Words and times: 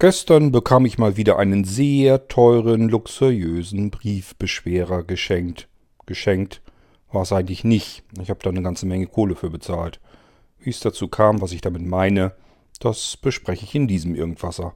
Gestern 0.00 0.52
bekam 0.52 0.86
ich 0.86 0.96
mal 0.96 1.16
wieder 1.16 1.40
einen 1.40 1.64
sehr 1.64 2.28
teuren, 2.28 2.88
luxuriösen 2.88 3.90
Briefbeschwerer 3.90 5.02
geschenkt. 5.02 5.66
Geschenkt 6.06 6.62
war 7.10 7.22
es 7.22 7.32
eigentlich 7.32 7.64
nicht. 7.64 8.04
Ich 8.22 8.30
habe 8.30 8.38
da 8.40 8.50
eine 8.50 8.62
ganze 8.62 8.86
Menge 8.86 9.08
Kohle 9.08 9.34
für 9.34 9.50
bezahlt. 9.50 9.98
Wie 10.60 10.70
es 10.70 10.78
dazu 10.78 11.08
kam, 11.08 11.40
was 11.40 11.50
ich 11.50 11.62
damit 11.62 11.82
meine, 11.84 12.32
das 12.78 13.16
bespreche 13.16 13.64
ich 13.64 13.74
in 13.74 13.88
diesem 13.88 14.14
Irgendwasser. 14.14 14.72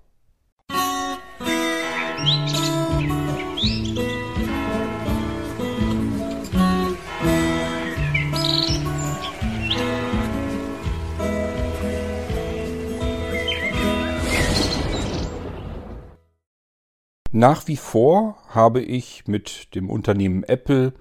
Nach 17.43 17.67
wie 17.67 17.77
vor 17.77 18.37
habe 18.51 18.81
ich 18.81 19.27
mit 19.27 19.75
dem 19.75 19.91
Unternehmen 19.91 20.45
Apple 20.45 20.93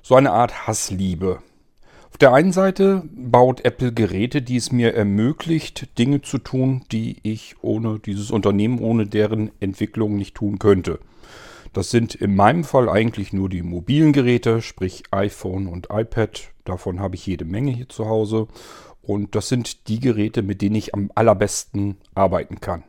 so 0.00 0.14
eine 0.14 0.32
Art 0.32 0.66
Hassliebe. 0.66 1.40
Auf 2.08 2.16
der 2.16 2.32
einen 2.32 2.52
Seite 2.52 3.02
baut 3.14 3.66
Apple 3.66 3.92
Geräte, 3.92 4.40
die 4.40 4.56
es 4.56 4.72
mir 4.72 4.94
ermöglicht, 4.94 5.98
Dinge 5.98 6.22
zu 6.22 6.38
tun, 6.38 6.86
die 6.90 7.18
ich 7.22 7.56
ohne 7.60 7.98
dieses 7.98 8.30
Unternehmen, 8.30 8.78
ohne 8.78 9.06
deren 9.06 9.50
Entwicklung 9.60 10.16
nicht 10.16 10.34
tun 10.34 10.58
könnte. 10.58 11.00
Das 11.74 11.90
sind 11.90 12.14
in 12.14 12.34
meinem 12.34 12.64
Fall 12.64 12.88
eigentlich 12.88 13.34
nur 13.34 13.50
die 13.50 13.60
mobilen 13.60 14.14
Geräte, 14.14 14.62
sprich 14.62 15.02
iPhone 15.10 15.66
und 15.66 15.88
iPad. 15.92 16.44
Davon 16.64 16.98
habe 16.98 17.16
ich 17.16 17.26
jede 17.26 17.44
Menge 17.44 17.72
hier 17.72 17.90
zu 17.90 18.06
Hause. 18.06 18.48
Und 19.02 19.34
das 19.34 19.50
sind 19.50 19.86
die 19.88 20.00
Geräte, 20.00 20.40
mit 20.40 20.62
denen 20.62 20.76
ich 20.76 20.94
am 20.94 21.10
allerbesten 21.14 21.98
arbeiten 22.14 22.62
kann. 22.62 22.84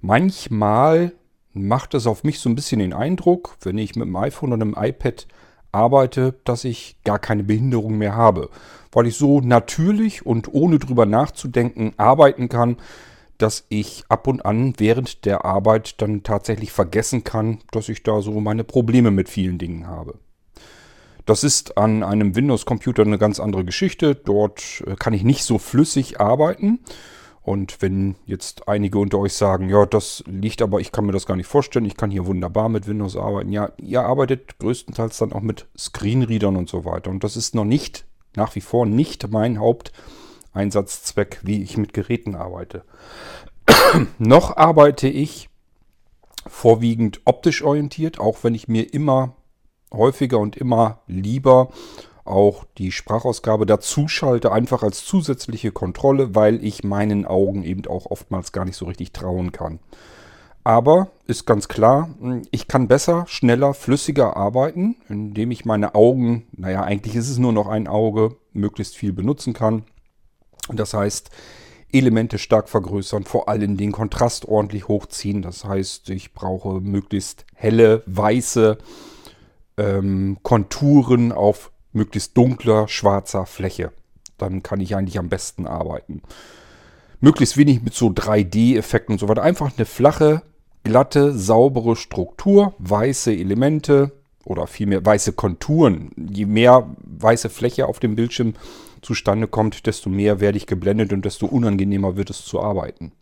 Manchmal 0.00 1.12
macht 1.52 1.94
es 1.94 2.06
auf 2.06 2.24
mich 2.24 2.38
so 2.38 2.48
ein 2.48 2.54
bisschen 2.54 2.78
den 2.78 2.92
Eindruck, 2.92 3.56
wenn 3.62 3.78
ich 3.78 3.96
mit 3.96 4.06
dem 4.06 4.16
iPhone 4.16 4.52
und 4.52 4.62
einem 4.62 4.76
iPad 4.78 5.26
arbeite, 5.72 6.34
dass 6.44 6.64
ich 6.64 6.96
gar 7.04 7.18
keine 7.18 7.44
Behinderung 7.44 7.98
mehr 7.98 8.16
habe, 8.16 8.50
weil 8.92 9.06
ich 9.06 9.16
so 9.16 9.40
natürlich 9.40 10.26
und 10.26 10.52
ohne 10.52 10.78
drüber 10.78 11.06
nachzudenken 11.06 11.92
arbeiten 11.96 12.48
kann, 12.48 12.76
dass 13.38 13.64
ich 13.68 14.04
ab 14.08 14.26
und 14.26 14.44
an 14.44 14.74
während 14.78 15.24
der 15.24 15.44
Arbeit 15.44 16.00
dann 16.02 16.22
tatsächlich 16.22 16.72
vergessen 16.72 17.24
kann, 17.24 17.60
dass 17.70 17.88
ich 17.88 18.02
da 18.02 18.20
so 18.20 18.38
meine 18.40 18.64
Probleme 18.64 19.10
mit 19.10 19.28
vielen 19.28 19.58
Dingen 19.58 19.86
habe. 19.86 20.18
Das 21.24 21.44
ist 21.44 21.78
an 21.78 22.02
einem 22.02 22.34
Windows-Computer 22.34 23.02
eine 23.02 23.18
ganz 23.18 23.40
andere 23.40 23.64
Geschichte. 23.64 24.14
Dort 24.14 24.82
äh, 24.86 24.96
kann 24.96 25.12
ich 25.12 25.22
nicht 25.22 25.44
so 25.44 25.58
flüssig 25.58 26.20
arbeiten. 26.20 26.80
Und 27.42 27.80
wenn 27.80 28.16
jetzt 28.26 28.68
einige 28.68 28.98
unter 28.98 29.18
euch 29.18 29.32
sagen, 29.32 29.70
ja, 29.70 29.86
das 29.86 30.22
liegt 30.26 30.60
aber, 30.60 30.80
ich 30.80 30.92
kann 30.92 31.06
mir 31.06 31.12
das 31.12 31.26
gar 31.26 31.36
nicht 31.36 31.46
vorstellen, 31.46 31.86
ich 31.86 31.96
kann 31.96 32.10
hier 32.10 32.26
wunderbar 32.26 32.68
mit 32.68 32.86
Windows 32.86 33.16
arbeiten. 33.16 33.50
Ja, 33.50 33.72
ihr 33.78 34.02
arbeitet 34.02 34.58
größtenteils 34.58 35.18
dann 35.18 35.32
auch 35.32 35.40
mit 35.40 35.66
Screenreadern 35.76 36.56
und 36.56 36.68
so 36.68 36.84
weiter. 36.84 37.10
Und 37.10 37.24
das 37.24 37.36
ist 37.36 37.54
noch 37.54 37.64
nicht, 37.64 38.04
nach 38.36 38.54
wie 38.54 38.60
vor 38.60 38.84
nicht 38.84 39.30
mein 39.30 39.58
Haupteinsatzzweck, 39.58 41.40
wie 41.42 41.62
ich 41.62 41.78
mit 41.78 41.94
Geräten 41.94 42.34
arbeite. 42.34 42.84
noch 44.18 44.56
arbeite 44.58 45.08
ich 45.08 45.48
vorwiegend 46.46 47.22
optisch 47.24 47.62
orientiert, 47.62 48.20
auch 48.20 48.44
wenn 48.44 48.54
ich 48.54 48.68
mir 48.68 48.92
immer 48.92 49.36
häufiger 49.92 50.38
und 50.38 50.56
immer 50.56 51.00
lieber 51.06 51.70
auch 52.30 52.64
die 52.78 52.92
Sprachausgabe 52.92 53.66
dazu 53.66 54.08
schalte, 54.08 54.52
einfach 54.52 54.82
als 54.82 55.04
zusätzliche 55.04 55.72
Kontrolle, 55.72 56.34
weil 56.34 56.64
ich 56.64 56.84
meinen 56.84 57.26
Augen 57.26 57.64
eben 57.64 57.86
auch 57.86 58.06
oftmals 58.06 58.52
gar 58.52 58.64
nicht 58.64 58.76
so 58.76 58.86
richtig 58.86 59.12
trauen 59.12 59.52
kann. 59.52 59.80
Aber 60.62 61.10
ist 61.26 61.46
ganz 61.46 61.68
klar, 61.68 62.10
ich 62.50 62.68
kann 62.68 62.86
besser, 62.86 63.24
schneller, 63.26 63.72
flüssiger 63.72 64.36
arbeiten, 64.36 64.96
indem 65.08 65.50
ich 65.50 65.64
meine 65.64 65.94
Augen, 65.94 66.46
naja, 66.52 66.82
eigentlich 66.82 67.16
ist 67.16 67.30
es 67.30 67.38
nur 67.38 67.52
noch 67.52 67.66
ein 67.66 67.88
Auge, 67.88 68.36
möglichst 68.52 68.96
viel 68.96 69.12
benutzen 69.12 69.54
kann. 69.54 69.84
Das 70.68 70.92
heißt, 70.92 71.30
Elemente 71.92 72.38
stark 72.38 72.68
vergrößern, 72.68 73.24
vor 73.24 73.48
allem 73.48 73.76
den 73.76 73.90
Kontrast 73.90 74.46
ordentlich 74.46 74.86
hochziehen. 74.86 75.42
Das 75.42 75.64
heißt, 75.64 76.10
ich 76.10 76.34
brauche 76.34 76.80
möglichst 76.80 77.46
helle, 77.54 78.02
weiße 78.06 78.78
ähm, 79.76 80.38
Konturen 80.42 81.32
auf 81.32 81.72
möglichst 81.92 82.36
dunkler, 82.36 82.88
schwarzer 82.88 83.46
Fläche. 83.46 83.92
Dann 84.38 84.62
kann 84.62 84.80
ich 84.80 84.96
eigentlich 84.96 85.18
am 85.18 85.28
besten 85.28 85.66
arbeiten. 85.66 86.22
Möglichst 87.20 87.56
wenig 87.56 87.82
mit 87.82 87.94
so 87.94 88.08
3D-Effekten 88.08 89.12
und 89.12 89.18
so 89.18 89.28
weiter. 89.28 89.42
Einfach 89.42 89.72
eine 89.76 89.84
flache, 89.84 90.42
glatte, 90.84 91.32
saubere 91.36 91.96
Struktur, 91.96 92.74
weiße 92.78 93.32
Elemente 93.32 94.12
oder 94.44 94.66
vielmehr 94.66 95.04
weiße 95.04 95.34
Konturen. 95.34 96.10
Je 96.16 96.46
mehr 96.46 96.88
weiße 97.02 97.50
Fläche 97.50 97.86
auf 97.86 98.00
dem 98.00 98.16
Bildschirm 98.16 98.54
zustande 99.02 99.46
kommt, 99.46 99.86
desto 99.86 100.08
mehr 100.10 100.40
werde 100.40 100.58
ich 100.58 100.66
geblendet 100.66 101.12
und 101.12 101.24
desto 101.24 101.46
unangenehmer 101.46 102.16
wird 102.16 102.30
es 102.30 102.44
zu 102.44 102.60
arbeiten. 102.60 103.12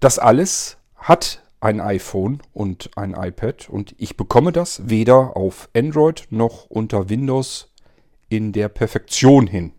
Das 0.00 0.18
alles 0.18 0.76
hat 0.96 1.42
ein 1.60 1.80
iPhone 1.80 2.40
und 2.52 2.90
ein 2.96 3.14
iPad 3.14 3.68
und 3.70 3.94
ich 3.98 4.16
bekomme 4.16 4.52
das 4.52 4.88
weder 4.88 5.36
auf 5.36 5.68
Android 5.74 6.26
noch 6.30 6.66
unter 6.66 7.08
Windows 7.08 7.70
in 8.36 8.52
der 8.52 8.68
Perfektion 8.68 9.46
hin. 9.46 9.72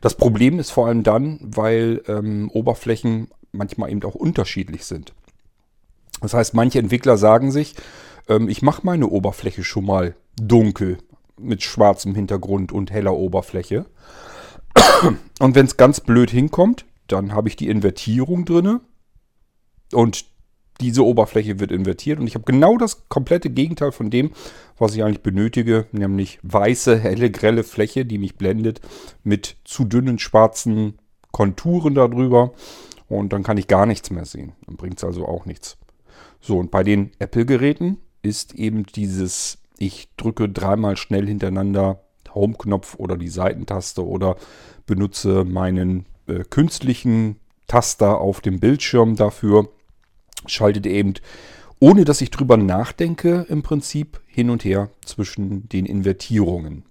Das 0.00 0.16
Problem 0.16 0.58
ist 0.58 0.70
vor 0.70 0.86
allem 0.86 1.02
dann, 1.02 1.38
weil 1.42 2.02
ähm, 2.08 2.50
Oberflächen 2.50 3.28
manchmal 3.52 3.90
eben 3.90 4.02
auch 4.04 4.14
unterschiedlich 4.14 4.84
sind. 4.84 5.12
Das 6.20 6.34
heißt, 6.34 6.54
manche 6.54 6.78
Entwickler 6.78 7.16
sagen 7.16 7.52
sich, 7.52 7.76
ähm, 8.28 8.48
ich 8.48 8.62
mache 8.62 8.82
meine 8.84 9.08
Oberfläche 9.08 9.64
schon 9.64 9.86
mal 9.86 10.14
dunkel 10.40 10.98
mit 11.38 11.62
schwarzem 11.62 12.14
Hintergrund 12.14 12.72
und 12.72 12.90
heller 12.90 13.14
Oberfläche. 13.14 13.86
Und 15.38 15.54
wenn 15.54 15.66
es 15.66 15.76
ganz 15.76 16.00
blöd 16.00 16.30
hinkommt, 16.30 16.84
dann 17.06 17.32
habe 17.32 17.48
ich 17.48 17.56
die 17.56 17.68
Invertierung 17.68 18.44
drinne 18.44 18.80
und 19.92 20.26
diese 20.80 21.04
Oberfläche 21.04 21.60
wird 21.60 21.72
invertiert 21.72 22.18
und 22.18 22.26
ich 22.26 22.34
habe 22.34 22.44
genau 22.44 22.76
das 22.76 23.08
komplette 23.08 23.50
Gegenteil 23.50 23.92
von 23.92 24.10
dem, 24.10 24.32
was 24.78 24.94
ich 24.94 25.04
eigentlich 25.04 25.22
benötige, 25.22 25.86
nämlich 25.92 26.38
weiße, 26.42 26.98
helle, 26.98 27.30
grelle 27.30 27.64
Fläche, 27.64 28.04
die 28.04 28.18
mich 28.18 28.36
blendet, 28.36 28.80
mit 29.22 29.56
zu 29.64 29.84
dünnen 29.84 30.18
schwarzen 30.18 30.98
Konturen 31.32 31.94
darüber 31.94 32.52
und 33.08 33.32
dann 33.32 33.42
kann 33.42 33.58
ich 33.58 33.66
gar 33.66 33.86
nichts 33.86 34.10
mehr 34.10 34.24
sehen. 34.24 34.52
Dann 34.66 34.76
bringt 34.76 34.98
es 34.98 35.04
also 35.04 35.26
auch 35.26 35.44
nichts. 35.46 35.76
So, 36.40 36.58
und 36.58 36.70
bei 36.70 36.82
den 36.82 37.10
Apple-Geräten 37.18 37.98
ist 38.22 38.54
eben 38.54 38.86
dieses, 38.86 39.58
ich 39.78 40.08
drücke 40.16 40.48
dreimal 40.48 40.96
schnell 40.96 41.26
hintereinander 41.26 42.00
Home-Knopf 42.34 42.94
oder 42.96 43.16
die 43.16 43.28
Seitentaste 43.28 44.06
oder 44.06 44.36
benutze 44.86 45.44
meinen 45.44 46.06
äh, 46.26 46.44
künstlichen 46.48 47.36
Taster 47.66 48.20
auf 48.20 48.40
dem 48.40 48.60
Bildschirm 48.60 49.16
dafür 49.16 49.68
schaltet 50.46 50.86
eben, 50.86 51.14
ohne 51.80 52.04
dass 52.04 52.20
ich 52.20 52.30
drüber 52.30 52.56
nachdenke, 52.56 53.46
im 53.48 53.62
Prinzip 53.62 54.20
hin 54.26 54.50
und 54.50 54.64
her 54.64 54.90
zwischen 55.04 55.68
den 55.68 55.86
Invertierungen. 55.86 56.84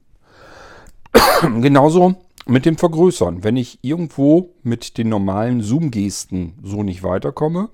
Genauso 1.42 2.16
mit 2.48 2.66
dem 2.66 2.78
Vergrößern. 2.78 3.44
Wenn 3.44 3.58
ich 3.58 3.80
irgendwo 3.82 4.56
mit 4.64 4.98
den 4.98 5.10
normalen 5.10 5.62
Zoom-Gesten 5.62 6.56
so 6.64 6.84
nicht 6.84 7.04
weiterkomme, 7.04 7.70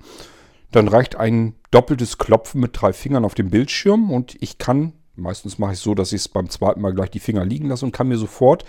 dann 0.72 0.88
reicht 0.88 1.16
ein 1.16 1.56
doppeltes 1.72 2.18
Klopfen 2.18 2.60
mit 2.60 2.72
drei 2.74 2.92
Fingern 2.92 3.26
auf 3.26 3.36
dem 3.36 3.50
Bildschirm 3.50 4.12
und 4.12 4.36
ich 4.42 4.58
kann, 4.58 4.94
meistens 5.16 5.58
mache 5.58 5.72
ich 5.72 5.80
es 5.80 5.84
so, 5.84 5.96
dass 5.96 6.12
ich 6.12 6.22
es 6.22 6.28
beim 6.28 6.50
zweiten 6.50 6.82
Mal 6.82 6.94
gleich 6.94 7.12
die 7.12 7.20
Finger 7.20 7.46
liegen 7.46 7.70
lasse 7.70 7.86
und 7.86 7.94
kann 7.94 8.10
mir 8.10 8.18
sofort 8.18 8.66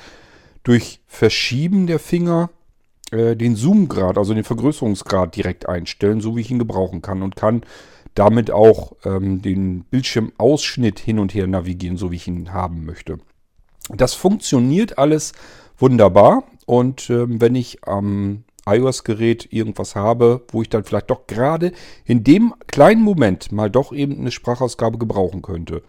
durch 0.63 1.01
Verschieben 1.07 1.87
der 1.87 1.99
Finger 1.99 2.51
äh, 3.11 3.37
den 3.37 3.57
Zoom-Grad, 3.57 4.19
also 4.19 4.35
den 4.35 4.45
Vergrößerungsgrad 4.45 5.37
direkt 5.37 5.69
einstellen, 5.69 6.21
so 6.21 6.37
wie 6.37 6.41
ich 6.41 6.51
ihn 6.51 6.59
gebrauchen 6.59 7.03
kann 7.03 7.23
und 7.23 7.37
kann 7.37 7.63
damit 8.15 8.51
auch 8.51 8.93
ähm, 9.05 9.43
den 9.43 9.85
Bildschirmausschnitt 9.85 10.99
hin 10.99 11.19
und 11.19 11.35
her 11.35 11.47
navigieren, 11.47 11.99
so 11.99 12.11
wie 12.11 12.17
ich 12.17 12.27
ihn 12.27 12.53
haben 12.53 12.85
möchte. 12.85 13.19
Das 13.95 14.15
funktioniert 14.15 14.99
alles 14.99 15.33
wunderbar 15.79 16.45
und 16.65 17.09
ähm, 17.11 17.41
wenn 17.41 17.55
ich 17.55 17.87
am 17.87 18.45
iOS-Gerät 18.69 19.53
irgendwas 19.53 19.95
habe, 19.95 20.45
wo 20.51 20.61
ich 20.63 20.69
dann 20.69 20.83
vielleicht 20.83 21.11
doch 21.11 21.27
gerade 21.27 21.73
in 22.05 22.25
dem 22.25 22.55
kleinen 22.67 23.03
Moment 23.03 23.53
mal 23.53 23.71
doch 23.71 23.93
eben 23.93 24.19
eine 24.19 24.33
Sprachausgabe 24.33 24.99
gebrauchen 24.99 25.43
könnte, 25.43 25.83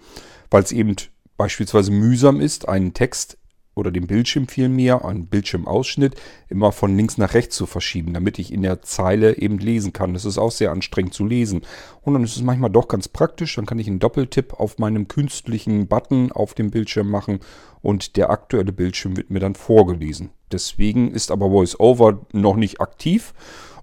weil 0.51 0.61
es 0.61 0.71
eben 0.71 0.95
beispielsweise 1.37 1.91
mühsam 1.91 2.39
ist, 2.39 2.67
einen 2.69 2.93
Text 2.93 3.37
oder 3.77 3.91
den 3.91 4.07
Bildschirm 4.07 4.47
vielmehr, 4.47 5.05
einen 5.05 5.27
Bildschirmausschnitt, 5.27 6.15
immer 6.49 6.71
von 6.71 6.95
links 6.95 7.17
nach 7.17 7.33
rechts 7.33 7.55
zu 7.55 7.65
verschieben, 7.65 8.13
damit 8.13 8.39
ich 8.39 8.51
in 8.51 8.61
der 8.61 8.81
Zeile 8.81 9.37
eben 9.37 9.59
lesen 9.59 9.93
kann. 9.93 10.13
Das 10.13 10.25
ist 10.25 10.37
auch 10.37 10.51
sehr 10.51 10.71
anstrengend 10.71 11.13
zu 11.13 11.25
lesen. 11.25 11.61
Und 12.01 12.13
dann 12.13 12.23
ist 12.23 12.35
es 12.35 12.41
manchmal 12.41 12.69
doch 12.69 12.87
ganz 12.87 13.07
praktisch. 13.07 13.55
Dann 13.55 13.65
kann 13.65 13.79
ich 13.79 13.87
einen 13.87 13.99
Doppeltipp 13.99 14.53
auf 14.53 14.77
meinem 14.77 15.07
künstlichen 15.07 15.87
Button 15.87 16.31
auf 16.31 16.53
dem 16.53 16.71
Bildschirm 16.71 17.09
machen 17.09 17.39
und 17.81 18.17
der 18.17 18.29
aktuelle 18.29 18.73
Bildschirm 18.73 19.15
wird 19.17 19.29
mir 19.29 19.39
dann 19.39 19.55
vorgelesen. 19.55 20.31
Deswegen 20.51 21.11
ist 21.11 21.31
aber 21.31 21.51
VoiceOver 21.51 22.25
noch 22.33 22.55
nicht 22.55 22.81
aktiv. 22.81 23.33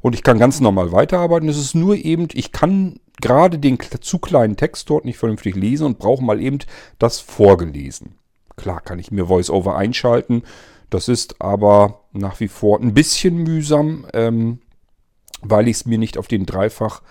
und 0.01 0.15
ich 0.15 0.23
kann 0.23 0.39
ganz 0.39 0.61
normal 0.61 0.93
weiterarbeiten. 0.93 1.49
Es 1.49 1.57
ist 1.57 1.75
nur 1.75 1.97
eben, 1.97 2.29
ich 2.35 2.53
kann 2.53 3.01
gerade 3.23 3.59
den 3.59 3.79
zu 4.01 4.19
kleinen 4.19 4.57
Text 4.57 4.91
dort 4.91 5.07
nicht 5.07 5.17
vernünftig 5.17 5.55
lesen 5.55 5.87
und 5.87 5.99
brauche 5.99 6.23
mal 6.23 6.43
eben 6.43 6.59
das 6.99 7.21
vorgelesen. 7.21 8.17
Klar 8.57 8.81
kann 8.81 8.99
ich 8.99 9.11
mir 9.11 9.29
VoiceOver 9.29 9.77
einschalten. 9.77 10.43
Das 10.91 11.09
ist 11.09 11.41
aber 11.41 12.05
nach 12.13 12.41
wie 12.41 12.49
vor 12.49 12.81
ein 12.81 12.95
bisschen 12.95 13.39
mühsam, 13.39 14.07
ähm, 14.13 14.61
weil 15.43 15.69
ich 15.69 15.77
es 15.77 15.87
mir 15.87 15.99
nicht 15.99 16.19
auf 16.19 16.29
den 16.29 16.47
Dreifach 16.47 17.03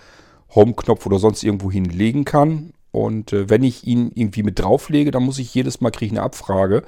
Home-Knopf 0.54 1.04
oder 1.06 1.18
sonst 1.18 1.42
irgendwo 1.42 1.70
hinlegen 1.70 2.24
kann. 2.24 2.72
Und 2.92 3.32
äh, 3.32 3.50
wenn 3.50 3.64
ich 3.64 3.86
ihn 3.86 4.12
irgendwie 4.14 4.42
mit 4.44 4.58
drauflege, 4.60 5.10
dann 5.10 5.24
muss 5.24 5.38
ich 5.38 5.52
jedes 5.52 5.80
Mal 5.80 5.90
kriege 5.90 6.12
eine 6.12 6.22
Abfrage. 6.22 6.84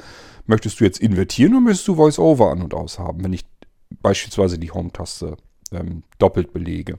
Möchtest 0.47 0.81
du 0.81 0.85
jetzt 0.85 1.00
invertieren 1.00 1.55
oder 1.55 1.62
möchtest 1.62 1.88
du 1.88 1.97
VoiceOver 1.97 2.50
an 2.50 2.62
und 2.62 2.75
aus 2.75 2.99
haben, 2.99 3.25
wenn 3.25 3.32
ich 3.32 3.44
beispielsweise 4.02 4.59
die 4.59 4.70
Home-Taste 4.70 5.37
ähm, 5.73 6.05
doppelt 6.19 6.52
belege? 6.52 6.99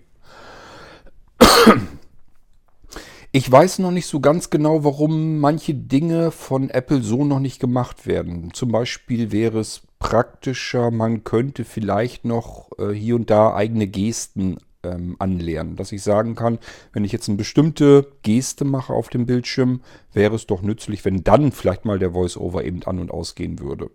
Ich 3.34 3.52
weiß 3.52 3.80
noch 3.80 3.92
nicht 3.92 4.08
so 4.08 4.22
ganz 4.22 4.50
genau, 4.50 4.86
warum 4.86 5.40
manche 5.40 5.74
Dinge 5.74 6.32
von 6.32 6.70
Apple 6.70 7.02
so 7.02 7.26
noch 7.26 7.40
nicht 7.40 7.60
gemacht 7.60 8.08
werden. 8.08 8.52
Zum 8.54 8.72
Beispiel 8.72 9.32
wäre 9.32 9.60
es 9.60 9.82
praktischer, 10.00 10.92
man 10.92 11.24
könnte 11.26 11.66
vielleicht 11.66 12.24
noch 12.24 12.70
äh, 12.80 12.92
hier 12.94 13.16
und 13.16 13.30
da 13.30 13.54
eigene 13.54 13.88
Gesten 13.88 14.60
ähm, 14.84 15.18
anlernen. 15.20 15.76
Dass 15.76 15.92
ich 15.92 16.04
sagen 16.04 16.36
kann, 16.36 16.58
wenn 16.94 17.04
ich 17.04 17.12
jetzt 17.12 17.28
eine 17.28 17.38
bestimmte 17.38 18.08
Geste 18.24 18.64
mache 18.64 18.94
auf 18.94 19.10
dem 19.10 19.26
Bildschirm, 19.26 19.82
wäre 20.14 20.36
es 20.36 20.48
doch 20.48 20.62
nützlich, 20.62 21.04
wenn 21.04 21.26
dann 21.26 21.52
vielleicht 21.52 21.84
mal 21.84 22.00
der 22.00 22.14
VoiceOver 22.14 22.64
eben 22.64 22.84
an 22.84 23.00
und 23.00 23.12
ausgehen 23.12 23.60
würde. 23.60 23.90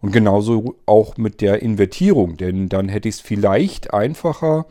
Und 0.00 0.12
genauso 0.12 0.76
auch 0.86 1.16
mit 1.16 1.40
der 1.40 1.62
Invertierung, 1.62 2.36
denn 2.36 2.68
dann 2.68 2.88
hätte 2.88 3.08
ich 3.08 3.16
es 3.16 3.20
vielleicht 3.20 3.92
einfacher, 3.92 4.66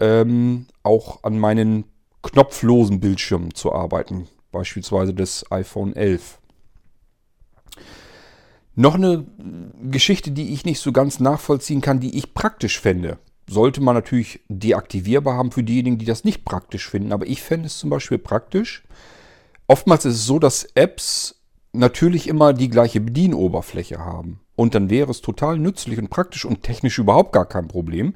ähm, 0.00 0.66
auch 0.82 1.22
an 1.24 1.38
meinen 1.38 1.84
knopflosen 2.22 3.00
Bildschirmen 3.00 3.54
zu 3.54 3.72
arbeiten, 3.72 4.28
beispielsweise 4.50 5.14
des 5.14 5.50
iPhone 5.50 5.94
11. 5.94 6.38
Noch 8.74 8.94
eine 8.94 9.26
Geschichte, 9.82 10.30
die 10.30 10.52
ich 10.52 10.64
nicht 10.64 10.80
so 10.80 10.92
ganz 10.92 11.20
nachvollziehen 11.20 11.80
kann, 11.80 12.00
die 12.00 12.16
ich 12.16 12.32
praktisch 12.32 12.80
fände 12.80 13.18
sollte 13.48 13.80
man 13.80 13.94
natürlich 13.94 14.40
deaktivierbar 14.48 15.36
haben 15.36 15.52
für 15.52 15.62
diejenigen, 15.62 15.98
die 15.98 16.04
das 16.04 16.24
nicht 16.24 16.44
praktisch 16.44 16.88
finden. 16.88 17.12
Aber 17.12 17.26
ich 17.26 17.42
fände 17.42 17.66
es 17.66 17.78
zum 17.78 17.90
Beispiel 17.90 18.18
praktisch. 18.18 18.82
Oftmals 19.66 20.04
ist 20.04 20.16
es 20.16 20.26
so, 20.26 20.38
dass 20.38 20.64
Apps 20.74 21.36
natürlich 21.72 22.28
immer 22.28 22.52
die 22.52 22.68
gleiche 22.68 23.00
Bedienoberfläche 23.00 23.98
haben. 23.98 24.40
Und 24.54 24.74
dann 24.74 24.90
wäre 24.90 25.10
es 25.10 25.22
total 25.22 25.58
nützlich 25.58 25.98
und 25.98 26.10
praktisch 26.10 26.44
und 26.44 26.62
technisch 26.62 26.98
überhaupt 26.98 27.32
gar 27.32 27.46
kein 27.46 27.68
Problem, 27.68 28.14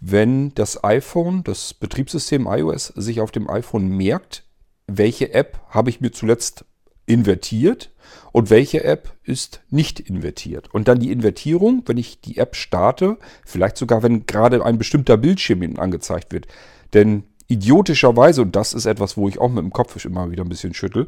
wenn 0.00 0.54
das 0.54 0.84
iPhone, 0.84 1.42
das 1.44 1.74
Betriebssystem 1.74 2.46
iOS, 2.46 2.88
sich 2.88 3.20
auf 3.20 3.30
dem 3.30 3.48
iPhone 3.48 3.88
merkt, 3.88 4.44
welche 4.86 5.32
App 5.32 5.60
habe 5.70 5.90
ich 5.90 6.00
mir 6.00 6.12
zuletzt 6.12 6.64
invertiert 7.06 7.92
und 8.32 8.50
welche 8.50 8.84
App 8.84 9.16
ist 9.24 9.62
nicht 9.70 10.00
invertiert. 10.00 10.72
Und 10.74 10.88
dann 10.88 10.98
die 10.98 11.12
Invertierung, 11.12 11.82
wenn 11.86 11.96
ich 11.96 12.20
die 12.20 12.38
App 12.38 12.56
starte, 12.56 13.16
vielleicht 13.44 13.76
sogar, 13.76 14.02
wenn 14.02 14.26
gerade 14.26 14.64
ein 14.64 14.78
bestimmter 14.78 15.16
Bildschirm 15.16 15.76
angezeigt 15.78 16.32
wird. 16.32 16.46
Denn 16.92 17.24
idiotischerweise, 17.48 18.42
und 18.42 18.56
das 18.56 18.74
ist 18.74 18.86
etwas, 18.86 19.16
wo 19.16 19.28
ich 19.28 19.38
auch 19.38 19.48
mit 19.48 19.62
dem 19.62 19.72
Kopf 19.72 20.04
immer 20.04 20.30
wieder 20.30 20.44
ein 20.44 20.48
bisschen 20.48 20.74
schüttel, 20.74 21.06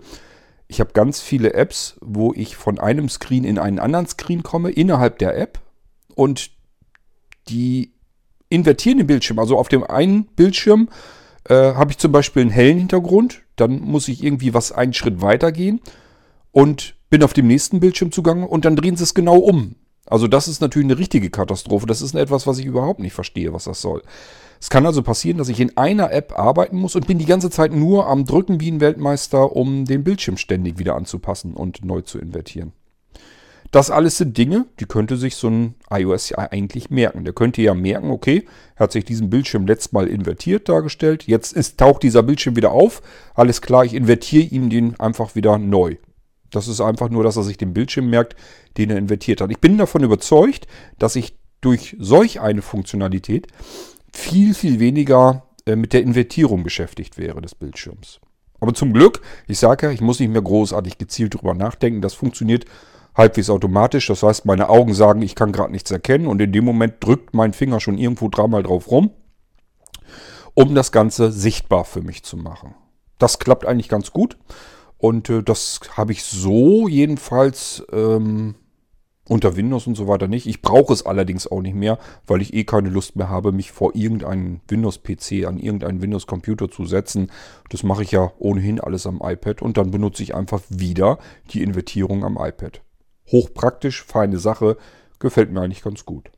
ich 0.69 0.81
habe 0.81 0.93
ganz 0.93 1.21
viele 1.21 1.55
Apps, 1.55 1.97
wo 2.01 2.33
ich 2.35 2.57
von 2.57 2.79
einem 2.79 3.09
Screen 3.09 3.45
in 3.45 3.59
einen 3.59 3.79
anderen 3.79 4.07
Screen 4.07 4.43
komme, 4.43 4.71
innerhalb 4.71 5.19
der 5.19 5.37
App 5.37 5.61
und 6.15 6.51
die 7.49 7.95
invertieren 8.49 8.99
den 8.99 9.07
Bildschirm. 9.07 9.39
Also 9.39 9.59
auf 9.59 9.69
dem 9.69 9.85
einen 9.85 10.25
Bildschirm 10.25 10.89
äh, 11.45 11.55
habe 11.55 11.91
ich 11.91 11.99
zum 11.99 12.13
Beispiel 12.13 12.43
einen 12.43 12.51
hellen 12.51 12.79
Hintergrund, 12.79 13.43
dann 13.57 13.81
muss 13.81 14.09
ich 14.09 14.23
irgendwie 14.23 14.55
was 14.55 14.73
einen 14.73 14.95
Schritt 14.95 15.21
weiter 15.21 15.53
gehen 15.53 15.81
und 16.53 16.95
bin 17.11 17.23
auf 17.23 17.33
dem 17.33 17.47
nächsten 17.47 17.81
Bildschirm 17.81 18.13
zugange 18.13 18.47
und 18.47 18.65
dann 18.65 18.77
drehen 18.77 18.97
sie 18.97 19.05
es 19.05 19.15
genau 19.15 19.37
um. 19.37 19.77
Also 20.07 20.27
das 20.27 20.49
ist 20.49 20.61
natürlich 20.61 20.87
eine 20.87 20.99
richtige 20.99 21.31
Katastrophe. 21.31 21.87
Das 21.87 22.01
ist 22.01 22.15
etwas, 22.15 22.47
was 22.47 22.59
ich 22.59 22.65
überhaupt 22.65 23.01
nicht 23.01 23.13
verstehe, 23.13 23.53
was 23.53 23.65
das 23.65 23.81
soll. 23.81 24.03
Es 24.61 24.71
kann 24.71 24.87
also 24.87 25.03
passieren, 25.03 25.39
dass 25.39 25.49
ich 25.49 25.61
in 25.61 25.77
einer 25.77 26.11
App 26.11 26.37
arbeiten 26.37 26.77
muss 26.77 26.97
und 26.97 27.07
bin 27.07 27.19
die 27.19 27.27
ganze 27.27 27.51
Zeit 27.51 27.73
nur 27.73 28.07
am 28.07 28.25
Drücken 28.25 28.61
wie 28.61 28.71
ein 28.71 28.81
Weltmeister, 28.81 29.55
um 29.55 29.85
den 29.85 30.05
Bildschirm 30.05 30.37
ständig 30.37 30.79
wieder 30.79 30.97
anzupassen 30.97 31.55
und 31.55 31.85
neu 31.85 32.01
zu 32.01 32.19
invertieren. 32.19 32.73
Das 33.71 33.91
alles 33.91 34.17
sind 34.17 34.39
Dinge, 34.39 34.67
die 34.81 34.87
könnte 34.87 35.17
sich 35.17 35.37
so 35.37 35.49
ein 35.49 35.75
iOS 35.91 36.31
ja 36.31 36.39
eigentlich 36.39 36.89
merken. 36.89 37.25
Der 37.25 37.35
könnte 37.35 37.61
ja 37.61 37.75
merken, 37.75 38.11
okay, 38.11 38.47
er 38.77 38.85
hat 38.85 38.93
sich 38.93 39.05
diesen 39.05 39.29
Bildschirm 39.29 39.67
letztes 39.67 39.93
Mal 39.93 40.07
invertiert 40.07 40.69
dargestellt. 40.69 41.25
Jetzt 41.27 41.53
ist, 41.53 41.79
taucht 41.79 42.03
dieser 42.03 42.23
Bildschirm 42.23 42.57
wieder 42.57 42.73
auf. 42.73 43.03
Alles 43.35 43.61
klar, 43.61 43.85
ich 43.85 43.95
invertiere 43.95 44.45
ihm 44.45 44.71
den 44.71 44.99
einfach 44.99 45.35
wieder 45.35 45.59
neu. 45.59 45.97
Das 46.51 46.67
ist 46.67 46.81
einfach 46.81 47.11
nur, 47.11 47.25
dass 47.25 47.37
er 47.37 47.43
sich 47.43 47.59
den 47.59 47.75
Bildschirm 47.75 48.09
merkt, 48.09 48.37
den 48.79 48.89
er 48.89 48.97
invertiert 48.97 49.43
hat. 49.43 49.51
Ich 49.51 49.59
bin 49.59 49.77
davon 49.77 50.03
überzeugt, 50.03 50.67
dass 50.99 51.15
ich 51.15 51.37
durch 51.61 51.95
solch 51.99 52.41
eine 52.41 52.63
Funktionalität 52.63 53.49
viel, 54.13 54.55
viel 54.55 54.81
weniger 54.81 55.45
äh, 55.67 55.77
mit 55.77 55.93
der 55.93 56.03
Invertierung 56.03 56.63
beschäftigt 56.63 57.19
wäre 57.19 57.43
des 57.43 57.55
Bildschirms. 57.55 58.21
Aber 58.61 58.73
zum 58.73 58.93
Glück, 58.93 59.21
ich 59.47 59.59
sage 59.59 59.87
ja, 59.87 59.93
ich 59.93 60.01
muss 60.01 60.21
nicht 60.21 60.33
mehr 60.33 60.43
großartig 60.43 60.99
gezielt 60.99 61.35
drüber 61.35 61.55
nachdenken. 61.55 62.01
Das 62.01 62.15
funktioniert 62.15 62.65
halbwegs 63.19 63.51
automatisch. 63.51 64.07
Das 64.07 64.23
heißt, 64.23 64.47
meine 64.47 64.71
Augen 64.71 64.95
sagen, 64.95 65.21
ich 65.21 65.35
kann 65.35 65.53
gerade 65.53 65.73
nichts 65.73 65.91
erkennen 65.91 66.27
und 66.27 66.41
in 66.41 66.53
dem 66.53 66.65
Moment 66.65 66.95
drückt 67.01 67.35
mein 67.35 67.53
Finger 67.53 67.81
schon 67.81 67.99
irgendwo 67.99 68.29
dreimal 68.29 68.63
drauf 68.63 68.91
rum, 68.91 69.11
um 70.55 70.75
das 70.75 70.93
Ganze 70.93 71.33
sichtbar 71.33 71.85
für 71.85 72.01
mich 72.01 72.23
zu 72.23 72.39
machen. 72.39 72.75
Das 73.19 73.41
klappt 73.41 73.67
eigentlich 73.67 73.89
ganz 73.89 74.13
gut 74.13 74.39
und 74.97 75.29
äh, 75.29 75.43
das 75.43 75.81
habe 75.97 76.13
ich 76.13 76.23
so 76.23 76.87
jedenfalls 76.87 77.85
ähm, 77.93 78.55
unter 79.29 79.57
Windows 79.57 79.89
und 79.89 79.97
so 79.97 80.07
weiter 80.07 80.29
nicht. 80.29 80.47
Ich 80.47 80.63
brauche 80.63 80.93
es 80.93 81.05
allerdings 81.05 81.47
auch 81.49 81.61
nicht 81.61 81.75
mehr, 81.75 81.99
weil 82.27 82.41
ich 82.41 82.55
eh 82.55 82.65
keine 82.65 82.89
Lust 82.89 83.17
mehr 83.17 83.29
habe, 83.29 83.51
mich 83.51 83.73
vor 83.73 83.95
irgendeinen 83.95 84.61
Windows-PC, 84.69 85.45
an 85.45 85.59
irgendeinen 85.59 86.01
Windows-Computer 86.01 86.71
zu 86.71 86.87
setzen. 86.87 87.31
Das 87.69 87.83
mache 87.83 88.05
ich 88.05 88.13
ja 88.13 88.31
ohnehin 88.39 88.81
alles 88.81 89.07
am 89.07 89.21
iPad 89.23 89.61
und 89.61 89.77
dann 89.77 89.91
benutze 89.91 90.23
ich 90.23 90.37
einfach 90.37 90.63
wieder 90.69 91.19
die 91.51 91.63
Invertierung 91.63 92.25
am 92.25 92.39
iPad 92.41 92.81
hochpraktisch, 93.31 94.05
feine 94.05 94.39
Sache, 94.39 94.77
gefällt 95.19 95.51
mir 95.51 95.61
eigentlich 95.61 95.83
ganz 95.83 96.05
gut. 96.05 96.31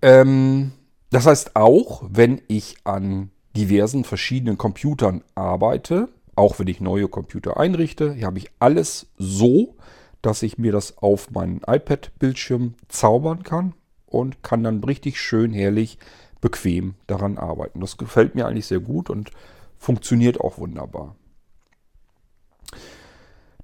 Ähm, 0.00 0.72
das 1.10 1.26
heißt 1.26 1.56
auch, 1.56 2.02
wenn 2.08 2.40
ich 2.48 2.76
an 2.84 3.30
diversen 3.56 4.04
verschiedenen 4.04 4.58
Computern 4.58 5.22
arbeite, 5.34 6.08
auch 6.34 6.58
wenn 6.58 6.68
ich 6.68 6.80
neue 6.80 7.08
Computer 7.08 7.58
einrichte, 7.58 8.14
hier 8.14 8.26
habe 8.26 8.38
ich 8.38 8.50
alles 8.58 9.06
so, 9.18 9.76
dass 10.22 10.42
ich 10.42 10.56
mir 10.56 10.72
das 10.72 10.98
auf 10.98 11.30
meinen 11.30 11.60
iPad-Bildschirm 11.66 12.74
zaubern 12.88 13.42
kann 13.42 13.74
und 14.06 14.42
kann 14.42 14.64
dann 14.64 14.82
richtig 14.82 15.20
schön, 15.20 15.52
herrlich, 15.52 15.98
bequem 16.40 16.94
daran 17.06 17.38
arbeiten. 17.38 17.80
Das 17.80 17.96
gefällt 17.96 18.34
mir 18.34 18.46
eigentlich 18.46 18.66
sehr 18.66 18.80
gut 18.80 19.10
und 19.10 19.30
funktioniert 19.78 20.40
auch 20.40 20.58
wunderbar. 20.58 21.16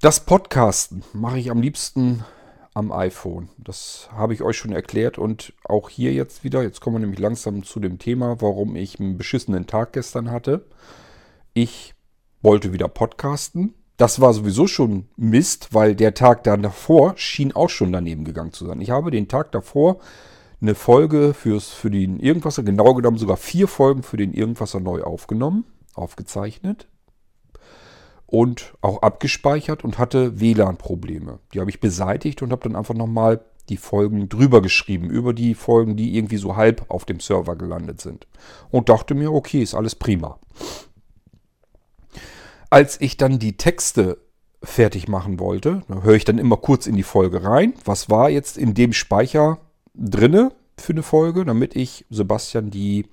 Das 0.00 0.20
Podcasten 0.20 1.02
mache 1.12 1.40
ich 1.40 1.50
am 1.50 1.60
liebsten 1.60 2.24
am 2.72 2.92
iPhone. 2.92 3.48
Das 3.58 4.08
habe 4.12 4.32
ich 4.32 4.42
euch 4.42 4.56
schon 4.56 4.70
erklärt 4.70 5.18
und 5.18 5.54
auch 5.64 5.88
hier 5.88 6.12
jetzt 6.12 6.44
wieder. 6.44 6.62
Jetzt 6.62 6.80
kommen 6.80 6.94
wir 6.94 7.00
nämlich 7.00 7.18
langsam 7.18 7.64
zu 7.64 7.80
dem 7.80 7.98
Thema, 7.98 8.40
warum 8.40 8.76
ich 8.76 9.00
einen 9.00 9.18
beschissenen 9.18 9.66
Tag 9.66 9.94
gestern 9.94 10.30
hatte. 10.30 10.66
Ich 11.52 11.94
wollte 12.42 12.72
wieder 12.72 12.86
podcasten. 12.86 13.74
Das 13.96 14.20
war 14.20 14.32
sowieso 14.34 14.68
schon 14.68 15.08
Mist, 15.16 15.74
weil 15.74 15.96
der 15.96 16.14
Tag 16.14 16.44
davor 16.44 17.14
schien 17.16 17.50
auch 17.50 17.68
schon 17.68 17.90
daneben 17.90 18.22
gegangen 18.22 18.52
zu 18.52 18.66
sein. 18.66 18.80
Ich 18.80 18.90
habe 18.90 19.10
den 19.10 19.26
Tag 19.26 19.50
davor 19.50 19.98
eine 20.60 20.76
Folge 20.76 21.34
fürs, 21.34 21.70
für 21.70 21.90
den 21.90 22.20
Irgendwasser, 22.20 22.62
genau 22.62 22.94
genommen 22.94 23.18
sogar 23.18 23.36
vier 23.36 23.66
Folgen 23.66 24.04
für 24.04 24.16
den 24.16 24.32
Irgendwasser 24.32 24.78
neu 24.78 25.02
aufgenommen, 25.02 25.64
aufgezeichnet 25.94 26.86
und 28.30 28.74
auch 28.82 29.00
abgespeichert 29.00 29.84
und 29.84 29.98
hatte 29.98 30.38
WLAN-Probleme. 30.38 31.38
Die 31.52 31.60
habe 31.60 31.70
ich 31.70 31.80
beseitigt 31.80 32.42
und 32.42 32.52
habe 32.52 32.62
dann 32.62 32.76
einfach 32.76 32.94
nochmal 32.94 33.40
die 33.70 33.78
Folgen 33.78 34.28
drüber 34.28 34.60
geschrieben, 34.60 35.08
über 35.08 35.32
die 35.32 35.54
Folgen, 35.54 35.96
die 35.96 36.14
irgendwie 36.16 36.36
so 36.36 36.54
halb 36.54 36.84
auf 36.88 37.06
dem 37.06 37.20
Server 37.20 37.56
gelandet 37.56 38.02
sind. 38.02 38.26
Und 38.70 38.90
dachte 38.90 39.14
mir, 39.14 39.32
okay, 39.32 39.62
ist 39.62 39.74
alles 39.74 39.94
prima. 39.94 40.38
Als 42.68 43.00
ich 43.00 43.16
dann 43.16 43.38
die 43.38 43.56
Texte 43.56 44.18
fertig 44.62 45.08
machen 45.08 45.40
wollte, 45.40 45.82
höre 45.88 46.14
ich 46.14 46.26
dann 46.26 46.38
immer 46.38 46.58
kurz 46.58 46.86
in 46.86 46.96
die 46.96 47.02
Folge 47.02 47.44
rein. 47.44 47.72
Was 47.86 48.10
war 48.10 48.28
jetzt 48.28 48.58
in 48.58 48.74
dem 48.74 48.92
Speicher 48.92 49.58
drinne 49.94 50.52
für 50.76 50.92
eine 50.92 51.02
Folge, 51.02 51.46
damit 51.46 51.74
ich 51.76 52.04
Sebastian 52.10 52.70
die 52.70 53.06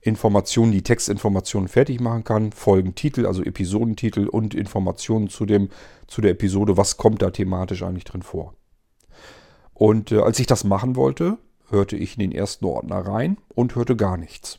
Informationen, 0.00 0.72
die 0.72 0.82
Textinformationen 0.82 1.68
fertig 1.68 2.00
machen 2.00 2.24
kann, 2.24 2.52
Folgentitel, 2.52 3.26
also 3.26 3.42
Episodentitel 3.42 4.26
und 4.26 4.54
Informationen 4.54 5.28
zu, 5.28 5.44
dem, 5.44 5.68
zu 6.06 6.20
der 6.22 6.32
Episode, 6.32 6.76
was 6.76 6.96
kommt 6.96 7.20
da 7.22 7.30
thematisch 7.30 7.82
eigentlich 7.82 8.04
drin 8.04 8.22
vor. 8.22 8.54
Und 9.74 10.12
äh, 10.12 10.20
als 10.20 10.38
ich 10.38 10.46
das 10.46 10.64
machen 10.64 10.96
wollte, 10.96 11.38
hörte 11.68 11.96
ich 11.96 12.14
in 12.14 12.20
den 12.20 12.32
ersten 12.32 12.64
Ordner 12.64 12.98
rein 12.98 13.36
und 13.54 13.74
hörte 13.76 13.96
gar 13.96 14.16
nichts. 14.16 14.58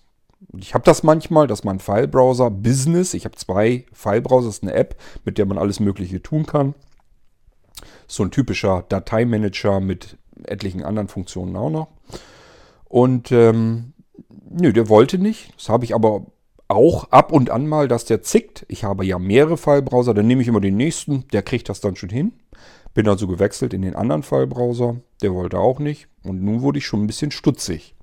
Ich 0.57 0.73
habe 0.73 0.83
das 0.83 1.03
manchmal, 1.03 1.47
dass 1.47 1.63
mein 1.63 1.79
Filebrowser 1.79 2.49
Business, 2.49 3.13
ich 3.13 3.25
habe 3.25 3.35
zwei 3.35 3.85
Filebrowser, 3.93 4.47
das 4.47 4.55
ist 4.57 4.63
eine 4.63 4.73
App, 4.73 4.99
mit 5.23 5.37
der 5.37 5.45
man 5.45 5.57
alles 5.57 5.79
Mögliche 5.79 6.21
tun 6.21 6.45
kann. 6.45 6.73
So 8.07 8.23
ein 8.23 8.31
typischer 8.31 8.83
Dateimanager 8.89 9.79
mit 9.79 10.17
etlichen 10.43 10.83
anderen 10.83 11.07
Funktionen 11.07 11.55
auch 11.55 11.69
noch. 11.69 11.87
Und 12.85 13.31
ähm, 13.31 13.93
nö, 14.49 14.73
der 14.73 14.89
wollte 14.89 15.17
nicht. 15.17 15.53
Das 15.57 15.69
habe 15.69 15.85
ich 15.85 15.95
aber 15.95 16.25
auch 16.67 17.11
ab 17.11 17.31
und 17.31 17.49
an 17.49 17.67
mal, 17.67 17.87
dass 17.87 18.05
der 18.05 18.21
zickt. 18.21 18.65
Ich 18.69 18.83
habe 18.83 19.05
ja 19.05 19.19
mehrere 19.19 19.57
Filebrowser, 19.57 20.13
dann 20.13 20.27
nehme 20.27 20.41
ich 20.41 20.47
immer 20.47 20.61
den 20.61 20.77
nächsten, 20.77 21.27
der 21.29 21.43
kriegt 21.43 21.69
das 21.69 21.81
dann 21.81 21.95
schon 21.95 22.09
hin. 22.09 22.33
Bin 22.93 23.07
also 23.07 23.27
gewechselt 23.27 23.73
in 23.73 23.81
den 23.81 23.95
anderen 23.95 24.23
Filebrowser, 24.23 24.97
der 25.21 25.33
wollte 25.33 25.59
auch 25.59 25.79
nicht. 25.79 26.07
Und 26.23 26.43
nun 26.43 26.61
wurde 26.61 26.79
ich 26.79 26.85
schon 26.85 27.03
ein 27.03 27.07
bisschen 27.07 27.31
stutzig. 27.31 27.95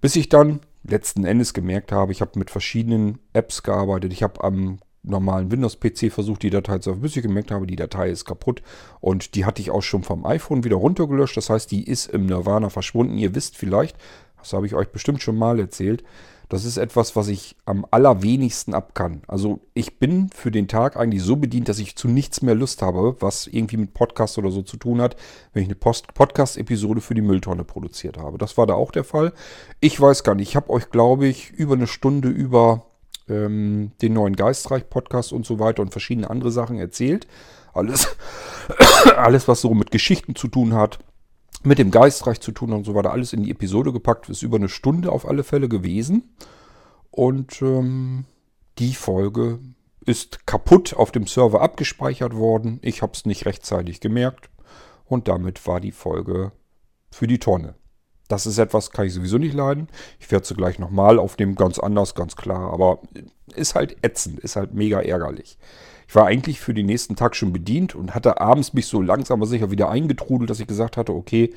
Bis 0.00 0.16
ich 0.16 0.28
dann 0.28 0.60
letzten 0.84 1.24
Endes 1.24 1.54
gemerkt 1.54 1.92
habe, 1.92 2.12
ich 2.12 2.20
habe 2.20 2.38
mit 2.38 2.50
verschiedenen 2.50 3.18
Apps 3.32 3.62
gearbeitet. 3.62 4.12
Ich 4.12 4.22
habe 4.22 4.42
am 4.44 4.78
normalen 5.02 5.50
Windows-PC 5.50 6.12
versucht, 6.12 6.42
die 6.42 6.50
Datei 6.50 6.78
zu 6.78 6.90
öffnen, 6.90 7.02
bis 7.02 7.16
ich 7.16 7.22
gemerkt 7.22 7.50
habe, 7.50 7.66
die 7.66 7.76
Datei 7.76 8.10
ist 8.10 8.24
kaputt. 8.24 8.62
Und 9.00 9.34
die 9.34 9.44
hatte 9.44 9.62
ich 9.62 9.70
auch 9.70 9.82
schon 9.82 10.02
vom 10.02 10.26
iPhone 10.26 10.64
wieder 10.64 10.76
runtergelöscht. 10.76 11.36
Das 11.36 11.50
heißt, 11.50 11.70
die 11.70 11.84
ist 11.84 12.08
im 12.08 12.26
Nirvana 12.26 12.70
verschwunden. 12.70 13.16
Ihr 13.16 13.34
wisst 13.34 13.56
vielleicht, 13.56 13.96
das 14.46 14.52
habe 14.52 14.66
ich 14.66 14.74
euch 14.74 14.88
bestimmt 14.88 15.22
schon 15.22 15.36
mal 15.36 15.58
erzählt, 15.58 16.04
das 16.48 16.64
ist 16.64 16.76
etwas, 16.76 17.16
was 17.16 17.26
ich 17.26 17.56
am 17.64 17.84
allerwenigsten 17.90 18.72
ab 18.72 18.94
kann. 18.94 19.22
Also 19.26 19.60
ich 19.74 19.98
bin 19.98 20.30
für 20.30 20.52
den 20.52 20.68
Tag 20.68 20.96
eigentlich 20.96 21.22
so 21.22 21.36
bedient, 21.36 21.68
dass 21.68 21.80
ich 21.80 21.96
zu 21.96 22.06
nichts 22.06 22.40
mehr 22.40 22.54
Lust 22.54 22.82
habe, 22.82 23.16
was 23.18 23.48
irgendwie 23.48 23.78
mit 23.78 23.94
Podcast 23.94 24.38
oder 24.38 24.50
so 24.52 24.62
zu 24.62 24.76
tun 24.76 25.00
hat, 25.00 25.16
wenn 25.52 25.64
ich 25.64 25.68
eine 25.68 25.74
Podcast-Episode 25.74 27.00
für 27.00 27.14
die 27.14 27.22
Mülltonne 27.22 27.64
produziert 27.64 28.16
habe. 28.16 28.38
Das 28.38 28.56
war 28.56 28.66
da 28.66 28.74
auch 28.74 28.92
der 28.92 29.02
Fall. 29.02 29.32
Ich 29.80 30.00
weiß 30.00 30.22
gar 30.22 30.36
nicht, 30.36 30.50
ich 30.50 30.56
habe 30.56 30.70
euch, 30.70 30.90
glaube 30.90 31.26
ich, 31.26 31.50
über 31.50 31.74
eine 31.74 31.88
Stunde 31.88 32.28
über 32.28 32.86
ähm, 33.28 33.90
den 34.00 34.12
neuen 34.12 34.36
Geistreich-Podcast 34.36 35.32
und 35.32 35.44
so 35.44 35.58
weiter 35.58 35.82
und 35.82 35.90
verschiedene 35.90 36.30
andere 36.30 36.52
Sachen 36.52 36.78
erzählt. 36.78 37.26
Alles, 37.74 38.16
alles, 39.16 39.48
was 39.48 39.60
so 39.60 39.74
mit 39.74 39.90
Geschichten 39.90 40.36
zu 40.36 40.46
tun 40.46 40.74
hat 40.74 41.00
mit 41.62 41.78
dem 41.78 41.90
Geistreich 41.90 42.40
zu 42.40 42.52
tun 42.52 42.72
und 42.72 42.84
so 42.84 42.94
weiter, 42.94 43.12
alles 43.12 43.32
in 43.32 43.42
die 43.42 43.50
Episode 43.50 43.92
gepackt. 43.92 44.28
Ist 44.28 44.42
über 44.42 44.56
eine 44.56 44.68
Stunde 44.68 45.10
auf 45.12 45.26
alle 45.26 45.44
Fälle 45.44 45.68
gewesen. 45.68 46.34
Und 47.10 47.62
ähm, 47.62 48.24
die 48.78 48.94
Folge 48.94 49.58
ist 50.04 50.46
kaputt 50.46 50.94
auf 50.94 51.10
dem 51.10 51.26
Server 51.26 51.60
abgespeichert 51.60 52.34
worden. 52.34 52.78
Ich 52.82 53.02
habe 53.02 53.12
es 53.14 53.26
nicht 53.26 53.46
rechtzeitig 53.46 54.00
gemerkt. 54.00 54.50
Und 55.04 55.28
damit 55.28 55.66
war 55.66 55.80
die 55.80 55.92
Folge 55.92 56.52
für 57.10 57.26
die 57.26 57.38
Tonne. 57.38 57.74
Das 58.28 58.46
ist 58.46 58.58
etwas, 58.58 58.90
kann 58.90 59.06
ich 59.06 59.14
sowieso 59.14 59.38
nicht 59.38 59.54
leiden. 59.54 59.88
Ich 60.18 60.30
werde 60.30 60.46
sie 60.46 60.54
gleich 60.54 60.78
nochmal 60.78 61.18
aufnehmen, 61.18 61.54
ganz 61.54 61.78
anders, 61.78 62.14
ganz 62.14 62.34
klar. 62.34 62.72
Aber 62.72 63.00
ist 63.54 63.74
halt 63.74 63.96
ätzend, 64.04 64.40
ist 64.40 64.56
halt 64.56 64.74
mega 64.74 65.00
ärgerlich. 65.00 65.58
Ich 66.08 66.14
war 66.14 66.26
eigentlich 66.26 66.60
für 66.60 66.74
den 66.74 66.86
nächsten 66.86 67.16
Tag 67.16 67.34
schon 67.34 67.52
bedient 67.52 67.94
und 67.94 68.14
hatte 68.14 68.40
abends 68.40 68.72
mich 68.72 68.86
so 68.86 69.02
langsam 69.02 69.40
aber 69.40 69.46
sicher 69.46 69.70
wieder 69.70 69.90
eingetrudelt, 69.90 70.50
dass 70.50 70.60
ich 70.60 70.66
gesagt 70.66 70.96
hatte, 70.96 71.12
okay, 71.12 71.52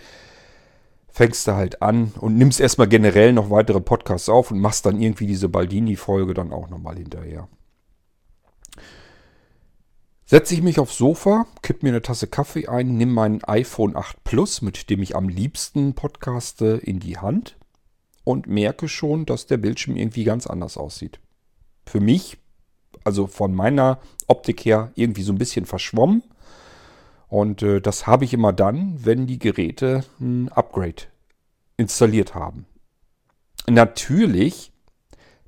fängst 1.12 1.48
du 1.48 1.54
halt 1.54 1.82
an 1.82 2.14
und 2.20 2.38
nimmst 2.38 2.60
erstmal 2.60 2.88
generell 2.88 3.34
noch 3.34 3.50
weitere 3.50 3.82
Podcasts 3.82 4.30
auf 4.30 4.52
und 4.52 4.60
machst 4.60 4.86
dann 4.86 5.02
irgendwie 5.02 5.28
diese 5.28 5.50
Baldini-Folge 5.50 6.34
dann 6.34 6.52
auch 6.52 6.70
nochmal 6.70 6.98
hinterher. 6.98 7.48
Setze 10.26 10.54
ich 10.54 10.62
mich 10.62 10.80
aufs 10.80 10.98
Sofa, 10.98 11.48
kipp 11.64 11.82
mir 11.82 11.90
eine 11.90 12.04
Tasse 12.04 12.28
Kaffee 12.28 12.68
ein, 12.68 12.98
nimm 12.98 13.12
mein 13.12 13.44
iPhone 13.46 13.96
8 13.96 14.24
Plus, 14.24 14.62
mit 14.62 14.90
dem 14.92 15.02
ich 15.02 15.16
am 15.16 15.28
liebsten 15.28 15.96
podcaste, 15.96 16.80
in 16.84 17.00
die 17.00 17.18
Hand 17.18 17.58
und 18.24 18.46
merke 18.46 18.88
schon, 18.88 19.26
dass 19.26 19.48
der 19.48 19.58
Bildschirm 19.58 19.96
irgendwie 19.96 20.24
ganz 20.24 20.46
anders 20.46 20.78
aussieht. 20.78 21.20
Für 21.88 22.00
mich 22.00 22.38
also 23.04 23.28
von 23.28 23.54
meiner 23.54 24.00
Optik 24.28 24.66
her 24.66 24.92
irgendwie 24.96 25.24
so 25.24 25.34
ein 25.34 25.38
bisschen 25.38 25.66
verschwommen. 25.66 26.24
Und 27.28 27.62
äh, 27.62 27.80
das 27.80 28.08
habe 28.08 28.26
ich 28.26 28.34
immer 28.34 28.54
dann, 28.54 29.06
wenn 29.06 29.28
die 29.28 29.40
Geräte 29.40 30.04
ein 30.20 30.50
Upgrade 30.50 31.04
installiert 31.78 32.34
haben. 32.36 32.66
Natürlich, 33.68 34.72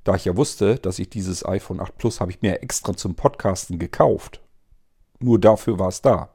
da 0.04 0.14
ich 0.14 0.24
ja 0.24 0.36
wusste, 0.36 0.76
dass 0.76 0.98
ich 0.98 1.10
dieses 1.10 1.44
iPhone 1.44 1.80
8 1.80 1.98
Plus 1.98 2.20
habe 2.20 2.30
ich 2.30 2.40
mir 2.40 2.62
extra 2.62 2.96
zum 2.96 3.14
Podcasten 3.14 3.78
gekauft. 3.78 4.40
Nur 5.18 5.40
dafür 5.40 5.78
war 5.78 5.88
es 5.88 6.02
da. 6.02 6.30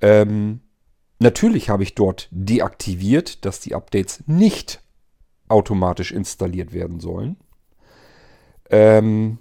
Ähm, 0.00 0.60
natürlich 1.18 1.68
habe 1.68 1.82
ich 1.82 1.94
dort 1.94 2.28
deaktiviert, 2.30 3.44
dass 3.44 3.60
die 3.60 3.74
Updates 3.74 4.22
nicht 4.26 4.82
automatisch 5.48 6.12
installiert 6.12 6.72
werden 6.72 7.00
sollen. 7.00 7.36
Ähm, 8.70 9.38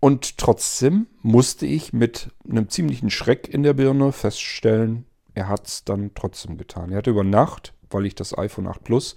und 0.00 0.38
trotzdem 0.38 1.06
musste 1.22 1.66
ich 1.66 1.92
mit 1.92 2.30
einem 2.48 2.68
ziemlichen 2.68 3.10
Schreck 3.10 3.48
in 3.48 3.62
der 3.62 3.74
Birne 3.74 4.12
feststellen, 4.12 5.06
er 5.34 5.48
hat 5.48 5.66
es 5.66 5.84
dann 5.84 6.12
trotzdem 6.14 6.56
getan. 6.56 6.90
Er 6.90 6.98
hatte 6.98 7.10
über 7.10 7.24
Nacht, 7.24 7.74
weil 7.90 8.06
ich 8.06 8.14
das 8.14 8.36
iPhone 8.36 8.66
8 8.66 8.82
Plus 8.84 9.16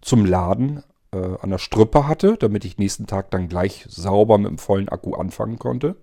zum 0.00 0.24
Laden 0.24 0.82
äh, 1.12 1.36
an 1.40 1.50
der 1.50 1.58
Strippe 1.58 2.08
hatte, 2.08 2.36
damit 2.36 2.64
ich 2.64 2.78
nächsten 2.78 3.06
Tag 3.06 3.30
dann 3.30 3.48
gleich 3.48 3.86
sauber 3.88 4.38
mit 4.38 4.50
dem 4.50 4.58
vollen 4.58 4.88
Akku 4.88 5.14
anfangen 5.14 5.58
konnte. 5.58 5.96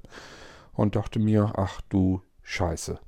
Und 0.74 0.96
dachte 0.96 1.20
mir, 1.20 1.54
ach 1.58 1.82
du 1.90 2.22
Scheiße. 2.44 3.00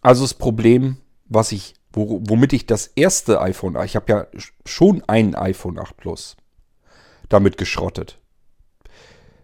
Also 0.00 0.22
das 0.22 0.34
Problem, 0.34 0.98
was 1.26 1.52
ich, 1.52 1.74
womit 1.92 2.52
ich 2.52 2.66
das 2.66 2.86
erste 2.86 3.40
iPhone, 3.40 3.76
ich 3.84 3.96
habe 3.96 4.12
ja 4.12 4.26
schon 4.64 5.02
ein 5.06 5.34
iPhone 5.34 5.78
8 5.78 5.96
Plus 5.96 6.36
damit 7.28 7.58
geschrottet. 7.58 8.17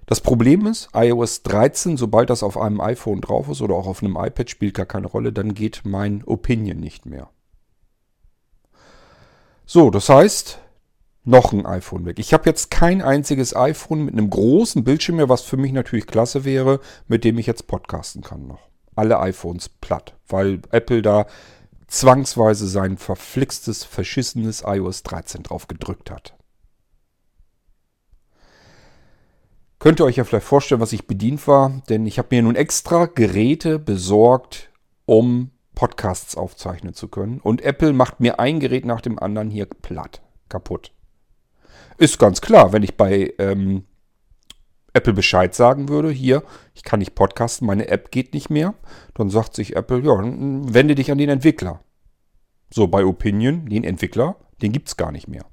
Das 0.07 0.21
Problem 0.21 0.67
ist, 0.67 0.91
iOS 0.95 1.43
13, 1.45 1.97
sobald 1.97 2.29
das 2.29 2.43
auf 2.43 2.59
einem 2.59 2.81
iPhone 2.81 3.21
drauf 3.21 3.49
ist 3.49 3.63
oder 3.63 3.75
auch 3.75 3.87
auf 3.87 4.03
einem 4.03 4.17
iPad, 4.17 4.51
spielt 4.51 4.75
gar 4.75 4.87
keine 4.87 5.07
Rolle, 5.07 5.33
dann 5.33 5.55
geht 5.55 5.83
mein 5.85 6.23
Opinion 6.25 6.79
nicht 6.79 7.07
mehr. 7.07 7.31
So, 9.65 9.91
das 9.91 10.11
heißt, 10.11 10.59
noch 11.25 11.53
ein 11.53 11.65
iPhone 11.65 12.05
weg. 12.05 12.19
Ich 12.19 12.35
habe 12.35 12.49
jetzt 12.49 12.71
kein 12.71 13.01
einziges 13.01 13.57
iPhone 13.57 14.05
mit 14.05 14.13
einem 14.13 14.29
großen 14.29 14.85
Bildschirm 14.85 15.17
mehr, 15.17 15.31
was 15.31 15.41
für 15.41 15.57
mich 15.57 15.73
natürlich 15.73 16.07
klasse 16.07 16.45
wäre, 16.45 16.81
mit 17.09 17.25
dem 17.25 17.39
ich 17.39 17.47
jetzt 17.47 17.67
podcasten 17.67 18.23
kann 18.23 18.47
noch. 18.47 18.69
Alle 18.95 19.19
iPhones 19.21 19.71
platt, 19.71 20.15
weil 20.29 20.61
Apple 20.71 21.01
da 21.01 21.27
zwangsweise 21.87 22.69
sein 22.69 22.99
verflixtes, 22.99 23.85
verschissenes 23.85 24.65
iOS 24.67 25.03
13 25.03 25.45
drauf 25.45 25.67
gedrückt 25.67 26.11
hat. 26.11 26.35
Könnt 29.85 30.01
ihr 30.01 30.07
euch 30.07 30.17
ja 30.17 30.25
vielleicht 30.25 30.47
vorstellen, 30.47 30.81
was 30.81 30.95
ich 30.95 31.07
bedient 31.07 31.47
war, 31.47 31.83
denn 31.91 32.07
ich 32.07 32.17
habe 32.17 32.29
mir 32.31 32.41
nun 32.41 32.57
extra 32.57 33.05
Geräte 33.05 33.79
besorgt, 33.79 34.71
um 35.05 35.51
Podcasts 35.75 36.39
aufzeichnen 36.39 36.95
zu 36.95 37.09
können. 37.09 37.39
Und 37.39 37.61
Apple 37.61 37.93
macht 37.93 38.19
mir 38.19 38.41
ein 38.41 38.61
Gerät 38.61 38.87
nach 38.87 39.03
dem 39.03 39.19
anderen 39.19 39.51
hier 39.51 39.67
platt, 39.67 40.23
kaputt. 40.49 40.91
Ist 41.99 42.19
ganz 42.19 42.41
klar, 42.41 42.73
wenn 42.73 42.83
ich 42.83 42.97
bei 42.97 43.35
ähm, 43.39 43.85
Apple 44.95 45.13
Bescheid 45.13 45.55
sagen 45.55 45.91
würde, 45.91 46.11
hier, 46.11 46.45
ich 46.73 46.83
kann 46.83 47.01
nicht 47.01 47.15
podcasten, 47.15 47.67
meine 47.67 47.89
App 47.89 48.11
geht 48.11 48.33
nicht 48.33 48.49
mehr, 48.49 48.73
dann 49.13 49.29
sagt 49.29 49.55
sich 49.55 49.77
Apple, 49.77 50.01
ja, 50.01 50.19
wende 50.19 50.95
dich 50.95 51.13
an 51.13 51.19
den 51.19 51.29
Entwickler. 51.29 51.81
So, 52.73 52.89
bei 52.89 53.05
Opinion, 53.05 53.67
den 53.67 53.85
Entwickler, 53.85 54.37
den 54.63 54.73
gibt 54.73 54.89
es 54.89 54.97
gar 54.97 55.13
nicht 55.13 55.29
mehr. 55.29 55.45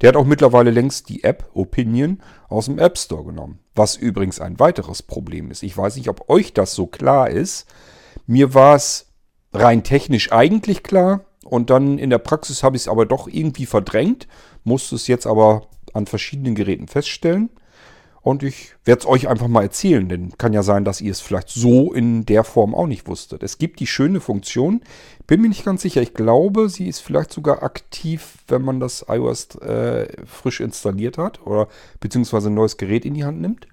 Der 0.00 0.08
hat 0.08 0.16
auch 0.16 0.24
mittlerweile 0.24 0.70
längst 0.70 1.08
die 1.08 1.24
App 1.24 1.50
Opinion 1.54 2.20
aus 2.48 2.66
dem 2.66 2.78
App 2.78 2.98
Store 2.98 3.24
genommen. 3.24 3.58
Was 3.74 3.96
übrigens 3.96 4.40
ein 4.40 4.58
weiteres 4.58 5.02
Problem 5.02 5.50
ist. 5.50 5.62
Ich 5.62 5.76
weiß 5.76 5.96
nicht, 5.96 6.08
ob 6.08 6.28
euch 6.28 6.52
das 6.52 6.74
so 6.74 6.86
klar 6.86 7.30
ist. 7.30 7.66
Mir 8.26 8.54
war 8.54 8.74
es 8.74 9.06
rein 9.52 9.82
technisch 9.82 10.32
eigentlich 10.32 10.82
klar 10.82 11.24
und 11.44 11.70
dann 11.70 11.98
in 11.98 12.10
der 12.10 12.18
Praxis 12.18 12.62
habe 12.62 12.76
ich 12.76 12.82
es 12.82 12.88
aber 12.88 13.06
doch 13.06 13.28
irgendwie 13.28 13.66
verdrängt, 13.66 14.28
musste 14.64 14.96
es 14.96 15.06
jetzt 15.06 15.26
aber 15.26 15.68
an 15.94 16.06
verschiedenen 16.06 16.54
Geräten 16.54 16.88
feststellen. 16.88 17.50
Und 18.28 18.42
ich 18.42 18.74
werde 18.84 19.00
es 19.00 19.06
euch 19.06 19.26
einfach 19.26 19.48
mal 19.48 19.62
erzählen, 19.62 20.06
denn 20.06 20.36
kann 20.36 20.52
ja 20.52 20.62
sein, 20.62 20.84
dass 20.84 21.00
ihr 21.00 21.12
es 21.12 21.20
vielleicht 21.20 21.48
so 21.48 21.94
in 21.94 22.26
der 22.26 22.44
Form 22.44 22.74
auch 22.74 22.86
nicht 22.86 23.06
wusstet. 23.08 23.42
Es 23.42 23.56
gibt 23.56 23.80
die 23.80 23.86
schöne 23.86 24.20
Funktion, 24.20 24.82
bin 25.26 25.40
mir 25.40 25.48
nicht 25.48 25.64
ganz 25.64 25.80
sicher, 25.80 26.02
ich 26.02 26.12
glaube, 26.12 26.68
sie 26.68 26.88
ist 26.88 27.00
vielleicht 27.00 27.32
sogar 27.32 27.62
aktiv, 27.62 28.34
wenn 28.46 28.60
man 28.60 28.80
das 28.80 29.06
iOS 29.08 29.54
äh, 29.62 30.08
frisch 30.26 30.60
installiert 30.60 31.16
hat 31.16 31.40
oder 31.46 31.68
beziehungsweise 32.00 32.50
ein 32.50 32.54
neues 32.54 32.76
Gerät 32.76 33.06
in 33.06 33.14
die 33.14 33.24
Hand 33.24 33.40
nimmt. 33.40 33.66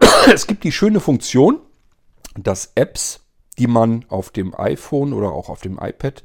Es 0.34 0.48
gibt 0.48 0.64
die 0.64 0.72
schöne 0.72 0.98
Funktion, 0.98 1.60
dass 2.34 2.72
Apps, 2.74 3.20
die 3.60 3.68
man 3.68 4.04
auf 4.08 4.30
dem 4.30 4.58
iPhone 4.58 5.12
oder 5.12 5.30
auch 5.30 5.48
auf 5.48 5.60
dem 5.60 5.78
iPad 5.80 6.24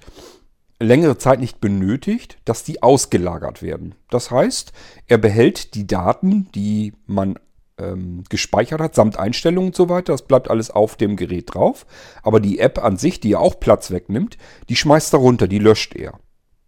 längere 0.80 1.18
Zeit 1.18 1.40
nicht 1.40 1.60
benötigt, 1.60 2.38
dass 2.46 2.64
die 2.64 2.84
ausgelagert 2.84 3.62
werden. 3.62 3.96
Das 4.10 4.32
heißt, 4.32 4.74
er 5.08 5.18
behält 5.18 5.74
die 5.74 5.88
Daten, 5.88 6.50
die 6.54 6.94
man 7.06 7.40
ähm, 7.78 8.24
gespeichert 8.30 8.82
hat, 8.82 8.96
samt 8.96 9.18
Einstellungen 9.18 9.70
und 9.70 9.76
so 9.76 9.90
weiter. 9.90 10.14
Das 10.14 10.24
bleibt 10.24 10.50
alles 10.50 10.70
auf 10.72 10.96
dem 10.96 11.16
Gerät 11.16 11.54
drauf. 11.54 11.86
Aber 12.24 12.40
die 12.40 12.60
App 12.60 12.84
an 12.84 12.98
sich, 12.98 13.20
die 13.20 13.30
ja 13.30 13.40
auch 13.40 13.60
Platz 13.60 13.92
wegnimmt, 13.92 14.38
die 14.70 14.76
schmeißt 14.76 15.14
er 15.14 15.20
runter, 15.20 15.48
die 15.48 15.60
löscht 15.60 15.96
er. 15.96 16.20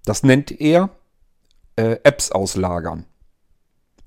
Das 0.05 0.23
nennt 0.23 0.59
er 0.59 0.89
äh, 1.75 1.97
Apps 2.03 2.31
auslagern. 2.31 3.05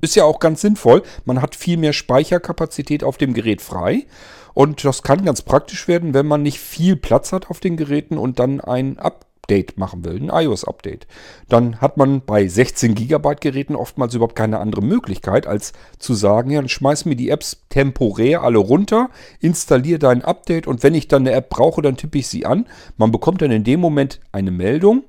Ist 0.01 0.17
ja 0.17 0.25
auch 0.25 0.41
ganz 0.41 0.61
sinnvoll. 0.61 1.03
Man 1.25 1.41
hat 1.41 1.55
viel 1.55 1.77
mehr 1.77 1.93
Speicherkapazität 1.93 3.05
auf 3.05 3.19
dem 3.19 3.35
Gerät 3.35 3.63
frei. 3.63 4.07
Und 4.53 4.85
das 4.85 5.03
kann 5.03 5.25
ganz 5.25 5.43
praktisch 5.43 5.87
werden, 5.87 6.13
wenn 6.13 6.27
man 6.27 6.43
nicht 6.43 6.59
viel 6.59 6.97
Platz 6.97 7.33
hat 7.33 7.49
auf 7.49 7.61
den 7.61 7.77
Geräten 7.77 8.19
und 8.19 8.39
dann 8.39 8.61
ein 8.61 8.99
Update 8.99 9.32
Update 9.43 9.77
machen 9.77 10.05
will, 10.05 10.17
ein 10.17 10.31
iOS-Update, 10.33 11.09
dann 11.49 11.81
hat 11.81 11.97
man 11.97 12.25
bei 12.25 12.47
16 12.47 12.95
GB 12.95 13.35
Geräten 13.41 13.75
oftmals 13.75 14.15
überhaupt 14.15 14.37
keine 14.37 14.61
andere 14.61 14.83
Möglichkeit, 14.83 15.49
als 15.49 15.73
zu 15.99 16.15
sagen, 16.15 16.51
ja, 16.51 16.61
dann 16.61 16.69
schmeiß 16.69 17.07
mir 17.07 17.17
die 17.17 17.29
Apps 17.29 17.61
temporär 17.69 18.43
alle 18.43 18.59
runter, 18.59 19.11
installiere 19.41 19.99
dein 19.99 20.23
Update 20.23 20.69
und 20.69 20.85
wenn 20.85 20.95
ich 20.95 21.09
dann 21.09 21.23
eine 21.23 21.33
App 21.33 21.51
brauche, 21.51 21.83
dann 21.83 21.97
tippe 21.97 22.19
ich 22.19 22.29
sie 22.29 22.47
an. 22.47 22.67
Man 22.97 23.11
bekommt 23.11 23.43
dann 23.43 23.51
in 23.51 23.65
dem 23.65 23.81
Moment 23.81 24.21
eine 24.31 24.53
Meldung, 24.53 25.03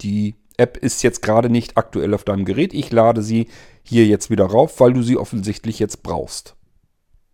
die 0.00 0.36
App 0.56 0.78
ist 0.78 1.02
jetzt 1.02 1.20
gerade 1.20 1.50
nicht 1.50 1.76
aktuell 1.76 2.14
auf 2.14 2.24
deinem 2.24 2.46
Gerät, 2.46 2.72
ich 2.72 2.90
lade 2.90 3.22
sie 3.22 3.48
hier 3.82 4.06
jetzt 4.06 4.30
wieder 4.30 4.46
rauf, 4.46 4.80
weil 4.80 4.94
du 4.94 5.02
sie 5.02 5.18
offensichtlich 5.18 5.78
jetzt 5.78 6.02
brauchst. 6.02 6.56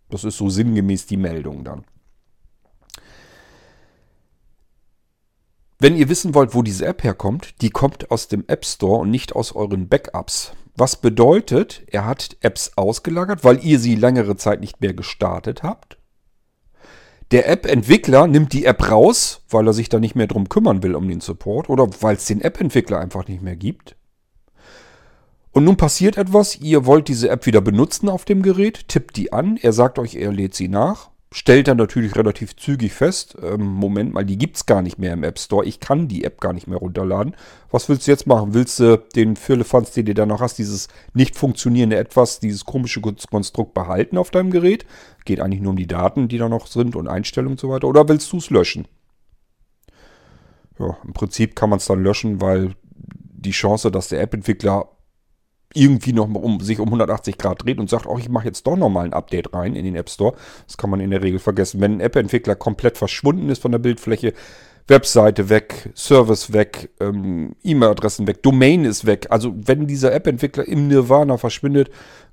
Das 0.08 0.24
ist 0.24 0.36
so 0.36 0.48
sinngemäß 0.48 1.06
die 1.06 1.16
Meldung 1.16 1.62
dann. 1.62 1.84
Wenn 5.82 5.96
ihr 5.96 6.10
wissen 6.10 6.34
wollt, 6.34 6.54
wo 6.54 6.60
diese 6.60 6.84
App 6.84 7.02
herkommt, 7.02 7.54
die 7.62 7.70
kommt 7.70 8.10
aus 8.10 8.28
dem 8.28 8.44
App 8.48 8.66
Store 8.66 8.98
und 9.00 9.10
nicht 9.10 9.34
aus 9.34 9.56
euren 9.56 9.88
Backups. 9.88 10.52
Was 10.76 10.96
bedeutet, 10.96 11.84
er 11.86 12.04
hat 12.04 12.36
Apps 12.42 12.72
ausgelagert, 12.76 13.44
weil 13.44 13.64
ihr 13.64 13.78
sie 13.78 13.94
längere 13.94 14.36
Zeit 14.36 14.60
nicht 14.60 14.82
mehr 14.82 14.92
gestartet 14.92 15.62
habt. 15.62 15.96
Der 17.30 17.48
App-Entwickler 17.48 18.26
nimmt 18.26 18.52
die 18.52 18.66
App 18.66 18.90
raus, 18.90 19.42
weil 19.48 19.66
er 19.66 19.72
sich 19.72 19.88
da 19.88 19.98
nicht 19.98 20.14
mehr 20.14 20.26
drum 20.26 20.50
kümmern 20.50 20.82
will 20.82 20.94
um 20.94 21.08
den 21.08 21.22
Support 21.22 21.70
oder 21.70 21.88
weil 22.02 22.16
es 22.16 22.26
den 22.26 22.42
App-Entwickler 22.42 23.00
einfach 23.00 23.26
nicht 23.26 23.40
mehr 23.40 23.56
gibt. 23.56 23.96
Und 25.52 25.64
nun 25.64 25.78
passiert 25.78 26.18
etwas, 26.18 26.60
ihr 26.60 26.84
wollt 26.84 27.08
diese 27.08 27.30
App 27.30 27.46
wieder 27.46 27.62
benutzen 27.62 28.10
auf 28.10 28.26
dem 28.26 28.42
Gerät, 28.42 28.86
tippt 28.88 29.16
die 29.16 29.32
an, 29.32 29.56
er 29.56 29.72
sagt 29.72 29.98
euch, 29.98 30.14
er 30.14 30.30
lädt 30.30 30.54
sie 30.54 30.68
nach 30.68 31.09
stellt 31.32 31.68
dann 31.68 31.76
natürlich 31.76 32.16
relativ 32.16 32.56
zügig 32.56 32.92
fest, 32.92 33.36
ähm, 33.40 33.64
Moment 33.64 34.12
mal, 34.12 34.24
die 34.24 34.36
gibt 34.36 34.56
es 34.56 34.66
gar 34.66 34.82
nicht 34.82 34.98
mehr 34.98 35.12
im 35.12 35.22
App 35.22 35.38
Store. 35.38 35.64
Ich 35.64 35.78
kann 35.78 36.08
die 36.08 36.24
App 36.24 36.40
gar 36.40 36.52
nicht 36.52 36.66
mehr 36.66 36.78
runterladen. 36.78 37.36
Was 37.70 37.88
willst 37.88 38.06
du 38.06 38.10
jetzt 38.10 38.26
machen? 38.26 38.52
Willst 38.52 38.80
du 38.80 38.98
den 39.14 39.36
Firlefanz, 39.36 39.92
den 39.92 40.06
du 40.06 40.14
da 40.14 40.26
noch 40.26 40.40
hast, 40.40 40.58
dieses 40.58 40.88
nicht 41.14 41.36
funktionierende 41.36 41.96
Etwas, 41.96 42.40
dieses 42.40 42.64
komische 42.64 43.00
Konstrukt 43.00 43.74
behalten 43.74 44.18
auf 44.18 44.30
deinem 44.30 44.50
Gerät? 44.50 44.86
Geht 45.24 45.40
eigentlich 45.40 45.60
nur 45.60 45.70
um 45.70 45.76
die 45.76 45.86
Daten, 45.86 46.26
die 46.26 46.38
da 46.38 46.48
noch 46.48 46.66
sind 46.66 46.96
und 46.96 47.06
Einstellungen 47.06 47.52
und 47.52 47.60
so 47.60 47.70
weiter. 47.70 47.86
Oder 47.86 48.08
willst 48.08 48.32
du 48.32 48.38
es 48.38 48.50
löschen? 48.50 48.88
Ja, 50.80 50.96
im 51.04 51.12
Prinzip 51.12 51.54
kann 51.54 51.70
man 51.70 51.76
es 51.76 51.84
dann 51.84 52.02
löschen, 52.02 52.40
weil 52.40 52.74
die 52.92 53.52
Chance, 53.52 53.92
dass 53.92 54.08
der 54.08 54.20
App-Entwickler 54.20 54.88
irgendwie 55.72 56.12
noch 56.12 56.28
um, 56.28 56.60
sich 56.60 56.80
um 56.80 56.88
180 56.88 57.38
Grad 57.38 57.64
dreht 57.64 57.78
und 57.78 57.88
sagt, 57.88 58.06
oh, 58.06 58.18
ich 58.18 58.28
mache 58.28 58.46
jetzt 58.46 58.66
doch 58.66 58.76
nochmal 58.76 59.04
ein 59.04 59.12
Update 59.12 59.54
rein 59.54 59.76
in 59.76 59.84
den 59.84 59.94
App 59.94 60.10
Store. 60.10 60.34
Das 60.66 60.76
kann 60.76 60.90
man 60.90 61.00
in 61.00 61.10
der 61.10 61.22
Regel 61.22 61.38
vergessen. 61.38 61.80
Wenn 61.80 61.94
ein 61.94 62.00
App-Entwickler 62.00 62.56
komplett 62.56 62.98
verschwunden 62.98 63.48
ist 63.50 63.62
von 63.62 63.72
der 63.72 63.78
Bildfläche, 63.78 64.32
Webseite 64.88 65.48
weg, 65.48 65.90
Service 65.94 66.52
weg, 66.52 66.90
ähm, 67.00 67.54
E-Mail-Adressen 67.62 68.26
weg, 68.26 68.42
Domain 68.42 68.84
ist 68.84 69.06
weg. 69.06 69.28
Also 69.30 69.54
wenn 69.54 69.86
dieser 69.86 70.12
App-Entwickler 70.12 70.66
im 70.66 70.88
Nirvana 70.88 71.36
verschwindet, 71.36 71.90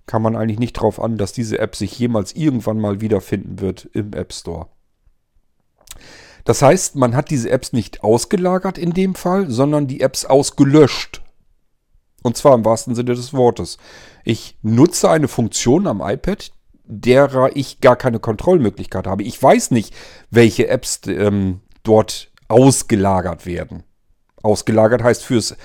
kann 0.08 0.24
man 0.24 0.36
eigentlich 0.36 0.60
nicht 0.60 0.77
darauf 0.77 1.00
an, 1.00 1.17
dass 1.17 1.34
diese 1.34 1.60
App 1.60 1.75
sich 1.75 2.00
jemals 2.00 2.36
irgendwann 2.36 2.79
mal 2.79 3.01
wiederfinden 3.01 3.60
wird 3.60 3.88
im 3.94 4.13
App 4.13 4.34
Store. 4.34 4.67
Das 6.46 6.62
heißt, 6.62 6.96
man 6.96 7.15
hat 7.15 7.29
diese 7.29 7.50
Apps 7.50 7.74
nicht 7.74 8.03
ausgelagert 8.03 8.77
in 8.77 8.91
dem 8.94 9.15
Fall, 9.15 9.51
sondern 9.51 9.86
die 9.86 10.00
Apps 10.00 10.25
ausgelöscht. 10.25 11.22
Und 12.27 12.38
zwar 12.38 12.53
im 12.53 12.65
wahrsten 12.65 12.93
Sinne 12.93 13.15
des 13.15 13.34
Wortes. 13.34 13.77
Ich 14.25 14.57
nutze 14.62 15.10
eine 15.10 15.29
Funktion 15.29 15.88
am 15.88 16.01
iPad, 16.01 16.51
derer 16.83 17.55
ich 17.55 17.79
gar 17.79 17.96
keine 17.96 18.20
Kontrollmöglichkeit 18.20 19.07
habe. 19.07 19.24
Ich 19.24 19.42
weiß 19.42 19.72
nicht, 19.72 19.96
welche 20.29 20.68
Apps 20.68 21.01
ähm, 21.07 21.61
dort 21.83 22.29
ausgelagert 22.50 23.46
werden. 23.46 23.83
Ausgelagert 24.44 25.03
heißt 25.03 25.24
fürs 25.24 25.55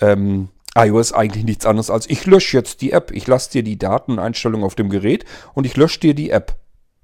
ähm, 0.00 0.50
iOS 0.74 1.12
eigentlich 1.12 1.44
nichts 1.44 1.66
anderes 1.66 1.90
als 1.90 2.08
ich 2.08 2.26
lösche 2.26 2.58
jetzt 2.58 2.82
die 2.82 2.92
App. 2.92 3.10
Ich 3.10 3.26
lasse 3.26 3.50
dir 3.50 3.62
die 3.62 3.78
Dateneinstellung 3.78 4.64
auf 4.64 4.74
dem 4.74 4.90
Gerät 4.90 5.24
und 5.54 5.64
ich 5.66 5.76
lösche 5.76 6.00
dir 6.00 6.14
die 6.14 6.30
App. 6.30 6.56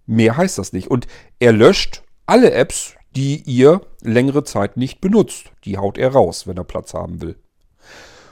Mehr 0.05 0.37
heißt 0.37 0.59
das 0.59 0.75
nicht. 0.75 0.89
Und 0.89 1.07
er 1.39 1.53
löscht 1.53 2.03
alle 2.27 2.53
Apps, 2.53 2.95
die 3.17 3.43
ihr 3.47 3.81
längere 4.03 4.45
Zeit 4.45 4.77
nicht 4.77 5.01
benutzt. 5.01 5.51
Die 5.65 5.79
haut 5.79 5.97
er 5.97 6.13
raus, 6.13 6.47
wenn 6.47 6.59
er 6.59 6.65
Platz 6.65 6.93
haben 6.93 7.23
will. 7.23 7.37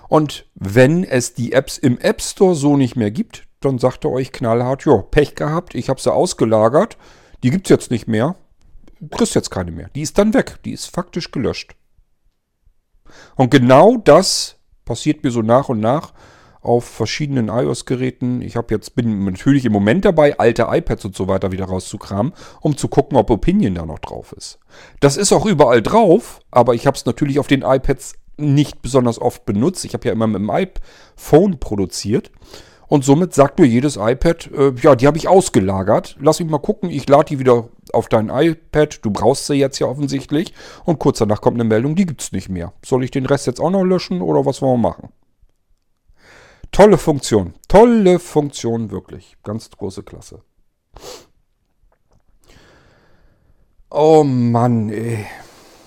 Und 0.09 0.47
wenn 0.55 1.05
es 1.05 1.35
die 1.35 1.53
Apps 1.53 1.79
im 1.79 1.99
App 1.99 2.23
Store 2.23 2.55
so 2.55 2.77
nicht 2.77 2.97
mehr 2.97 3.11
gibt, 3.11 3.45
dann 3.61 3.79
sagt 3.79 4.05
er 4.05 4.11
euch 4.11 4.33
knallhart, 4.33 4.85
ja, 4.85 4.97
Pech 4.99 5.35
gehabt, 5.35 5.75
ich 5.75 5.89
habe 5.89 6.01
sie 6.01 6.13
ausgelagert, 6.13 6.97
die 7.43 7.51
gibt 7.51 7.67
es 7.67 7.71
jetzt 7.71 7.91
nicht 7.91 8.07
mehr, 8.07 8.37
kriegst 9.11 9.35
jetzt 9.35 9.51
keine 9.51 9.73
mehr. 9.73 9.91
Die 9.95 10.03
ist 10.03 10.19
dann 10.19 10.35
weg, 10.35 10.59
die 10.65 10.73
ist 10.73 10.87
faktisch 10.87 11.31
gelöscht. 11.31 11.75
Und 13.35 13.51
genau 13.51 13.97
das 13.97 14.57
passiert 14.85 15.25
mir 15.25 15.31
so 15.31 15.43
nach 15.43 15.69
und 15.69 15.81
nach 15.81 16.13
auf 16.61 16.85
verschiedenen 16.85 17.49
iOS-Geräten. 17.49 18.43
Ich 18.43 18.57
habe 18.57 18.75
jetzt 18.75 18.97
bin 18.97 19.25
natürlich 19.25 19.65
im 19.65 19.73
Moment 19.73 20.05
dabei, 20.05 20.37
alte 20.39 20.67
iPads 20.69 21.05
und 21.05 21.15
so 21.17 21.29
weiter 21.29 21.53
wieder 21.53 21.67
rauszukramen, 21.67 22.33
um 22.61 22.77
zu 22.77 22.89
gucken, 22.89 23.17
ob 23.17 23.31
Opinion 23.31 23.77
da 23.77 23.87
noch 23.87 24.01
drauf 24.01 24.33
ist. 24.33 24.59
Das 24.99 25.17
ist 25.17 25.33
auch 25.33 25.47
überall 25.47 25.81
drauf, 25.81 26.41
aber 26.51 26.75
ich 26.75 26.87
habe 26.89 26.97
es 26.97 27.07
natürlich 27.07 27.39
auf 27.39 27.47
den 27.47 27.63
iPads 27.63 28.15
nicht 28.37 28.83
besonders 28.83 29.21
oft 29.21 29.45
benutze. 29.45 29.87
Ich 29.87 29.95
habe 29.95 30.07
ja 30.07 30.13
immer 30.13 30.27
mit 30.27 30.41
dem 30.41 30.51
iPhone 30.51 31.59
produziert. 31.59 32.31
Und 32.89 33.05
somit 33.05 33.35
sagt 33.35 33.59
mir 33.59 33.67
jedes 33.67 33.97
iPad, 33.97 34.49
äh, 34.53 34.73
ja, 34.81 34.95
die 34.95 35.07
habe 35.09 35.19
ich 35.19 35.27
ausgelagert. 35.27 36.17
Lass 36.21 36.39
mich 36.39 36.49
mal 36.49 36.59
gucken, 36.59 36.89
ich 36.89 37.09
lade 37.09 37.25
die 37.25 37.39
wieder 37.41 37.69
auf 37.93 38.09
dein 38.09 38.29
iPad. 38.29 39.05
Du 39.05 39.11
brauchst 39.11 39.47
sie 39.47 39.55
jetzt 39.55 39.81
ja 39.81 39.89
offensichtlich. 39.89 40.55
Und 40.85 41.01
kurz 41.01 41.19
danach 41.19 41.41
kommt 41.41 41.57
eine 41.57 41.69
Meldung, 41.69 41.97
die 41.97 42.07
gibt 42.07 42.23
es 42.23 42.33
nicht 42.33 42.49
mehr. 42.49 42.73
Soll 42.85 43.03
ich 43.03 43.11
den 43.11 43.27
Rest 43.27 43.47
jetzt 43.47 43.61
auch 43.61 43.71
noch 43.71 43.83
löschen 43.83 44.21
oder 44.23 44.47
was 44.47 44.63
wollen 44.63 44.81
wir 44.81 44.89
machen? 44.91 45.09
Tolle 46.71 46.99
Funktion. 46.99 47.55
Tolle 47.69 48.19
Funktion, 48.19 48.91
wirklich. 48.91 49.37
Ganz 49.43 49.71
große 49.71 50.05
Klasse. 50.05 50.43
Oh 53.91 54.23
Mann, 54.25 54.91
ey. 54.91 55.27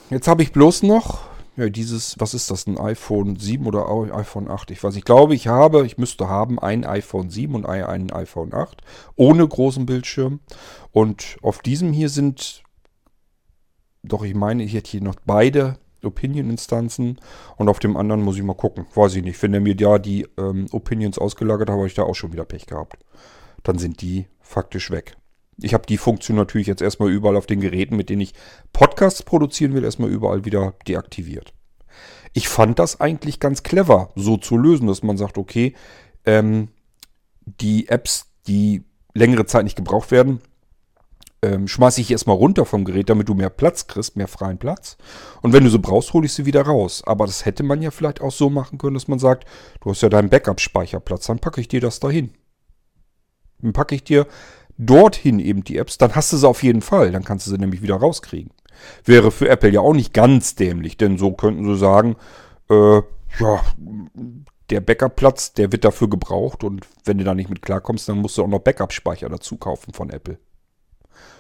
Jetzt 0.09 0.27
habe 0.27 0.43
ich 0.43 0.51
bloß 0.51 0.83
noch 0.83 1.28
ja, 1.59 1.69
dieses, 1.69 2.15
was 2.19 2.33
ist 2.33 2.49
das, 2.51 2.67
ein 2.67 2.77
iPhone 2.79 3.35
7 3.35 3.67
oder 3.67 3.89
iPhone 4.15 4.49
8? 4.49 4.71
Ich 4.71 4.83
weiß, 4.83 4.95
ich 4.95 5.03
glaube, 5.03 5.35
ich 5.35 5.47
habe, 5.47 5.85
ich 5.85 5.97
müsste 5.97 6.29
haben, 6.29 6.59
ein 6.59 6.85
iPhone 6.85 7.29
7 7.29 7.53
und 7.53 7.65
ein 7.65 8.11
iPhone 8.11 8.53
8 8.53 8.81
ohne 9.15 9.47
großen 9.47 9.85
Bildschirm. 9.85 10.39
Und 10.91 11.37
auf 11.41 11.59
diesem 11.59 11.91
hier 11.91 12.09
sind, 12.09 12.63
doch 14.03 14.23
ich 14.23 14.35
meine, 14.35 14.63
ich 14.63 14.73
hätte 14.73 14.91
hier 14.91 15.01
noch 15.01 15.15
beide 15.25 15.77
Opinion-Instanzen 16.03 17.19
und 17.57 17.69
auf 17.69 17.79
dem 17.79 17.97
anderen 17.97 18.21
muss 18.21 18.37
ich 18.37 18.43
mal 18.43 18.55
gucken. 18.55 18.85
Weiß 18.95 19.15
ich 19.15 19.23
nicht. 19.23 19.41
Wenn 19.43 19.53
er 19.53 19.59
mir 19.59 19.75
da 19.75 19.99
die 19.99 20.27
ähm, 20.37 20.67
Opinions 20.71 21.17
ausgelagert 21.17 21.69
hat, 21.69 21.75
habe 21.75 21.87
ich 21.87 21.93
da 21.93 22.03
auch 22.03 22.15
schon 22.15 22.31
wieder 22.31 22.45
Pech 22.45 22.67
gehabt. 22.67 23.03
Dann 23.63 23.77
sind 23.77 24.01
die 24.01 24.27
faktisch 24.39 24.91
weg. 24.91 25.17
Ich 25.61 25.73
habe 25.73 25.85
die 25.85 25.97
Funktion 25.97 26.37
natürlich 26.37 26.67
jetzt 26.67 26.81
erstmal 26.81 27.09
überall 27.09 27.35
auf 27.35 27.45
den 27.45 27.59
Geräten, 27.59 27.95
mit 27.95 28.09
denen 28.09 28.21
ich 28.21 28.33
Podcasts 28.73 29.23
produzieren 29.23 29.73
will, 29.73 29.83
erstmal 29.83 30.09
überall 30.09 30.45
wieder 30.45 30.73
deaktiviert. 30.87 31.53
Ich 32.33 32.47
fand 32.47 32.79
das 32.79 33.01
eigentlich 33.01 33.39
ganz 33.39 33.63
clever, 33.63 34.11
so 34.15 34.37
zu 34.37 34.57
lösen, 34.57 34.87
dass 34.87 35.03
man 35.03 35.17
sagt, 35.17 35.37
okay, 35.37 35.73
ähm, 36.25 36.69
die 37.45 37.89
Apps, 37.89 38.27
die 38.47 38.83
längere 39.13 39.45
Zeit 39.45 39.63
nicht 39.63 39.75
gebraucht 39.75 40.11
werden, 40.11 40.39
ähm, 41.41 41.67
schmeiße 41.67 42.01
ich 42.01 42.11
erstmal 42.11 42.35
runter 42.35 42.65
vom 42.65 42.83
Gerät, 42.83 43.09
damit 43.09 43.29
du 43.29 43.33
mehr 43.33 43.49
Platz 43.49 43.87
kriegst, 43.87 44.17
mehr 44.17 44.27
freien 44.27 44.57
Platz. 44.57 44.97
Und 45.41 45.53
wenn 45.53 45.63
du 45.63 45.69
sie 45.69 45.79
brauchst, 45.79 46.13
hole 46.13 46.25
ich 46.25 46.33
sie 46.33 46.45
wieder 46.45 46.63
raus. 46.63 47.01
Aber 47.05 47.25
das 47.25 47.45
hätte 47.45 47.63
man 47.63 47.81
ja 47.81 47.91
vielleicht 47.91 48.21
auch 48.21 48.31
so 48.31 48.49
machen 48.49 48.77
können, 48.77 48.95
dass 48.95 49.07
man 49.07 49.19
sagt, 49.19 49.45
du 49.81 49.89
hast 49.89 50.01
ja 50.01 50.09
deinen 50.09 50.29
Backup-Speicherplatz, 50.29 51.27
dann 51.27 51.39
packe 51.39 51.61
ich 51.61 51.67
dir 51.67 51.81
das 51.81 51.99
dahin. 51.99 52.31
Dann 53.61 53.73
packe 53.73 53.95
ich 53.95 54.03
dir 54.03 54.27
dorthin 54.79 55.39
eben 55.39 55.63
die 55.63 55.77
Apps, 55.77 55.97
dann 55.97 56.15
hast 56.15 56.33
du 56.33 56.37
sie 56.37 56.47
auf 56.47 56.63
jeden 56.63 56.81
Fall. 56.81 57.11
Dann 57.11 57.23
kannst 57.23 57.45
du 57.45 57.51
sie 57.51 57.57
nämlich 57.57 57.83
wieder 57.83 57.97
rauskriegen. 57.97 58.51
Wäre 59.03 59.29
für 59.29 59.49
Apple 59.49 59.69
ja 59.69 59.81
auch 59.81 59.93
nicht 59.93 60.13
ganz 60.13 60.55
dämlich, 60.55 60.97
denn 60.97 61.17
so 61.17 61.33
könnten 61.33 61.65
sie 61.65 61.77
sagen, 61.77 62.15
äh, 62.69 63.01
ja, 63.39 63.61
der 64.69 64.79
Backup-Platz, 64.79 65.53
der 65.53 65.71
wird 65.71 65.83
dafür 65.83 66.09
gebraucht 66.09 66.63
und 66.63 66.87
wenn 67.03 67.17
du 67.17 67.23
da 67.23 67.35
nicht 67.35 67.49
mit 67.49 67.61
klarkommst, 67.61 68.07
dann 68.07 68.19
musst 68.19 68.37
du 68.37 68.43
auch 68.43 68.47
noch 68.47 68.59
Backup-Speicher 68.59 69.27
dazu 69.27 69.57
kaufen 69.57 69.93
von 69.93 70.09
Apple. 70.09 70.39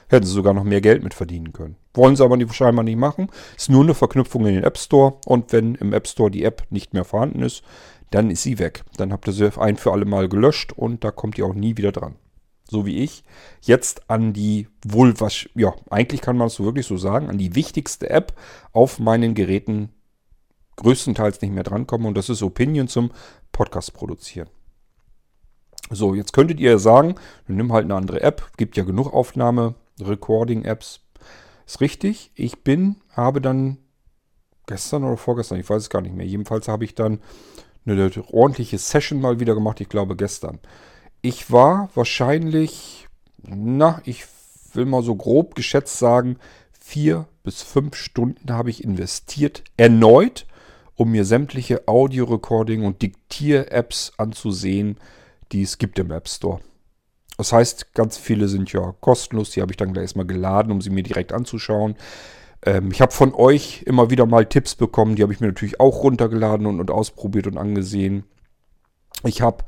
Hätten 0.09 0.25
sie 0.25 0.33
sogar 0.33 0.53
noch 0.53 0.63
mehr 0.63 0.81
Geld 0.81 1.03
mit 1.03 1.13
verdienen 1.13 1.53
können. 1.53 1.75
Wollen 1.93 2.15
sie 2.15 2.23
aber 2.23 2.35
nicht, 2.35 2.53
scheinbar 2.53 2.83
nicht 2.83 2.97
machen. 2.97 3.29
Ist 3.55 3.69
nur 3.69 3.83
eine 3.83 3.93
Verknüpfung 3.93 4.45
in 4.47 4.55
den 4.55 4.63
App 4.63 4.77
Store 4.77 5.17
und 5.25 5.53
wenn 5.53 5.75
im 5.75 5.93
App 5.93 6.07
Store 6.07 6.31
die 6.31 6.43
App 6.43 6.63
nicht 6.71 6.93
mehr 6.93 7.05
vorhanden 7.05 7.43
ist, 7.43 7.63
dann 8.09 8.31
ist 8.31 8.43
sie 8.43 8.57
weg. 8.59 8.83
Dann 8.97 9.13
habt 9.13 9.27
ihr 9.27 9.33
sie 9.33 9.57
ein 9.59 9.77
für 9.77 9.91
alle 9.91 10.05
Mal 10.05 10.27
gelöscht 10.27 10.73
und 10.73 11.03
da 11.03 11.11
kommt 11.11 11.37
ihr 11.37 11.45
auch 11.45 11.53
nie 11.53 11.77
wieder 11.77 11.91
dran. 11.91 12.15
So 12.69 12.85
wie 12.85 12.99
ich, 12.99 13.23
jetzt 13.61 14.09
an 14.09 14.31
die 14.31 14.67
wohl 14.85 15.19
was, 15.19 15.49
ja, 15.55 15.73
eigentlich 15.89 16.21
kann 16.21 16.37
man 16.37 16.47
es 16.47 16.55
so 16.55 16.65
wirklich 16.65 16.85
so 16.85 16.97
sagen, 16.97 17.29
an 17.29 17.37
die 17.37 17.55
wichtigste 17.55 18.09
App 18.09 18.33
auf 18.71 18.99
meinen 18.99 19.33
Geräten 19.33 19.89
größtenteils 20.75 21.41
nicht 21.41 21.53
mehr 21.53 21.63
drankommen 21.63 22.07
und 22.07 22.15
das 22.15 22.29
ist 22.29 22.43
Opinion 22.43 22.87
zum 22.87 23.11
Podcast 23.51 23.93
produzieren. 23.93 24.49
So, 25.89 26.13
jetzt 26.13 26.33
könntet 26.33 26.59
ihr 26.59 26.77
sagen, 26.77 27.15
nimm 27.47 27.73
halt 27.73 27.85
eine 27.85 27.95
andere 27.95 28.21
App, 28.21 28.51
gibt 28.57 28.77
ja 28.77 28.83
genug 28.83 29.11
Aufnahme, 29.11 29.73
Recording-Apps. 29.99 31.01
Ist 31.65 31.81
richtig, 31.81 32.31
ich 32.35 32.63
bin, 32.63 32.97
habe 33.09 33.41
dann 33.41 33.77
gestern 34.67 35.03
oder 35.03 35.17
vorgestern, 35.17 35.59
ich 35.59 35.69
weiß 35.69 35.81
es 35.83 35.89
gar 35.89 36.01
nicht 36.01 36.15
mehr, 36.15 36.27
jedenfalls 36.27 36.67
habe 36.67 36.85
ich 36.85 36.93
dann 36.93 37.19
eine 37.85 38.11
ordentliche 38.31 38.77
Session 38.77 39.19
mal 39.19 39.39
wieder 39.39 39.55
gemacht, 39.55 39.81
ich 39.81 39.89
glaube 39.89 40.15
gestern. 40.15 40.59
Ich 41.21 41.51
war 41.51 41.89
wahrscheinlich, 41.95 43.07
na, 43.43 44.01
ich 44.05 44.25
will 44.73 44.85
mal 44.85 45.03
so 45.03 45.15
grob 45.15 45.55
geschätzt 45.55 45.99
sagen, 45.99 46.37
vier 46.79 47.27
bis 47.43 47.61
fünf 47.61 47.95
Stunden 47.95 48.53
habe 48.53 48.69
ich 48.69 48.83
investiert, 48.83 49.63
erneut, 49.75 50.45
um 50.95 51.11
mir 51.11 51.25
sämtliche 51.25 51.87
Audio-Recording- 51.87 52.85
und 52.85 53.01
Diktier-Apps 53.01 54.13
anzusehen, 54.17 54.97
die 55.51 55.61
es 55.61 55.77
gibt 55.77 55.99
im 55.99 56.11
App 56.11 56.29
Store. 56.29 56.61
Das 57.37 57.53
heißt, 57.53 57.93
ganz 57.93 58.17
viele 58.17 58.47
sind 58.47 58.71
ja 58.71 58.93
kostenlos, 58.99 59.51
die 59.51 59.61
habe 59.61 59.71
ich 59.71 59.77
dann 59.77 59.93
gleich 59.93 60.03
erstmal 60.03 60.25
geladen, 60.25 60.71
um 60.71 60.81
sie 60.81 60.89
mir 60.89 61.03
direkt 61.03 61.31
anzuschauen. 61.31 61.95
Ähm, 62.65 62.91
ich 62.91 63.01
habe 63.01 63.11
von 63.11 63.33
euch 63.33 63.83
immer 63.83 64.09
wieder 64.09 64.25
mal 64.25 64.45
Tipps 64.45 64.75
bekommen, 64.75 65.15
die 65.15 65.23
habe 65.23 65.33
ich 65.33 65.39
mir 65.39 65.47
natürlich 65.47 65.79
auch 65.79 66.03
runtergeladen 66.03 66.65
und, 66.65 66.79
und 66.79 66.91
ausprobiert 66.91 67.47
und 67.47 67.57
angesehen. 67.57 68.25
Ich 69.23 69.41
habe 69.41 69.63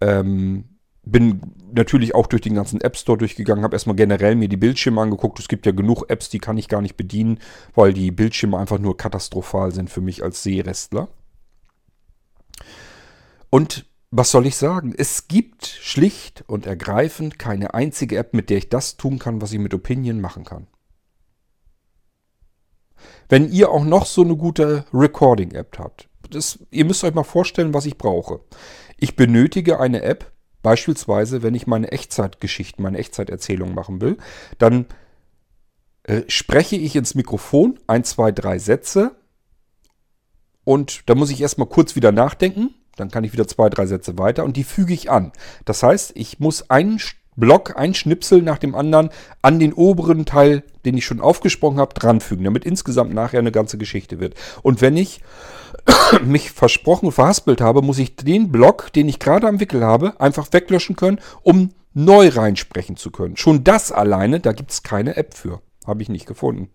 ähm, 0.00 0.75
bin 1.06 1.40
natürlich 1.72 2.14
auch 2.14 2.26
durch 2.26 2.42
den 2.42 2.54
ganzen 2.54 2.80
App 2.80 2.96
Store 2.96 3.16
durchgegangen, 3.16 3.64
habe 3.64 3.76
erstmal 3.76 3.96
generell 3.96 4.34
mir 4.34 4.48
die 4.48 4.56
Bildschirme 4.56 5.00
angeguckt. 5.00 5.38
Es 5.38 5.48
gibt 5.48 5.64
ja 5.64 5.72
genug 5.72 6.10
Apps, 6.10 6.28
die 6.28 6.40
kann 6.40 6.58
ich 6.58 6.68
gar 6.68 6.82
nicht 6.82 6.96
bedienen, 6.96 7.38
weil 7.74 7.94
die 7.94 8.10
Bildschirme 8.10 8.58
einfach 8.58 8.78
nur 8.78 8.96
katastrophal 8.96 9.72
sind 9.72 9.88
für 9.88 10.00
mich 10.00 10.24
als 10.24 10.42
Seerestler. 10.42 11.08
Und 13.50 13.86
was 14.10 14.32
soll 14.32 14.46
ich 14.46 14.56
sagen? 14.56 14.94
Es 14.96 15.28
gibt 15.28 15.66
schlicht 15.66 16.44
und 16.48 16.66
ergreifend 16.66 17.38
keine 17.38 17.74
einzige 17.74 18.16
App, 18.16 18.34
mit 18.34 18.50
der 18.50 18.58
ich 18.58 18.68
das 18.68 18.96
tun 18.96 19.18
kann, 19.18 19.40
was 19.40 19.52
ich 19.52 19.58
mit 19.60 19.74
Opinion 19.74 20.20
machen 20.20 20.44
kann. 20.44 20.66
Wenn 23.28 23.50
ihr 23.50 23.70
auch 23.70 23.84
noch 23.84 24.06
so 24.06 24.22
eine 24.22 24.36
gute 24.36 24.86
Recording-App 24.92 25.78
habt, 25.78 26.08
das, 26.30 26.58
ihr 26.70 26.84
müsst 26.84 27.04
euch 27.04 27.14
mal 27.14 27.24
vorstellen, 27.24 27.74
was 27.74 27.86
ich 27.86 27.98
brauche. 27.98 28.40
Ich 28.96 29.14
benötige 29.14 29.78
eine 29.78 30.02
App, 30.02 30.32
beispielsweise, 30.66 31.44
wenn 31.44 31.54
ich 31.54 31.68
meine 31.68 31.92
Echtzeitgeschichten, 31.92 32.82
meine 32.82 32.98
Echtzeiterzählung 32.98 33.72
machen 33.72 34.00
will, 34.00 34.18
dann 34.58 34.86
äh, 36.02 36.22
spreche 36.26 36.74
ich 36.74 36.96
ins 36.96 37.14
Mikrofon 37.14 37.78
ein, 37.86 38.02
zwei, 38.02 38.32
drei 38.32 38.58
Sätze 38.58 39.14
und 40.64 41.08
da 41.08 41.14
muss 41.14 41.30
ich 41.30 41.40
erstmal 41.40 41.68
kurz 41.68 41.94
wieder 41.94 42.10
nachdenken 42.10 42.74
dann 42.96 43.10
kann 43.10 43.24
ich 43.24 43.32
wieder 43.32 43.46
zwei, 43.46 43.68
drei 43.68 43.86
Sätze 43.86 44.18
weiter 44.18 44.44
und 44.44 44.56
die 44.56 44.64
füge 44.64 44.94
ich 44.94 45.10
an. 45.10 45.32
Das 45.64 45.82
heißt, 45.82 46.12
ich 46.14 46.40
muss 46.40 46.70
einen 46.70 46.98
Block, 47.36 47.76
ein 47.76 47.94
Schnipsel 47.94 48.42
nach 48.42 48.58
dem 48.58 48.74
anderen 48.74 49.10
an 49.42 49.58
den 49.58 49.72
oberen 49.72 50.24
Teil, 50.24 50.62
den 50.84 50.96
ich 50.96 51.04
schon 51.04 51.20
aufgesprochen 51.20 51.78
habe, 51.78 51.94
dranfügen, 51.94 52.44
damit 52.44 52.64
insgesamt 52.64 53.14
nachher 53.14 53.40
eine 53.40 53.52
ganze 53.52 53.78
Geschichte 53.78 54.18
wird. 54.20 54.34
Und 54.62 54.80
wenn 54.80 54.96
ich 54.96 55.20
mich 56.24 56.50
versprochen 56.50 57.06
und 57.06 57.12
verhaspelt 57.12 57.60
habe, 57.60 57.82
muss 57.82 57.98
ich 57.98 58.16
den 58.16 58.50
Block, 58.50 58.92
den 58.92 59.08
ich 59.08 59.18
gerade 59.18 59.46
am 59.46 59.60
Wickel 59.60 59.84
habe, 59.84 60.20
einfach 60.20 60.48
weglöschen 60.52 60.96
können, 60.96 61.20
um 61.42 61.70
neu 61.94 62.28
reinsprechen 62.28 62.96
zu 62.96 63.10
können. 63.10 63.36
Schon 63.36 63.64
das 63.64 63.92
alleine, 63.92 64.40
da 64.40 64.52
gibt 64.52 64.70
es 64.70 64.82
keine 64.82 65.16
App 65.16 65.34
für. 65.34 65.60
Habe 65.86 66.02
ich 66.02 66.08
nicht 66.08 66.26
gefunden. 66.26 66.68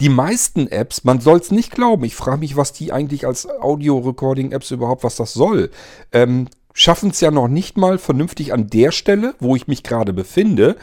Die 0.00 0.08
meisten 0.08 0.68
Apps, 0.68 1.04
man 1.04 1.20
soll 1.20 1.38
es 1.38 1.50
nicht 1.50 1.70
glauben, 1.70 2.04
ich 2.04 2.14
frage 2.14 2.40
mich, 2.40 2.56
was 2.56 2.72
die 2.72 2.92
eigentlich 2.92 3.26
als 3.26 3.48
Audio-Recording-Apps 3.48 4.70
überhaupt, 4.72 5.04
was 5.04 5.16
das 5.16 5.32
soll, 5.32 5.70
ähm, 6.12 6.48
schaffen 6.76 7.08
es 7.08 7.20
ja 7.22 7.30
noch 7.30 7.48
nicht 7.48 7.78
mal 7.78 7.96
vernünftig 7.96 8.52
an 8.52 8.68
der 8.68 8.92
Stelle, 8.92 9.34
wo 9.40 9.56
ich 9.56 9.66
mich 9.66 9.82
gerade 9.82 10.12
befinde, 10.12 10.76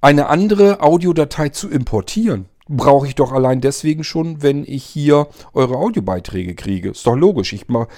eine 0.00 0.28
andere 0.28 0.80
Audiodatei 0.80 1.48
zu 1.48 1.68
importieren. 1.68 2.46
Brauche 2.68 3.08
ich 3.08 3.16
doch 3.16 3.32
allein 3.32 3.60
deswegen 3.60 4.04
schon, 4.04 4.42
wenn 4.42 4.64
ich 4.64 4.84
hier 4.84 5.26
eure 5.52 5.76
Audiobeiträge 5.76 6.54
kriege. 6.54 6.90
Ist 6.90 7.06
doch 7.06 7.16
logisch. 7.16 7.52
Ich 7.52 7.68
mache 7.68 7.88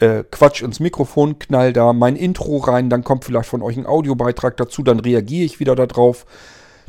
äh, 0.00 0.22
Quatsch 0.30 0.60
ins 0.60 0.80
Mikrofon, 0.80 1.38
knall 1.38 1.72
da 1.72 1.94
mein 1.94 2.14
Intro 2.14 2.58
rein, 2.58 2.90
dann 2.90 3.04
kommt 3.04 3.24
vielleicht 3.24 3.48
von 3.48 3.62
euch 3.62 3.78
ein 3.78 3.86
Audiobeitrag 3.86 4.58
dazu, 4.58 4.82
dann 4.82 5.00
reagiere 5.00 5.46
ich 5.46 5.60
wieder 5.60 5.74
darauf. 5.74 6.26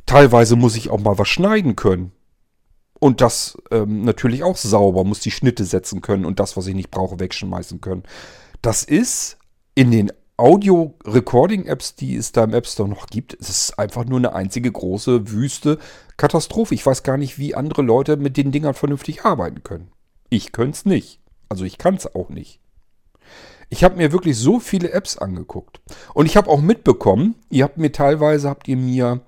Teilweise 0.05 0.57
muss 0.57 0.75
ich 0.75 0.89
auch 0.89 0.99
mal 0.99 1.17
was 1.17 1.29
schneiden 1.29 1.77
können. 1.77 2.11
Und 2.99 3.21
das 3.21 3.57
ähm, 3.71 4.03
natürlich 4.03 4.43
auch 4.43 4.57
sauber, 4.57 5.05
muss 5.05 5.21
die 5.21 5.31
Schnitte 5.31 5.63
setzen 5.63 6.01
können 6.01 6.25
und 6.25 6.41
das, 6.41 6.57
was 6.57 6.67
ich 6.67 6.75
nicht 6.75 6.91
brauche, 6.91 7.19
wegschmeißen 7.19 7.79
können. 7.79 8.03
Das 8.61 8.83
ist 8.83 9.37
in 9.75 9.91
den 9.91 10.11
Audio-Recording-Apps, 10.37 11.95
die 11.95 12.15
es 12.15 12.31
da 12.31 12.43
im 12.43 12.53
App 12.53 12.67
Store 12.67 12.89
noch 12.89 13.07
gibt, 13.07 13.37
es 13.39 13.49
ist 13.49 13.79
einfach 13.79 14.05
nur 14.05 14.17
eine 14.17 14.33
einzige 14.33 14.71
große, 14.71 15.31
wüste 15.31 15.77
Katastrophe. 16.17 16.73
Ich 16.73 16.85
weiß 16.85 17.03
gar 17.03 17.17
nicht, 17.17 17.37
wie 17.37 17.55
andere 17.55 17.81
Leute 17.81 18.17
mit 18.17 18.35
den 18.37 18.51
Dingern 18.51 18.73
vernünftig 18.73 19.25
arbeiten 19.25 19.63
können. 19.63 19.91
Ich 20.29 20.51
könnte 20.51 20.75
es 20.75 20.85
nicht. 20.85 21.19
Also 21.49 21.65
ich 21.65 21.77
kann 21.77 21.95
es 21.95 22.13
auch 22.15 22.29
nicht. 22.29 22.59
Ich 23.69 23.83
habe 23.83 23.95
mir 23.95 24.11
wirklich 24.11 24.37
so 24.37 24.59
viele 24.59 24.91
Apps 24.91 25.17
angeguckt. 25.17 25.81
Und 26.13 26.25
ich 26.25 26.35
habe 26.35 26.49
auch 26.49 26.61
mitbekommen, 26.61 27.35
ihr 27.49 27.63
habt 27.63 27.77
mir 27.77 27.91
teilweise, 27.91 28.49
habt 28.49 28.67
ihr 28.67 28.77
mir 28.77 29.21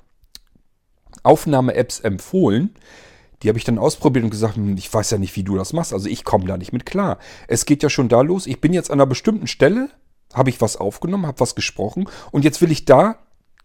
Aufnahme-Apps 1.24 2.02
empfohlen, 2.02 2.76
die 3.42 3.50
habe 3.50 3.58
ich 3.58 3.64
dann 3.64 3.78
ausprobiert 3.78 4.24
und 4.24 4.32
gesagt, 4.32 4.56
hm, 4.56 4.78
ich 4.78 4.92
weiß 4.92 5.12
ja 5.12 5.18
nicht, 5.18 5.36
wie 5.36 5.44
du 5.44 5.56
das 5.56 5.74
machst. 5.74 5.94
Also 5.94 6.10
ich 6.10 6.24
komme 6.24 6.46
da 6.46 6.58
nicht 6.58 6.74
mit 6.74 6.86
klar. 6.86 7.20
Es 7.48 7.66
geht 7.66 7.84
ja 7.84 7.90
schon 7.90 8.10
da 8.10 8.22
los. 8.22 8.48
Ich 8.48 8.62
bin 8.62 8.74
jetzt 8.74 8.90
an 8.90 9.00
einer 9.00 9.06
bestimmten 9.06 9.48
Stelle, 9.48 9.90
habe 10.36 10.50
ich 10.50 10.62
was 10.62 10.78
aufgenommen, 10.78 11.26
habe 11.26 11.40
was 11.40 11.56
gesprochen 11.56 12.08
und 12.32 12.44
jetzt 12.46 12.62
will 12.62 12.72
ich 12.72 12.86
da 12.86 13.18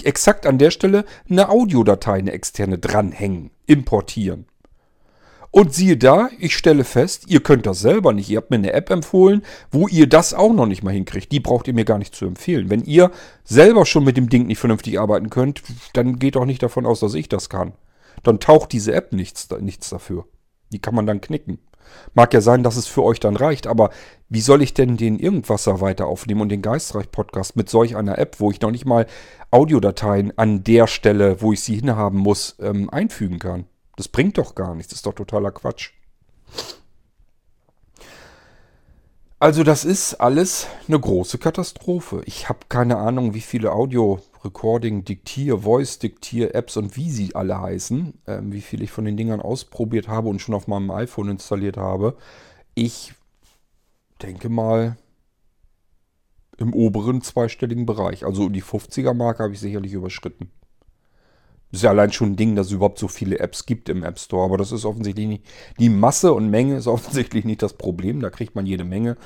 exakt 0.02 0.46
an 0.46 0.58
der 0.58 0.70
Stelle 0.70 1.04
eine 1.28 1.50
Audiodatei, 1.50 2.14
eine 2.14 2.32
externe 2.32 2.78
dranhängen, 2.78 3.50
importieren. 3.66 4.46
Und 5.52 5.74
siehe 5.74 5.96
da, 5.96 6.30
ich 6.38 6.56
stelle 6.56 6.84
fest, 6.84 7.24
ihr 7.26 7.42
könnt 7.42 7.66
das 7.66 7.80
selber 7.80 8.12
nicht. 8.12 8.30
Ihr 8.30 8.36
habt 8.38 8.50
mir 8.50 8.56
eine 8.56 8.72
App 8.72 8.88
empfohlen, 8.88 9.42
wo 9.72 9.88
ihr 9.88 10.08
das 10.08 10.32
auch 10.32 10.52
noch 10.52 10.66
nicht 10.66 10.84
mal 10.84 10.94
hinkriegt. 10.94 11.32
Die 11.32 11.40
braucht 11.40 11.66
ihr 11.66 11.74
mir 11.74 11.84
gar 11.84 11.98
nicht 11.98 12.14
zu 12.14 12.24
empfehlen. 12.24 12.70
Wenn 12.70 12.84
ihr 12.84 13.10
selber 13.42 13.84
schon 13.84 14.04
mit 14.04 14.16
dem 14.16 14.28
Ding 14.28 14.46
nicht 14.46 14.60
vernünftig 14.60 15.00
arbeiten 15.00 15.28
könnt, 15.28 15.62
dann 15.92 16.20
geht 16.20 16.36
auch 16.36 16.44
nicht 16.44 16.62
davon 16.62 16.86
aus, 16.86 17.00
dass 17.00 17.14
ich 17.14 17.28
das 17.28 17.50
kann 17.50 17.72
dann 18.22 18.40
taucht 18.40 18.72
diese 18.72 18.94
App 18.94 19.12
nichts, 19.12 19.48
nichts 19.60 19.90
dafür. 19.90 20.26
Die 20.72 20.78
kann 20.78 20.94
man 20.94 21.06
dann 21.06 21.20
knicken. 21.20 21.58
Mag 22.14 22.34
ja 22.34 22.40
sein, 22.40 22.62
dass 22.62 22.76
es 22.76 22.86
für 22.86 23.02
euch 23.02 23.20
dann 23.20 23.36
reicht, 23.36 23.66
aber 23.66 23.90
wie 24.28 24.40
soll 24.40 24.62
ich 24.62 24.74
denn 24.74 24.96
den 24.96 25.18
Irgendwasser 25.18 25.80
weiter 25.80 26.06
aufnehmen 26.06 26.40
und 26.40 26.48
den 26.50 26.62
Geistreich-Podcast 26.62 27.56
mit 27.56 27.68
solch 27.68 27.96
einer 27.96 28.18
App, 28.18 28.36
wo 28.38 28.50
ich 28.50 28.60
noch 28.60 28.70
nicht 28.70 28.86
mal 28.86 29.06
Audiodateien 29.50 30.36
an 30.38 30.64
der 30.64 30.86
Stelle, 30.86 31.42
wo 31.42 31.52
ich 31.52 31.62
sie 31.62 31.76
hinhaben 31.76 32.18
muss, 32.18 32.56
ähm, 32.60 32.90
einfügen 32.90 33.38
kann? 33.38 33.66
Das 33.96 34.08
bringt 34.08 34.38
doch 34.38 34.54
gar 34.54 34.74
nichts, 34.74 34.90
das 34.90 34.98
ist 34.98 35.06
doch 35.06 35.14
totaler 35.14 35.50
Quatsch. 35.50 35.90
Also 39.42 39.64
das 39.64 39.86
ist 39.86 40.16
alles 40.16 40.66
eine 40.86 41.00
große 41.00 41.38
Katastrophe. 41.38 42.20
Ich 42.26 42.50
habe 42.50 42.58
keine 42.68 42.98
Ahnung, 42.98 43.32
wie 43.32 43.40
viele 43.40 43.72
Audio 43.72 44.20
Recording, 44.44 45.02
Diktier, 45.06 45.60
Voice 45.60 45.98
Diktier, 45.98 46.54
Apps 46.54 46.76
und 46.76 46.94
wie 46.98 47.10
sie 47.10 47.34
alle 47.34 47.58
heißen, 47.58 48.18
äh, 48.26 48.40
wie 48.42 48.60
viel 48.60 48.82
ich 48.82 48.90
von 48.90 49.06
den 49.06 49.16
Dingern 49.16 49.40
ausprobiert 49.40 50.08
habe 50.08 50.28
und 50.28 50.40
schon 50.40 50.54
auf 50.54 50.66
meinem 50.66 50.90
iPhone 50.90 51.30
installiert 51.30 51.78
habe. 51.78 52.18
Ich 52.74 53.14
denke 54.20 54.50
mal 54.50 54.98
im 56.58 56.74
oberen 56.74 57.22
zweistelligen 57.22 57.86
Bereich. 57.86 58.26
Also 58.26 58.50
die 58.50 58.62
50er 58.62 59.14
Marke 59.14 59.42
habe 59.42 59.54
ich 59.54 59.60
sicherlich 59.60 59.94
überschritten. 59.94 60.50
Ist 61.72 61.84
ja 61.84 61.90
allein 61.90 62.12
schon 62.12 62.32
ein 62.32 62.36
Ding, 62.36 62.56
dass 62.56 62.66
es 62.66 62.72
überhaupt 62.72 62.98
so 62.98 63.06
viele 63.06 63.38
Apps 63.38 63.64
gibt 63.64 63.88
im 63.88 64.02
App 64.02 64.18
Store. 64.18 64.44
Aber 64.44 64.58
das 64.58 64.72
ist 64.72 64.84
offensichtlich 64.84 65.28
nicht. 65.28 65.44
Die 65.78 65.88
Masse 65.88 66.32
und 66.32 66.50
Menge 66.50 66.76
ist 66.76 66.86
offensichtlich 66.88 67.44
nicht 67.44 67.62
das 67.62 67.74
Problem. 67.74 68.20
Da 68.20 68.30
kriegt 68.30 68.54
man 68.54 68.66
jede 68.66 68.84
Menge. 68.84 69.16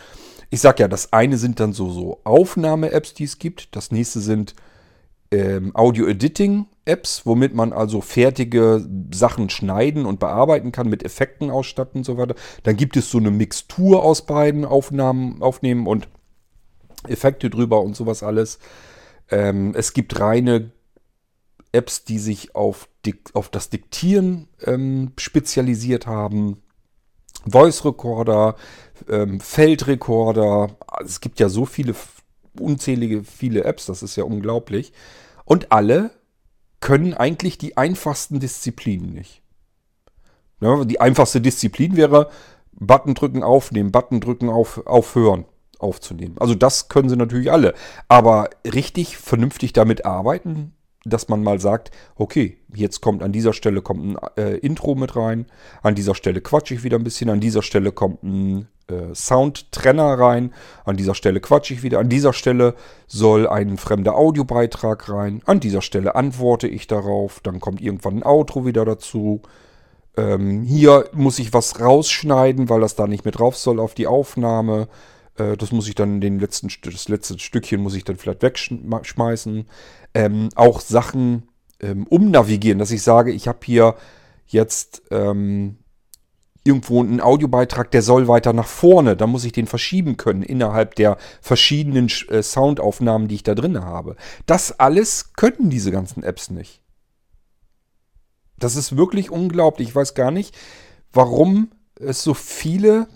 Ich 0.51 0.61
sag 0.61 0.79
ja, 0.79 0.89
das 0.89 1.13
eine 1.13 1.39
sind 1.39 1.59
dann 1.59 1.73
so, 1.73 1.91
so 1.91 2.21
Aufnahme-Apps, 2.25 3.15
die 3.15 3.25
es 3.25 3.39
gibt. 3.39 3.75
Das 3.75 3.91
nächste 3.91 4.21
sind 4.21 4.55
ähm, 5.31 5.75
Audio-Editing-Apps, 5.75 7.25
womit 7.25 7.55
man 7.55 7.73
also 7.73 8.01
fertige 8.01 8.87
Sachen 9.13 9.51
schneiden 9.51 10.05
und 10.07 10.21
bearbeiten 10.21 10.71
kann, 10.71 10.89
mit 10.89 11.03
Effekten 11.03 11.51
ausstatten 11.51 12.01
und 12.01 12.05
so 12.05 12.19
weiter. 12.19 12.35
Dann 12.63 12.77
gibt 12.77 12.97
es 12.97 13.11
so 13.11 13.19
eine 13.19 13.31
Mixtur 13.31 14.03
aus 14.03 14.27
beiden 14.27 14.65
Aufnahmen, 14.65 15.43
Aufnehmen 15.43 15.87
und 15.87 16.09
Effekte 17.09 17.51
drüber 17.51 17.81
und 17.83 17.97
sowas 17.97 18.23
alles. 18.23 18.59
Ähm, 19.31 19.73
es 19.75 19.93
gibt 19.93 20.21
reine 20.21 20.71
Apps, 21.75 22.05
die 22.05 22.19
sich 22.19 22.55
auf, 22.55 22.89
auf 23.33 23.49
das 23.49 23.71
Diktieren 23.71 24.49
ähm, 24.65 25.13
spezialisiert 25.19 26.07
haben. 26.07 26.63
Voice 27.47 27.85
Recorder, 27.85 28.57
ähm, 29.09 29.41
Feldrecorder. 29.41 30.77
Es 31.05 31.21
gibt 31.21 31.41
ja 31.41 31.49
so 31.49 31.67
viele 31.67 31.95
unzählige 32.59 33.25
viele 33.25 33.65
Apps, 33.65 33.87
das 33.87 34.03
ist 34.03 34.17
ja 34.17 34.25
unglaublich. 34.25 34.93
Und 35.45 35.73
alle 35.73 36.11
können 36.81 37.15
eigentlich 37.15 37.59
die 37.59 37.77
einfachsten 37.77 38.41
Disziplinen 38.41 39.13
nicht. 39.13 39.43
Ja, 40.61 40.85
die 40.85 41.01
einfachste 41.01 41.41
Disziplin 41.41 41.97
wäre 41.97 42.31
Button 42.73 43.15
drücken, 43.15 43.43
aufnehmen, 43.43 43.93
Button 43.93 44.21
drücken, 44.21 44.49
auf, 44.49 44.87
aufhören, 44.87 45.45
aufzunehmen. 45.79 46.37
Also 46.39 46.55
das 46.55 46.89
können 46.89 47.09
sie 47.09 47.17
natürlich 47.17 47.51
alle. 47.53 47.75
Aber 48.09 48.51
richtig 48.65 49.17
vernünftig 49.17 49.73
damit 49.73 50.05
arbeiten, 50.05 50.73
dass 51.05 51.29
man 51.29 51.43
mal 51.43 51.61
sagt, 51.61 51.91
okay, 52.17 52.59
jetzt 52.75 53.01
kommt 53.01 53.23
an 53.23 53.33
dieser 53.33 53.53
Stelle 53.53 53.83
kommt 53.83 54.05
ein 54.05 54.17
äh, 54.37 54.57
Intro 54.59 54.95
mit 54.95 55.17
rein, 55.17 55.47
an 55.83 55.95
dieser 55.95 56.15
Stelle 56.15 56.41
quatsche 56.41 56.75
ich 56.75 56.85
wieder 56.85 56.99
ein 56.99 57.05
bisschen, 57.05 57.31
an 57.31 57.41
dieser 57.41 57.63
Stelle 57.63 57.93
kommt 57.93 58.23
ein 58.23 58.69
äh, 58.89 59.15
Soundtrenner 59.15 60.19
rein, 60.19 60.53
an 60.85 60.97
dieser 60.97 61.15
Stelle 61.15 61.41
quatsche 61.41 61.75
ich 61.75 61.83
wieder, 61.83 61.99
an 61.99 62.09
dieser 62.09 62.33
Stelle 62.33 62.75
soll 63.07 63.47
ein 63.47 63.77
fremder 63.77 64.17
Audiobeitrag 64.17 65.09
rein, 65.09 65.43
an 65.45 65.61
dieser 65.61 65.83
Stelle 65.83 66.15
antworte 66.15 66.69
ich 66.69 66.87
darauf, 66.87 67.41
dann 67.41 67.61
kommt 67.61 67.81
irgendwann 67.81 68.19
ein 68.19 68.23
Outro 68.25 68.65
wieder 68.67 68.85
dazu. 68.85 69.43
Ähm, 70.17 70.63
hier 70.63 71.09
muss 71.13 71.39
ich 71.39 71.53
was 71.53 71.81
rausschneiden, 71.81 72.69
weil 72.69 72.81
das 72.81 72.95
da 72.95 73.07
nicht 73.07 73.25
mehr 73.25 73.33
drauf 73.33 73.57
soll 73.57 73.81
auf 73.81 73.95
die 73.95 74.07
Aufnahme. 74.07 74.89
Äh, 75.37 75.57
das 75.57 75.73
muss 75.73 75.89
ich 75.89 75.95
dann 75.95 76.21
den 76.21 76.39
letzten, 76.39 76.69
das 76.83 77.09
letzte 77.09 77.39
Stückchen 77.39 77.81
muss 77.81 77.95
ich 77.95 78.05
dann 78.05 78.17
vielleicht 78.17 78.43
wegschmeißen. 78.43 79.67
Ähm, 80.15 80.49
auch 80.55 80.81
Sachen 80.81 81.49
ähm, 81.81 82.07
umnavigieren, 82.07 82.79
dass 82.79 82.91
ich 82.91 83.03
sage, 83.03 83.33
ich 83.33 83.49
habe 83.49 83.59
hier 83.65 83.97
jetzt 84.47 85.03
ähm, 85.11 85.79
irgendwo 86.65 87.01
einen 87.01 87.21
Audiobeitrag, 87.21 87.91
der 87.91 88.03
soll 88.03 88.27
weiter 88.27 88.53
nach 88.53 88.67
vorne. 88.67 89.17
Da 89.17 89.27
muss 89.27 89.45
ich 89.45 89.53
den 89.53 89.67
verschieben 89.67 90.17
können 90.17 90.43
innerhalb 90.43 90.95
der 90.95 91.19
verschiedenen 91.41 92.11
äh, 92.29 92.43
Soundaufnahmen, 92.43 93.29
die 93.29 93.37
ich 93.37 93.43
da 93.43 93.55
drin 93.55 93.85
habe. 93.85 94.17
Das 94.47 94.79
alles 94.81 95.35
können 95.35 95.69
diese 95.69 95.91
ganzen 95.91 96.23
Apps 96.23 96.51
nicht. 96.51 96.81
Das 98.59 98.77
ist 98.77 98.97
wirklich 98.97 99.31
unglaublich. 99.31 99.89
Ich 99.89 99.95
weiß 99.95 100.15
gar 100.15 100.31
nicht, 100.31 100.57
warum 101.13 101.71
es 101.97 102.23
so 102.23 102.35
viele 102.35 103.09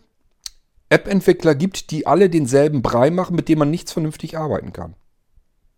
App-Entwickler 0.90 1.54
gibt, 1.54 1.90
die 1.90 2.06
alle 2.06 2.30
denselben 2.30 2.82
Brei 2.82 3.10
machen, 3.10 3.36
mit 3.36 3.48
dem 3.48 3.58
man 3.58 3.70
nichts 3.70 3.92
vernünftig 3.92 4.38
arbeiten 4.38 4.72
kann. 4.72 4.94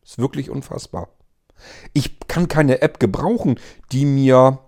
Ist 0.03 0.19
wirklich 0.19 0.51
unfassbar. 0.51 1.09
Ich 1.93 2.19
kann 2.27 2.49
keine 2.49 2.83
App 2.83 3.01
gebrauchen, 3.01 3.59
die 3.93 4.07
mir 4.07 4.61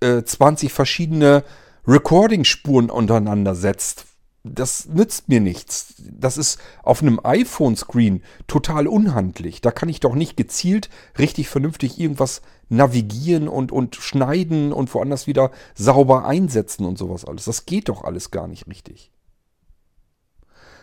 äh, 0.00 0.22
20 0.22 0.72
verschiedene 0.72 1.44
Recording-Spuren 1.86 2.90
untereinander 2.90 3.54
setzt. 3.54 4.06
Das 4.42 4.86
nützt 4.86 5.28
mir 5.28 5.40
nichts. 5.40 5.94
Das 5.98 6.38
ist 6.38 6.58
auf 6.82 7.02
einem 7.02 7.20
iPhone-Screen 7.22 8.22
total 8.46 8.86
unhandlich. 8.86 9.60
Da 9.60 9.70
kann 9.70 9.90
ich 9.90 10.00
doch 10.00 10.14
nicht 10.14 10.36
gezielt 10.36 10.88
richtig 11.18 11.48
vernünftig 11.48 12.00
irgendwas 12.00 12.40
navigieren 12.70 13.48
und, 13.48 13.70
und 13.70 13.96
schneiden 13.96 14.72
und 14.72 14.92
woanders 14.94 15.26
wieder 15.26 15.50
sauber 15.74 16.24
einsetzen 16.24 16.86
und 16.86 16.96
sowas 16.96 17.26
alles. 17.26 17.44
Das 17.44 17.66
geht 17.66 17.90
doch 17.90 18.02
alles 18.02 18.30
gar 18.30 18.48
nicht 18.48 18.66
richtig. 18.66 19.12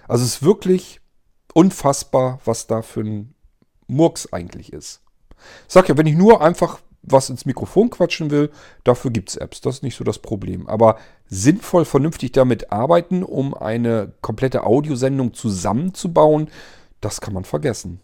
Also 0.08 0.24
es 0.24 0.36
ist 0.36 0.44
wirklich 0.44 1.02
unfassbar, 1.54 2.40
was 2.46 2.68
da 2.68 2.82
für 2.82 3.02
ein 3.02 3.34
Murks 3.88 4.32
eigentlich 4.32 4.74
ist. 4.74 5.02
Ich 5.68 5.74
sag 5.74 5.90
ja, 5.90 5.98
wenn 5.98 6.08
ich 6.08 6.16
nur 6.16 6.42
einfach 6.42 6.80
was 7.10 7.30
ins 7.30 7.46
Mikrofon 7.46 7.90
quatschen 7.90 8.32
will, 8.32 8.52
dafür 8.84 9.12
gibt 9.12 9.30
es 9.30 9.38
Apps. 9.38 9.62
Das 9.62 9.76
ist 9.76 9.84
nicht 9.84 9.96
so 9.96 10.04
das 10.04 10.20
Problem. 10.20 10.68
Aber 10.68 10.98
sinnvoll, 11.28 11.86
vernünftig 11.86 12.34
damit 12.34 12.72
arbeiten, 12.72 13.24
um 13.24 13.54
eine 13.54 14.14
komplette 14.22 14.66
Audiosendung 14.66 15.34
zusammenzubauen, 15.34 16.50
das 17.00 17.22
kann 17.22 17.34
man 17.34 17.46
vergessen. 17.46 18.02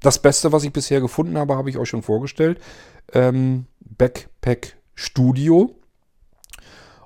Das 0.00 0.20
Beste, 0.20 0.52
was 0.52 0.64
ich 0.64 0.72
bisher 0.72 1.00
gefunden 1.00 1.38
habe, 1.38 1.56
habe 1.56 1.70
ich 1.70 1.78
euch 1.78 1.88
schon 1.88 2.02
vorgestellt. 2.02 2.60
Ähm, 3.12 3.66
Backpack 3.80 4.76
Studio. 4.94 5.74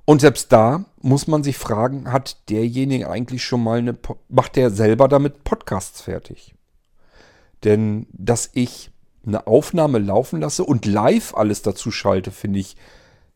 Und 0.04 0.20
selbst 0.20 0.52
da 0.52 0.84
muss 1.00 1.26
man 1.26 1.42
sich 1.42 1.56
fragen, 1.56 2.12
hat 2.12 2.50
derjenige 2.50 3.08
eigentlich 3.08 3.44
schon 3.44 3.62
mal 3.62 3.78
eine, 3.78 3.96
macht 4.28 4.56
der 4.56 4.70
selber 4.70 5.08
damit 5.08 5.44
Podcasts 5.44 6.02
fertig? 6.02 6.54
Denn 7.64 8.06
dass 8.12 8.50
ich 8.52 8.90
eine 9.26 9.46
Aufnahme 9.46 9.98
laufen 9.98 10.40
lasse 10.40 10.64
und 10.64 10.84
live 10.84 11.34
alles 11.34 11.62
dazu 11.62 11.90
schalte, 11.90 12.30
finde 12.30 12.58
ich 12.58 12.76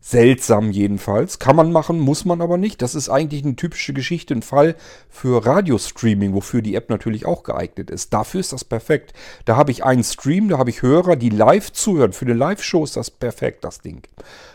seltsam 0.01 0.71
jedenfalls. 0.71 1.39
Kann 1.39 1.57
man 1.57 1.73
machen, 1.73 1.99
muss 1.99 2.25
man 2.25 2.41
aber 2.41 2.57
nicht. 2.57 2.83
Das 2.83 2.95
ist 2.95 3.09
eigentlich 3.09 3.45
eine 3.45 3.57
typische 3.57 3.93
Geschichte, 3.93 4.35
ein 4.35 4.43
Fall 4.43 4.77
für 5.09 5.45
Radiostreaming, 5.45 6.35
wofür 6.35 6.63
die 6.63 6.75
App 6.77 6.89
natürlich 6.89 7.27
auch 7.27 7.43
geeignet 7.43 7.91
ist. 7.91 8.13
Dafür 8.13 8.41
ist 8.41 8.53
das 8.53 8.65
perfekt. 8.65 9.13
Da 9.45 9.57
habe 9.57 9.71
ich 9.71 9.85
einen 9.85 10.05
Stream, 10.05 10.49
da 10.49 10.59
habe 10.59 10.71
ich 10.71 10.83
Hörer, 10.83 11.17
die 11.17 11.31
live 11.31 11.73
zuhören. 11.73 12.13
Für 12.13 12.27
eine 12.27 12.35
Live-Show 12.35 12.85
ist 12.85 12.97
das 12.97 13.11
perfekt, 13.11 13.65
das 13.65 13.81
Ding. 13.81 14.03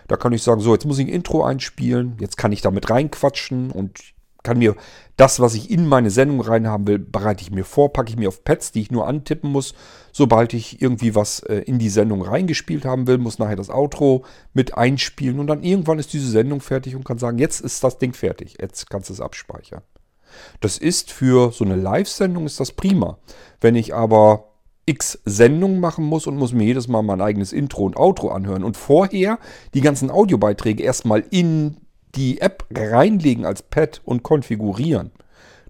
Da 0.08 0.16
kann 0.16 0.34
ich 0.34 0.44
sagen, 0.44 0.62
so, 0.62 0.74
jetzt 0.74 0.86
muss 0.86 1.00
ich 1.00 1.08
ein 1.08 1.14
Intro 1.14 1.44
einspielen, 1.44 2.18
jetzt 2.20 2.38
kann 2.38 2.52
ich 2.52 2.62
damit 2.62 2.90
reinquatschen 2.90 3.72
und 3.72 4.00
kann 4.44 4.60
mir 4.60 4.76
das, 5.16 5.40
was 5.40 5.54
ich 5.54 5.70
in 5.72 5.88
meine 5.88 6.10
Sendung 6.10 6.42
reinhaben 6.42 6.88
will, 6.88 7.00
bereite 7.00 7.44
ich 7.44 7.52
mir 7.52 7.66
vor, 7.66 7.94
packe 7.94 8.10
ich 8.10 8.18
mir 8.18 8.28
auf 8.28 8.44
Pads, 8.44 8.72
die 8.72 8.82
ich 8.82 8.92
nur 8.92 9.08
antippen 9.08 9.52
muss. 9.52 9.74
Sobald 10.12 10.54
ich 10.54 10.82
irgendwie 10.82 11.16
was 11.16 11.40
äh, 11.40 11.60
in 11.60 11.80
die 11.80 11.90
Sendung 11.90 12.22
reingespielt 12.22 12.86
haben 12.86 13.08
will, 13.08 13.18
muss 13.18 13.40
nachher 13.40 13.56
das 13.56 13.70
Outro 13.70 14.26
mit 14.54 14.78
einspielen 14.78 15.40
und 15.40 15.48
dann 15.48 15.64
irgendwann 15.64 16.00
ist 16.00 16.14
diese 16.14 16.30
Sendung 16.30 16.62
fertig 16.62 16.96
und 16.96 17.06
kann 17.06 17.18
sagen, 17.18 17.38
jetzt 17.38 17.62
ist 17.62 17.84
das 17.84 17.98
Ding 17.98 18.14
fertig, 18.14 18.58
jetzt 18.60 18.90
kannst 18.90 19.10
du 19.10 19.14
es 19.14 19.22
abspeichern. 19.22 19.82
Das 20.60 20.78
ist 20.78 21.12
für 21.12 21.52
so 21.52 21.64
eine 21.64 21.76
Live-Sendung 21.76 22.46
ist 22.46 22.60
das 22.60 22.72
prima. 22.72 23.20
Wenn 23.62 23.76
ich 23.76 23.94
aber 23.94 24.50
x 24.86 25.20
Sendungen 25.26 25.80
machen 25.80 26.04
muss 26.06 26.28
und 26.28 26.36
muss 26.36 26.54
mir 26.54 26.66
jedes 26.66 26.88
Mal 26.88 27.04
mein 27.04 27.22
eigenes 27.22 27.54
Intro 27.54 27.84
und 27.84 27.96
Outro 27.96 28.30
anhören 28.30 28.64
und 28.64 28.76
vorher 28.76 29.40
die 29.74 29.82
ganzen 29.82 30.12
Audiobeiträge 30.12 30.84
erstmal 30.84 31.24
in 31.30 31.78
die 32.16 32.42
App 32.42 32.66
reinlegen 32.74 33.46
als 33.46 33.64
Pad 33.64 34.02
und 34.06 34.24
konfigurieren. 34.24 35.12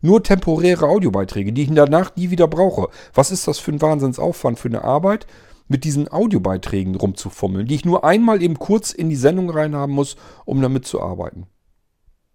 Nur 0.01 0.21
temporäre 0.21 0.87
Audiobeiträge, 0.87 1.53
die 1.53 1.63
ich 1.63 1.73
danach 1.73 2.15
nie 2.15 2.29
wieder 2.29 2.47
brauche. 2.47 2.89
Was 3.13 3.31
ist 3.31 3.47
das 3.47 3.59
für 3.59 3.71
ein 3.71 3.81
Wahnsinnsaufwand 3.81 4.59
für 4.59 4.67
eine 4.67 4.83
Arbeit, 4.83 5.27
mit 5.67 5.83
diesen 5.83 6.11
Audiobeiträgen 6.11 6.95
rumzufummeln, 6.95 7.67
die 7.67 7.75
ich 7.75 7.85
nur 7.85 8.03
einmal 8.03 8.41
eben 8.41 8.59
kurz 8.59 8.91
in 8.91 9.09
die 9.09 9.15
Sendung 9.15 9.49
reinhaben 9.49 9.95
muss, 9.95 10.17
um 10.45 10.61
damit 10.61 10.85
zu 10.85 11.01
arbeiten. 11.01 11.47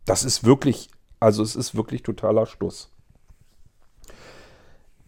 Das 0.05 0.25
ist 0.25 0.45
wirklich, 0.45 0.89
also 1.21 1.43
es 1.43 1.55
ist 1.55 1.75
wirklich 1.75 2.03
totaler 2.03 2.47
Stuss. 2.47 2.91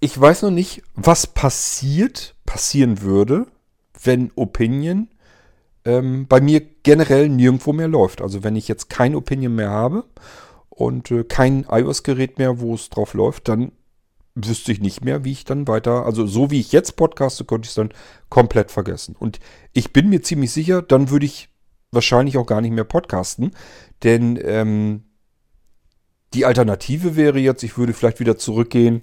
Ich 0.00 0.18
weiß 0.18 0.42
noch 0.42 0.50
nicht, 0.50 0.82
was 0.94 1.26
passiert, 1.26 2.34
passieren 2.46 3.02
würde, 3.02 3.46
wenn 4.02 4.30
Opinion 4.34 5.08
ähm, 5.84 6.26
bei 6.28 6.40
mir 6.40 6.60
generell 6.82 7.28
nirgendwo 7.28 7.72
mehr 7.72 7.88
läuft. 7.88 8.20
Also 8.20 8.42
wenn 8.42 8.56
ich 8.56 8.68
jetzt 8.68 8.90
kein 8.90 9.14
Opinion 9.14 9.54
mehr 9.54 9.70
habe 9.70 10.04
und 10.68 11.10
äh, 11.10 11.24
kein 11.24 11.66
iOS-Gerät 11.68 12.38
mehr, 12.38 12.60
wo 12.60 12.74
es 12.74 12.90
drauf 12.90 13.14
läuft, 13.14 13.48
dann 13.48 13.72
wüsste 14.34 14.72
ich 14.72 14.80
nicht 14.80 15.04
mehr, 15.04 15.24
wie 15.24 15.32
ich 15.32 15.44
dann 15.44 15.66
weiter, 15.68 16.06
also 16.06 16.26
so 16.26 16.50
wie 16.50 16.60
ich 16.60 16.72
jetzt 16.72 16.96
podcaste, 16.96 17.44
könnte 17.44 17.66
ich 17.66 17.70
es 17.70 17.74
dann 17.74 17.90
komplett 18.28 18.70
vergessen. 18.70 19.16
Und 19.18 19.40
ich 19.72 19.92
bin 19.92 20.08
mir 20.08 20.22
ziemlich 20.22 20.52
sicher, 20.52 20.82
dann 20.82 21.10
würde 21.10 21.26
ich 21.26 21.48
wahrscheinlich 21.90 22.38
auch 22.38 22.46
gar 22.46 22.60
nicht 22.60 22.72
mehr 22.72 22.84
podcasten, 22.84 23.50
denn 24.02 24.38
ähm, 24.42 25.04
die 26.32 26.46
Alternative 26.46 27.16
wäre 27.16 27.40
jetzt, 27.40 27.64
ich 27.64 27.76
würde 27.76 27.92
vielleicht 27.92 28.20
wieder 28.20 28.38
zurückgehen, 28.38 29.02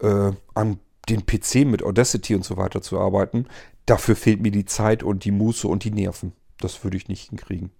äh, 0.00 0.30
an 0.54 0.78
den 1.08 1.26
PC 1.26 1.66
mit 1.66 1.82
Audacity 1.82 2.34
und 2.34 2.44
so 2.44 2.56
weiter 2.56 2.82
zu 2.82 3.00
arbeiten. 3.00 3.46
Dafür 3.88 4.16
fehlt 4.16 4.42
mir 4.42 4.50
die 4.50 4.66
Zeit 4.66 5.02
und 5.02 5.24
die 5.24 5.30
Muße 5.30 5.66
und 5.66 5.82
die 5.82 5.90
Nerven. 5.90 6.32
Das 6.60 6.84
würde 6.84 6.98
ich 6.98 7.08
nicht 7.08 7.30
hinkriegen. 7.30 7.70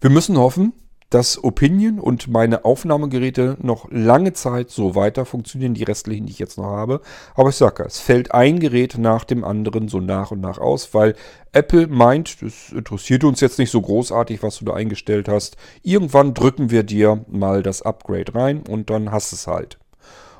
Wir 0.00 0.10
müssen 0.10 0.38
hoffen, 0.38 0.74
dass 1.10 1.42
Opinion 1.42 1.98
und 1.98 2.28
meine 2.28 2.64
Aufnahmegeräte 2.64 3.56
noch 3.60 3.88
lange 3.90 4.32
Zeit 4.32 4.70
so 4.70 4.94
weiter 4.94 5.24
funktionieren, 5.24 5.74
die 5.74 5.82
restlichen, 5.82 6.26
die 6.26 6.32
ich 6.32 6.38
jetzt 6.38 6.56
noch 6.56 6.66
habe. 6.66 7.00
Aber 7.34 7.48
ich 7.48 7.56
sage, 7.56 7.82
es 7.82 7.98
fällt 7.98 8.30
ein 8.32 8.60
Gerät 8.60 8.96
nach 8.96 9.24
dem 9.24 9.42
anderen 9.42 9.88
so 9.88 9.98
nach 9.98 10.30
und 10.30 10.40
nach 10.40 10.58
aus, 10.58 10.94
weil 10.94 11.16
Apple 11.50 11.88
meint, 11.88 12.42
das 12.42 12.70
interessiert 12.70 13.24
uns 13.24 13.40
jetzt 13.40 13.58
nicht 13.58 13.72
so 13.72 13.80
großartig, 13.80 14.40
was 14.40 14.58
du 14.58 14.66
da 14.66 14.74
eingestellt 14.74 15.28
hast. 15.28 15.56
Irgendwann 15.82 16.32
drücken 16.32 16.70
wir 16.70 16.84
dir 16.84 17.24
mal 17.26 17.64
das 17.64 17.82
Upgrade 17.82 18.36
rein 18.36 18.62
und 18.68 18.88
dann 18.88 19.10
hast 19.10 19.32
es 19.32 19.48
halt. 19.48 19.80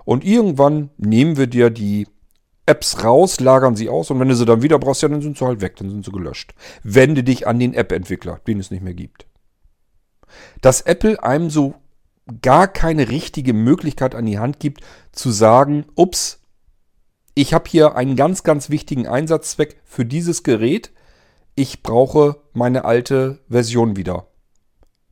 Und 0.05 0.25
irgendwann 0.25 0.91
nehmen 0.99 1.37
wir 1.37 1.49
dir 1.49 1.71
die 1.71 2.07
Apps 2.67 3.05
raus, 3.05 3.41
lagern 3.41 3.77
sie 3.77 3.89
aus 3.89 4.11
und 4.11 4.21
wenn 4.21 4.29
du 4.29 4.35
sie 4.35 4.45
dann 4.45 4.63
wieder 4.63 4.79
brauchst, 4.79 5.03
ja, 5.03 5.09
dann 5.09 5.23
sind 5.23 5.39
sie 5.39 5.47
halt 5.47 5.61
weg, 5.61 5.77
dann 5.77 5.89
sind 5.89 6.05
sie 6.05 6.13
gelöscht. 6.13 6.55
Wende 6.83 7.23
dich 7.23 7.47
an 7.47 7.59
den 7.59 7.75
App-Entwickler, 7.75 8.41
den 8.47 8.61
es 8.61 8.71
nicht 8.71 8.83
mehr 8.83 8.95
gibt. 8.95 9.27
Dass 10.61 10.81
Apple 10.81 11.23
einem 11.23 11.49
so 11.51 11.75
gar 12.43 12.67
keine 12.67 13.09
richtige 13.09 13.53
Möglichkeit 13.53 14.17
an 14.17 14.27
die 14.27 14.39
Hand 14.39 14.59
gibt, 14.59 14.81
zu 15.13 15.31
sagen, 15.31 15.87
ups, 15.95 16.41
ich 17.35 17.55
habe 17.55 17.71
hier 17.71 17.95
einen 17.95 18.17
ganz, 18.17 18.43
ganz 18.43 18.69
wichtigen 18.69 19.07
Einsatzzweck 19.07 19.81
für 19.85 20.05
dieses 20.05 20.43
Gerät. 20.43 20.91
Ich 21.55 21.83
brauche 21.83 22.37
meine 22.53 22.85
alte 22.85 23.39
Version 23.49 23.97
wieder. 23.97 24.27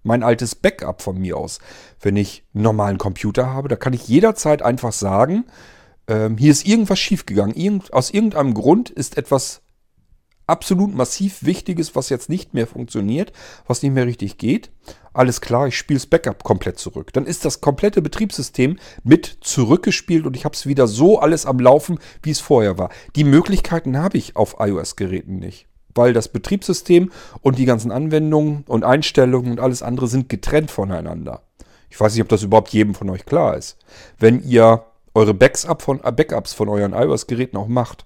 mein 0.05 0.23
altes 0.23 0.55
Backup 0.55 1.03
von 1.03 1.19
mir 1.19 1.37
aus. 1.37 1.59
Wenn 2.01 2.17
ich 2.17 2.45
einen 2.55 2.63
normalen 2.63 2.99
Computer 2.99 3.53
habe, 3.53 3.69
da 3.69 3.77
kann 3.77 3.93
ich 3.93 4.07
jederzeit 4.07 4.63
einfach 4.63 4.93
sagen, 4.93 5.47
ähm, 6.09 6.37
hier 6.37 6.51
ist 6.51 6.67
irgendwas 6.67 6.99
schiefgegangen. 6.99 7.55
Irgend, 7.55 7.93
aus 7.93 8.11
irgendeinem 8.11 8.55
Grund 8.55 8.91
ist 8.91 9.17
etwas 9.17 9.63
absolut 10.47 10.95
massiv 10.95 11.45
Wichtiges, 11.45 11.97
was 11.97 12.11
jetzt 12.11 12.29
nicht 12.29 12.53
mehr 12.53 12.67
funktioniert, 12.67 13.33
was 13.67 13.83
nicht 13.83 13.93
mehr 13.93 14.07
richtig 14.07 14.37
geht. 14.37 14.71
Alles 15.15 15.41
klar, 15.41 15.69
ich 15.69 15.79
spiele 15.79 15.99
das 15.99 16.07
Backup 16.07 16.45
komplett 16.45 16.79
zurück. 16.79 17.13
Dann 17.13 17.25
ist 17.25 17.45
das 17.45 17.61
komplette 17.61 18.03
Betriebssystem 18.03 18.79
mit 19.05 19.39
zurückgespielt 19.41 20.27
und 20.27 20.37
ich 20.37 20.45
habe 20.45 20.55
es 20.55 20.67
wieder 20.67 20.87
so 20.87 21.19
alles 21.19 21.47
am 21.47 21.61
Laufen, 21.61 21.99
wie 22.23 22.31
es 22.31 22.41
vorher 22.41 22.79
war. 22.79 22.91
Die 23.17 23.25
Möglichkeiten 23.25 23.97
habe 23.97 24.19
ich 24.19 24.37
auf 24.37 24.57
iOS-Geräten 24.59 25.39
nicht 25.39 25.67
weil 25.97 26.13
das 26.13 26.27
Betriebssystem 26.27 27.13
und 27.41 27.57
die 27.57 27.67
ganzen 27.67 27.93
Anwendungen 27.93 28.65
und 28.67 28.83
Einstellungen 28.83 29.53
und 29.53 29.61
alles 29.61 29.81
andere 29.81 30.09
sind 30.09 30.29
getrennt 30.29 30.73
voneinander. 30.73 31.43
Ich 31.89 32.01
weiß 32.01 32.13
nicht, 32.13 32.23
ob 32.23 32.29
das 32.29 32.43
überhaupt 32.43 32.71
jedem 32.71 32.95
von 32.97 33.09
euch 33.11 33.25
klar 33.25 33.57
ist. 33.57 33.79
Wenn 34.19 34.43
ihr 34.43 34.85
eure 35.15 35.35
Backups 35.35 35.67
von, 35.83 36.03
äh, 36.03 36.13
Backups 36.13 36.53
von 36.53 36.69
euren 36.69 36.93
iOS-Geräten 36.93 37.57
auch 37.57 37.69
macht 37.69 38.05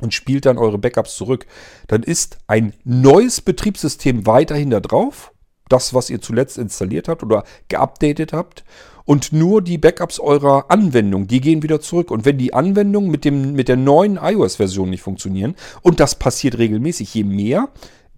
und 0.00 0.14
spielt 0.14 0.46
dann 0.46 0.58
eure 0.58 0.78
Backups 0.78 1.16
zurück, 1.16 1.46
dann 1.88 2.02
ist 2.02 2.38
ein 2.46 2.72
neues 2.84 3.40
Betriebssystem 3.40 4.26
weiterhin 4.26 4.70
da 4.70 4.80
drauf. 4.80 5.32
Das, 5.68 5.94
was 5.94 6.10
ihr 6.10 6.20
zuletzt 6.20 6.58
installiert 6.58 7.06
habt 7.06 7.22
oder 7.22 7.44
geupdatet 7.68 8.32
habt 8.32 8.64
und 9.04 9.32
nur 9.32 9.62
die 9.62 9.78
Backups 9.78 10.18
eurer 10.18 10.68
Anwendung, 10.68 11.28
die 11.28 11.40
gehen 11.40 11.62
wieder 11.62 11.80
zurück. 11.80 12.10
Und 12.10 12.24
wenn 12.24 12.38
die 12.38 12.54
Anwendungen 12.54 13.10
mit, 13.10 13.24
dem, 13.24 13.52
mit 13.52 13.68
der 13.68 13.76
neuen 13.76 14.16
iOS-Version 14.16 14.90
nicht 14.90 15.02
funktionieren, 15.02 15.54
und 15.82 16.00
das 16.00 16.16
passiert 16.16 16.58
regelmäßig, 16.58 17.14
je 17.14 17.24
mehr 17.24 17.68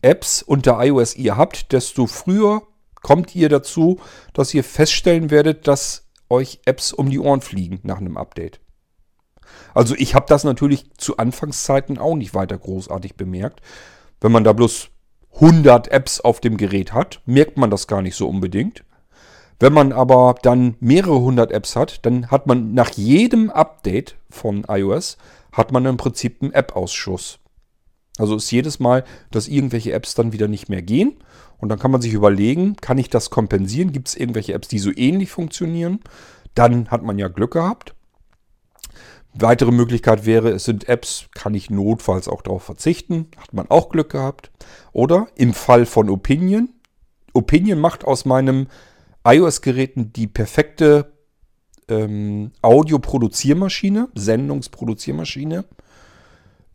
Apps 0.00 0.42
unter 0.42 0.82
iOS 0.82 1.16
ihr 1.16 1.36
habt, 1.36 1.72
desto 1.72 2.06
früher 2.06 2.62
kommt 3.02 3.34
ihr 3.34 3.48
dazu, 3.48 4.00
dass 4.32 4.54
ihr 4.54 4.64
feststellen 4.64 5.30
werdet, 5.30 5.68
dass 5.68 6.04
euch 6.32 6.60
Apps 6.64 6.92
um 6.92 7.10
die 7.10 7.20
Ohren 7.20 7.40
fliegen 7.40 7.78
nach 7.84 7.98
einem 7.98 8.16
Update. 8.16 8.60
Also 9.74 9.94
ich 9.96 10.14
habe 10.14 10.26
das 10.28 10.44
natürlich 10.44 10.90
zu 10.96 11.18
Anfangszeiten 11.18 11.98
auch 11.98 12.16
nicht 12.16 12.34
weiter 12.34 12.58
großartig 12.58 13.14
bemerkt. 13.14 13.60
Wenn 14.20 14.32
man 14.32 14.44
da 14.44 14.52
bloß 14.52 14.88
100 15.34 15.88
Apps 15.88 16.20
auf 16.20 16.40
dem 16.40 16.56
Gerät 16.56 16.92
hat, 16.92 17.20
merkt 17.26 17.56
man 17.56 17.70
das 17.70 17.86
gar 17.86 18.02
nicht 18.02 18.16
so 18.16 18.28
unbedingt. 18.28 18.84
Wenn 19.60 19.72
man 19.72 19.92
aber 19.92 20.34
dann 20.42 20.76
mehrere 20.80 21.20
hundert 21.20 21.52
Apps 21.52 21.76
hat, 21.76 22.04
dann 22.04 22.30
hat 22.30 22.48
man 22.48 22.74
nach 22.74 22.90
jedem 22.90 23.48
Update 23.48 24.16
von 24.28 24.64
iOS, 24.68 25.18
hat 25.52 25.70
man 25.70 25.86
im 25.86 25.96
Prinzip 25.96 26.42
einen 26.42 26.52
App-Ausschuss. 26.52 27.38
Also 28.18 28.36
ist 28.36 28.50
jedes 28.50 28.80
Mal, 28.80 29.04
dass 29.30 29.48
irgendwelche 29.48 29.92
Apps 29.92 30.14
dann 30.14 30.32
wieder 30.32 30.48
nicht 30.48 30.68
mehr 30.68 30.82
gehen. 30.82 31.16
Und 31.62 31.68
dann 31.68 31.78
kann 31.78 31.92
man 31.92 32.02
sich 32.02 32.12
überlegen, 32.12 32.74
kann 32.74 32.98
ich 32.98 33.08
das 33.08 33.30
kompensieren? 33.30 33.92
Gibt 33.92 34.08
es 34.08 34.16
irgendwelche 34.16 34.52
Apps, 34.52 34.66
die 34.66 34.80
so 34.80 34.90
ähnlich 34.90 35.30
funktionieren? 35.30 36.00
Dann 36.56 36.88
hat 36.88 37.04
man 37.04 37.20
ja 37.20 37.28
Glück 37.28 37.52
gehabt. 37.52 37.94
Weitere 39.32 39.70
Möglichkeit 39.70 40.26
wäre, 40.26 40.50
es 40.50 40.64
sind 40.64 40.88
Apps, 40.88 41.26
kann 41.34 41.54
ich 41.54 41.70
notfalls 41.70 42.26
auch 42.26 42.42
darauf 42.42 42.64
verzichten. 42.64 43.28
Hat 43.36 43.52
man 43.52 43.70
auch 43.70 43.90
Glück 43.90 44.10
gehabt. 44.10 44.50
Oder 44.90 45.28
im 45.36 45.54
Fall 45.54 45.86
von 45.86 46.10
Opinion. 46.10 46.68
Opinion 47.32 47.78
macht 47.78 48.04
aus 48.04 48.24
meinem 48.24 48.66
iOS-Geräten 49.24 50.12
die 50.12 50.26
perfekte 50.26 51.12
ähm, 51.86 52.50
Audio-Produziermaschine, 52.60 54.08
Sendungsproduziermaschine. 54.16 55.64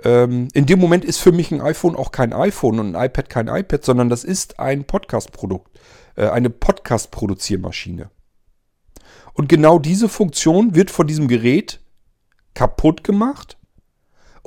Ähm, 0.03 0.47
in 0.53 0.65
dem 0.65 0.79
Moment 0.79 1.05
ist 1.05 1.17
für 1.17 1.31
mich 1.31 1.51
ein 1.51 1.61
iPhone 1.61 1.95
auch 1.95 2.11
kein 2.11 2.33
iPhone 2.33 2.79
und 2.79 2.95
ein 2.95 3.05
iPad 3.05 3.29
kein 3.29 3.47
iPad, 3.47 3.83
sondern 3.83 4.09
das 4.09 4.23
ist 4.23 4.59
ein 4.59 4.85
Podcast-Produkt, 4.85 5.79
äh, 6.15 6.27
eine 6.27 6.49
Podcast-Produziermaschine. 6.49 8.09
Und 9.33 9.49
genau 9.49 9.79
diese 9.79 10.09
Funktion 10.09 10.75
wird 10.75 10.91
von 10.91 11.07
diesem 11.07 11.27
Gerät 11.27 11.79
kaputt 12.53 13.03
gemacht 13.03 13.57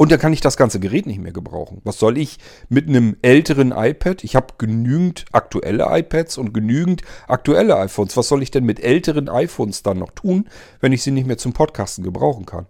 und 0.00 0.10
dann 0.10 0.18
kann 0.18 0.32
ich 0.32 0.40
das 0.40 0.56
ganze 0.56 0.80
Gerät 0.80 1.04
nicht 1.04 1.20
mehr 1.20 1.30
gebrauchen. 1.30 1.82
Was 1.84 1.98
soll 1.98 2.16
ich 2.16 2.38
mit 2.70 2.88
einem 2.88 3.18
älteren 3.20 3.70
iPad? 3.70 4.24
Ich 4.24 4.34
habe 4.34 4.54
genügend 4.56 5.26
aktuelle 5.30 5.88
iPads 5.90 6.38
und 6.38 6.54
genügend 6.54 7.02
aktuelle 7.28 7.76
iPhones. 7.76 8.16
Was 8.16 8.28
soll 8.28 8.42
ich 8.42 8.50
denn 8.50 8.64
mit 8.64 8.82
älteren 8.82 9.28
iPhones 9.28 9.82
dann 9.82 9.98
noch 9.98 10.12
tun, 10.12 10.48
wenn 10.80 10.92
ich 10.92 11.02
sie 11.02 11.10
nicht 11.10 11.26
mehr 11.26 11.36
zum 11.36 11.52
Podcasten 11.52 12.02
gebrauchen 12.02 12.46
kann? 12.46 12.64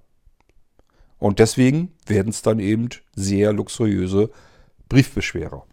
Und 1.21 1.39
deswegen 1.39 1.93
werden 2.07 2.31
es 2.31 2.43
dann 2.43 2.59
eben 2.59 2.89
sehr 3.15 3.53
luxuriöse 3.53 4.31
Briefbeschwerer. 4.89 5.65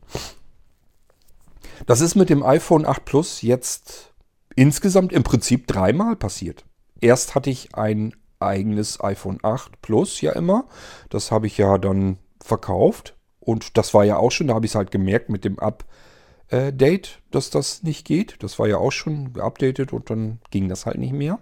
Das 1.87 2.01
ist 2.01 2.15
mit 2.15 2.29
dem 2.29 2.43
iPhone 2.43 2.85
8 2.85 3.05
Plus 3.05 3.41
jetzt 3.41 4.13
insgesamt 4.55 5.13
im 5.13 5.23
Prinzip 5.23 5.65
dreimal 5.65 6.15
passiert. 6.15 6.65
Erst 6.99 7.33
hatte 7.33 7.49
ich 7.49 7.75
ein 7.75 8.13
eigenes 8.39 9.01
iPhone 9.01 9.39
8 9.41 9.81
Plus 9.81 10.21
ja 10.21 10.33
immer. 10.33 10.67
Das 11.09 11.31
habe 11.31 11.47
ich 11.47 11.57
ja 11.57 11.77
dann 11.77 12.17
verkauft. 12.43 13.15
Und 13.39 13.77
das 13.77 13.93
war 13.93 14.03
ja 14.03 14.17
auch 14.17 14.31
schon, 14.31 14.47
da 14.47 14.55
habe 14.55 14.65
ich 14.65 14.71
es 14.71 14.75
halt 14.75 14.91
gemerkt 14.91 15.29
mit 15.29 15.45
dem 15.45 15.57
Update, 15.59 17.21
dass 17.31 17.49
das 17.49 17.83
nicht 17.83 18.05
geht. 18.05 18.35
Das 18.43 18.59
war 18.59 18.67
ja 18.67 18.77
auch 18.77 18.91
schon 18.91 19.31
geupdatet 19.31 19.93
und 19.93 20.09
dann 20.09 20.39
ging 20.51 20.67
das 20.67 20.85
halt 20.85 20.97
nicht 20.97 21.13
mehr. 21.13 21.39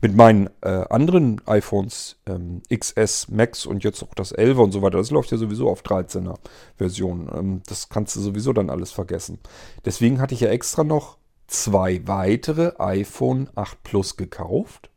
Mit 0.00 0.16
meinen 0.16 0.50
äh, 0.62 0.84
anderen 0.90 1.40
iPhones 1.46 2.16
ähm, 2.26 2.62
XS, 2.72 3.28
Max 3.28 3.66
und 3.66 3.84
jetzt 3.84 4.02
auch 4.02 4.14
das 4.14 4.32
11 4.32 4.58
und 4.58 4.72
so 4.72 4.82
weiter, 4.82 4.98
das 4.98 5.10
läuft 5.10 5.30
ja 5.30 5.38
sowieso 5.38 5.68
auf 5.68 5.82
13er 5.82 6.36
Version. 6.76 7.30
Ähm, 7.34 7.62
das 7.66 7.88
kannst 7.88 8.16
du 8.16 8.20
sowieso 8.20 8.52
dann 8.52 8.70
alles 8.70 8.92
vergessen. 8.92 9.38
Deswegen 9.84 10.20
hatte 10.20 10.34
ich 10.34 10.40
ja 10.40 10.48
extra 10.48 10.84
noch 10.84 11.18
zwei 11.46 12.06
weitere 12.06 12.72
iPhone 12.78 13.48
8 13.54 13.82
Plus 13.82 14.16
gekauft 14.16 14.90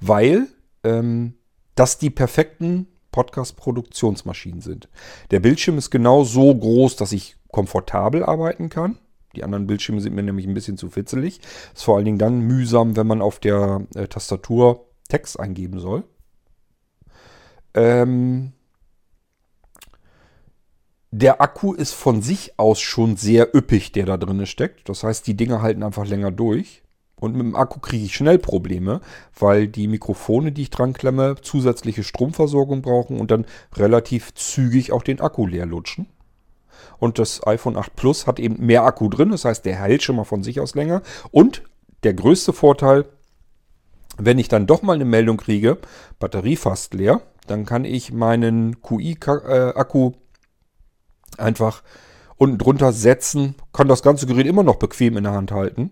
weil 0.00 0.48
ähm, 0.84 1.34
das 1.74 1.98
die 1.98 2.10
perfekten 2.10 2.88
Podcast-Produktionsmaschinen 3.10 4.60
sind. 4.60 4.88
Der 5.30 5.40
Bildschirm 5.40 5.78
ist 5.78 5.90
genau 5.90 6.24
so 6.24 6.54
groß, 6.54 6.96
dass 6.96 7.12
ich 7.12 7.36
komfortabel 7.50 8.24
arbeiten 8.24 8.70
kann. 8.70 8.98
Die 9.36 9.44
anderen 9.44 9.66
Bildschirme 9.66 10.00
sind 10.00 10.14
mir 10.14 10.22
nämlich 10.22 10.46
ein 10.46 10.54
bisschen 10.54 10.76
zu 10.76 10.90
fitzelig. 10.90 11.40
Ist 11.74 11.84
vor 11.84 11.96
allen 11.96 12.04
Dingen 12.04 12.18
dann 12.18 12.40
mühsam, 12.40 12.96
wenn 12.96 13.06
man 13.06 13.22
auf 13.22 13.38
der 13.38 13.86
äh, 13.94 14.06
Tastatur 14.06 14.86
Text 15.08 15.38
eingeben 15.38 15.78
soll. 15.78 16.04
Ähm, 17.74 18.52
der 21.10 21.42
Akku 21.42 21.74
ist 21.74 21.92
von 21.92 22.22
sich 22.22 22.58
aus 22.58 22.80
schon 22.80 23.16
sehr 23.16 23.54
üppig, 23.54 23.92
der 23.92 24.06
da 24.06 24.16
drin 24.16 24.46
steckt. 24.46 24.88
Das 24.88 25.04
heißt, 25.04 25.26
die 25.26 25.36
Dinger 25.36 25.60
halten 25.60 25.82
einfach 25.82 26.06
länger 26.06 26.30
durch. 26.30 26.82
Und 27.20 27.36
mit 27.36 27.42
dem 27.42 27.54
Akku 27.54 27.78
kriege 27.78 28.04
ich 28.04 28.14
schnell 28.16 28.38
Probleme, 28.38 29.00
weil 29.38 29.68
die 29.68 29.86
Mikrofone, 29.86 30.50
die 30.50 30.62
ich 30.62 30.70
dran 30.70 30.92
klemme, 30.92 31.36
zusätzliche 31.40 32.02
Stromversorgung 32.02 32.82
brauchen 32.82 33.20
und 33.20 33.30
dann 33.30 33.46
relativ 33.76 34.34
zügig 34.34 34.90
auch 34.90 35.02
den 35.02 35.20
Akku 35.20 35.46
leer 35.46 35.66
lutschen. 35.66 36.06
Und 37.02 37.18
das 37.18 37.44
iPhone 37.48 37.76
8 37.76 37.96
Plus 37.96 38.28
hat 38.28 38.38
eben 38.38 38.64
mehr 38.64 38.84
Akku 38.84 39.08
drin, 39.08 39.32
das 39.32 39.44
heißt, 39.44 39.64
der 39.64 39.74
hält 39.74 40.04
schon 40.04 40.14
mal 40.14 40.22
von 40.22 40.44
sich 40.44 40.60
aus 40.60 40.76
länger. 40.76 41.02
Und 41.32 41.64
der 42.04 42.14
größte 42.14 42.52
Vorteil, 42.52 43.06
wenn 44.18 44.38
ich 44.38 44.46
dann 44.46 44.68
doch 44.68 44.82
mal 44.82 44.92
eine 44.92 45.04
Meldung 45.04 45.36
kriege, 45.36 45.78
Batterie 46.20 46.54
fast 46.54 46.94
leer, 46.94 47.20
dann 47.48 47.66
kann 47.66 47.84
ich 47.84 48.12
meinen 48.12 48.80
QI-Akku 48.82 50.12
einfach 51.38 51.82
unten 52.36 52.58
drunter 52.58 52.92
setzen, 52.92 53.56
kann 53.72 53.88
das 53.88 54.04
ganze 54.04 54.26
Gerät 54.26 54.46
immer 54.46 54.62
noch 54.62 54.76
bequem 54.76 55.16
in 55.16 55.24
der 55.24 55.32
Hand 55.32 55.50
halten 55.50 55.90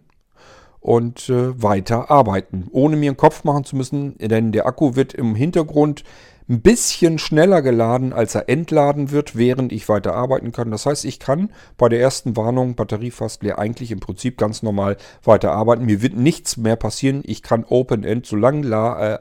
und 0.79 1.29
äh, 1.29 1.61
weiter 1.61 2.09
arbeiten, 2.09 2.68
ohne 2.70 2.94
mir 2.94 3.11
einen 3.11 3.16
Kopf 3.16 3.42
machen 3.42 3.64
zu 3.64 3.75
müssen, 3.75 4.16
denn 4.18 4.53
der 4.53 4.64
Akku 4.64 4.94
wird 4.94 5.14
im 5.14 5.35
Hintergrund 5.35 6.05
ein 6.51 6.63
bisschen 6.63 7.21
schneller 7.21 7.63
geladen, 7.63 8.13
als 8.13 8.35
er 8.35 8.49
entladen 8.49 9.13
wird, 9.13 9.37
während 9.37 9.71
ich 9.71 9.89
weiter 9.89 10.15
arbeiten 10.15 10.51
kann. 10.51 10.73
Das 10.73 10.85
heißt, 10.85 11.05
ich 11.05 11.21
kann 11.21 11.53
bei 11.79 11.89
der 11.89 12.01
ersten 12.01 12.37
Warnung 12.37 12.75
Batterie 12.75 13.13
fast 13.13 13.45
leer 13.45 13.61
eigentlich 13.61 13.93
im 13.93 14.01
Prinzip 14.01 14.37
ganz 14.37 14.65
normal 14.65 14.97
weiter 15.23 15.53
arbeiten. 15.53 15.85
Mir 15.85 16.03
wird 16.03 16.17
nichts 16.17 16.57
mehr 16.57 16.75
passieren. 16.75 17.23
Ich 17.25 17.45
kann 17.45 17.65
Open 17.65 18.03
End 18.03 18.27
so 18.27 18.35
lange 18.35 18.67
äh, 18.67 19.19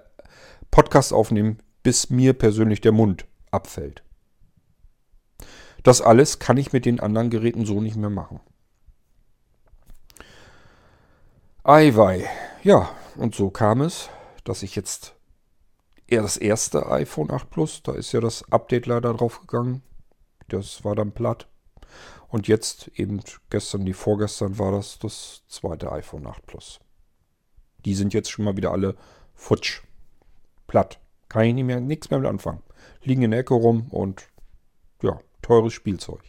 Podcast 0.72 1.14
aufnehmen, 1.14 1.60
bis 1.84 2.10
mir 2.10 2.34
persönlich 2.34 2.82
der 2.82 2.94
Mund 2.94 3.26
abfällt. 3.52 4.04
Das 5.84 6.02
alles 6.02 6.40
kann 6.40 6.58
ich 6.58 6.74
mit 6.74 6.86
den 6.86 7.00
anderen 7.00 7.30
Geräten 7.30 7.64
so 7.64 7.80
nicht 7.80 7.96
mehr 7.96 8.10
machen. 8.10 8.40
Eiwei. 11.64 12.26
Ja, 12.64 12.90
und 13.18 13.36
so 13.36 13.52
kam 13.52 13.82
es, 13.82 14.10
dass 14.44 14.64
ich 14.64 14.76
jetzt 14.76 15.14
eher 16.12 16.22
das 16.22 16.38
erste 16.38 16.90
iPhone 16.92 17.32
8 17.32 17.50
Plus, 17.50 17.84
da 17.84 17.94
ist 17.94 18.12
ja 18.12 18.20
das 18.20 18.44
Update 18.52 18.86
leider 18.86 19.14
draufgegangen. 19.14 19.82
Das 20.48 20.84
war 20.84 20.96
dann 20.96 21.12
platt. 21.12 21.48
Und 22.28 22.48
jetzt 22.48 22.90
eben 22.96 23.22
gestern, 23.50 23.86
die 23.86 23.94
vorgestern 23.94 24.60
war 24.60 24.72
das 24.72 25.00
das 25.00 25.44
zweite 25.48 25.92
iPhone 25.92 26.28
8 26.28 26.46
Plus. 26.46 26.80
Die 27.86 27.96
sind 27.96 28.14
jetzt 28.14 28.30
schon 28.30 28.46
mal 28.46 28.58
wieder 28.58 28.72
alle 28.72 28.96
futsch. 29.34 29.82
Platt. 30.68 31.00
Kann 31.30 31.46
ich 31.46 31.54
nicht 31.54 31.66
mehr, 31.66 31.80
nichts 31.80 32.10
mehr 32.10 32.20
mit 32.20 32.30
anfangen. 32.30 32.62
Liegen 33.04 33.24
in 33.24 33.32
der 33.32 33.42
Ecke 33.42 33.54
rum 33.54 33.88
und 33.90 34.30
ja, 35.02 35.20
teures 35.42 35.74
Spielzeug. 35.74 36.22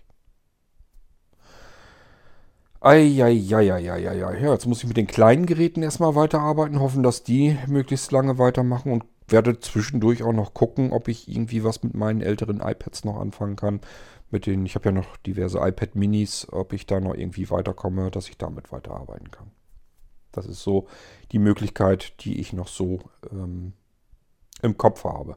Eieieiei, 2.83 3.79
ja, 3.79 4.53
jetzt 4.53 4.67
muss 4.67 4.79
ich 4.79 4.89
mit 4.89 4.97
den 4.97 5.07
kleinen 5.07 5.45
Geräten 5.45 5.83
erstmal 5.83 6.15
weiterarbeiten, 6.15 6.81
hoffen, 6.81 7.03
dass 7.03 7.23
die 7.23 7.59
möglichst 7.67 8.11
lange 8.11 8.39
weitermachen 8.39 8.93
und 8.93 9.05
werde 9.31 9.61
zwischendurch 9.61 10.23
auch 10.23 10.33
noch 10.33 10.55
gucken, 10.55 10.93
ob 10.93 11.09
ich 11.09 11.29
irgendwie 11.29 11.65
was 11.65 11.83
mit 11.83 11.95
meinen 11.95 12.21
älteren 12.21 12.61
iPads 12.61 13.05
noch 13.05 13.19
anfangen 13.19 13.57
kann. 13.57 13.81
Mit 14.31 14.47
den, 14.47 14.65
ich 14.65 14.75
habe 14.75 14.87
ja 14.87 14.93
noch 14.93 15.17
diverse 15.19 15.59
iPad 15.59 15.95
Minis, 15.97 16.47
ob 16.51 16.73
ich 16.73 16.87
da 16.87 17.01
noch 17.01 17.15
irgendwie 17.15 17.51
weiterkomme, 17.51 18.11
dass 18.11 18.29
ich 18.29 18.39
damit 18.39 18.71
weiterarbeiten 18.71 19.31
kann. 19.31 19.51
Das 20.33 20.47
ist 20.47 20.63
so 20.63 20.87
die 21.33 21.41
Möglichkeit, 21.41 22.25
die 22.25 22.41
ich 22.41 22.53
noch 22.53 22.69
so 22.69 23.01
ähm, 23.33 23.73
im 24.63 24.77
Kopf 24.77 25.05
habe. 25.05 25.37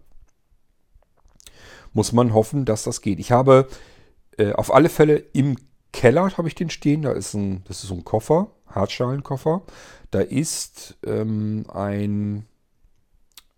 Muss 1.93 2.11
man 2.11 2.33
hoffen, 2.33 2.65
dass 2.65 2.83
das 2.83 3.01
geht. 3.01 3.19
Ich 3.19 3.31
habe 3.31 3.67
äh, 4.37 4.53
auf 4.53 4.73
alle 4.73 4.89
Fälle 4.89 5.17
im 5.17 5.57
Keller 5.91 6.35
habe 6.37 6.47
ich 6.47 6.55
den 6.55 6.69
stehen. 6.69 7.03
Da 7.03 7.13
ist 7.13 7.33
ein, 7.33 7.63
das 7.65 7.83
ist 7.83 7.89
so 7.89 7.95
ein 7.95 8.03
Koffer, 8.03 8.51
Hartschalenkoffer. 8.67 9.61
Da 10.11 10.19
ist 10.19 10.97
ähm, 11.05 11.65
ein, 11.71 12.45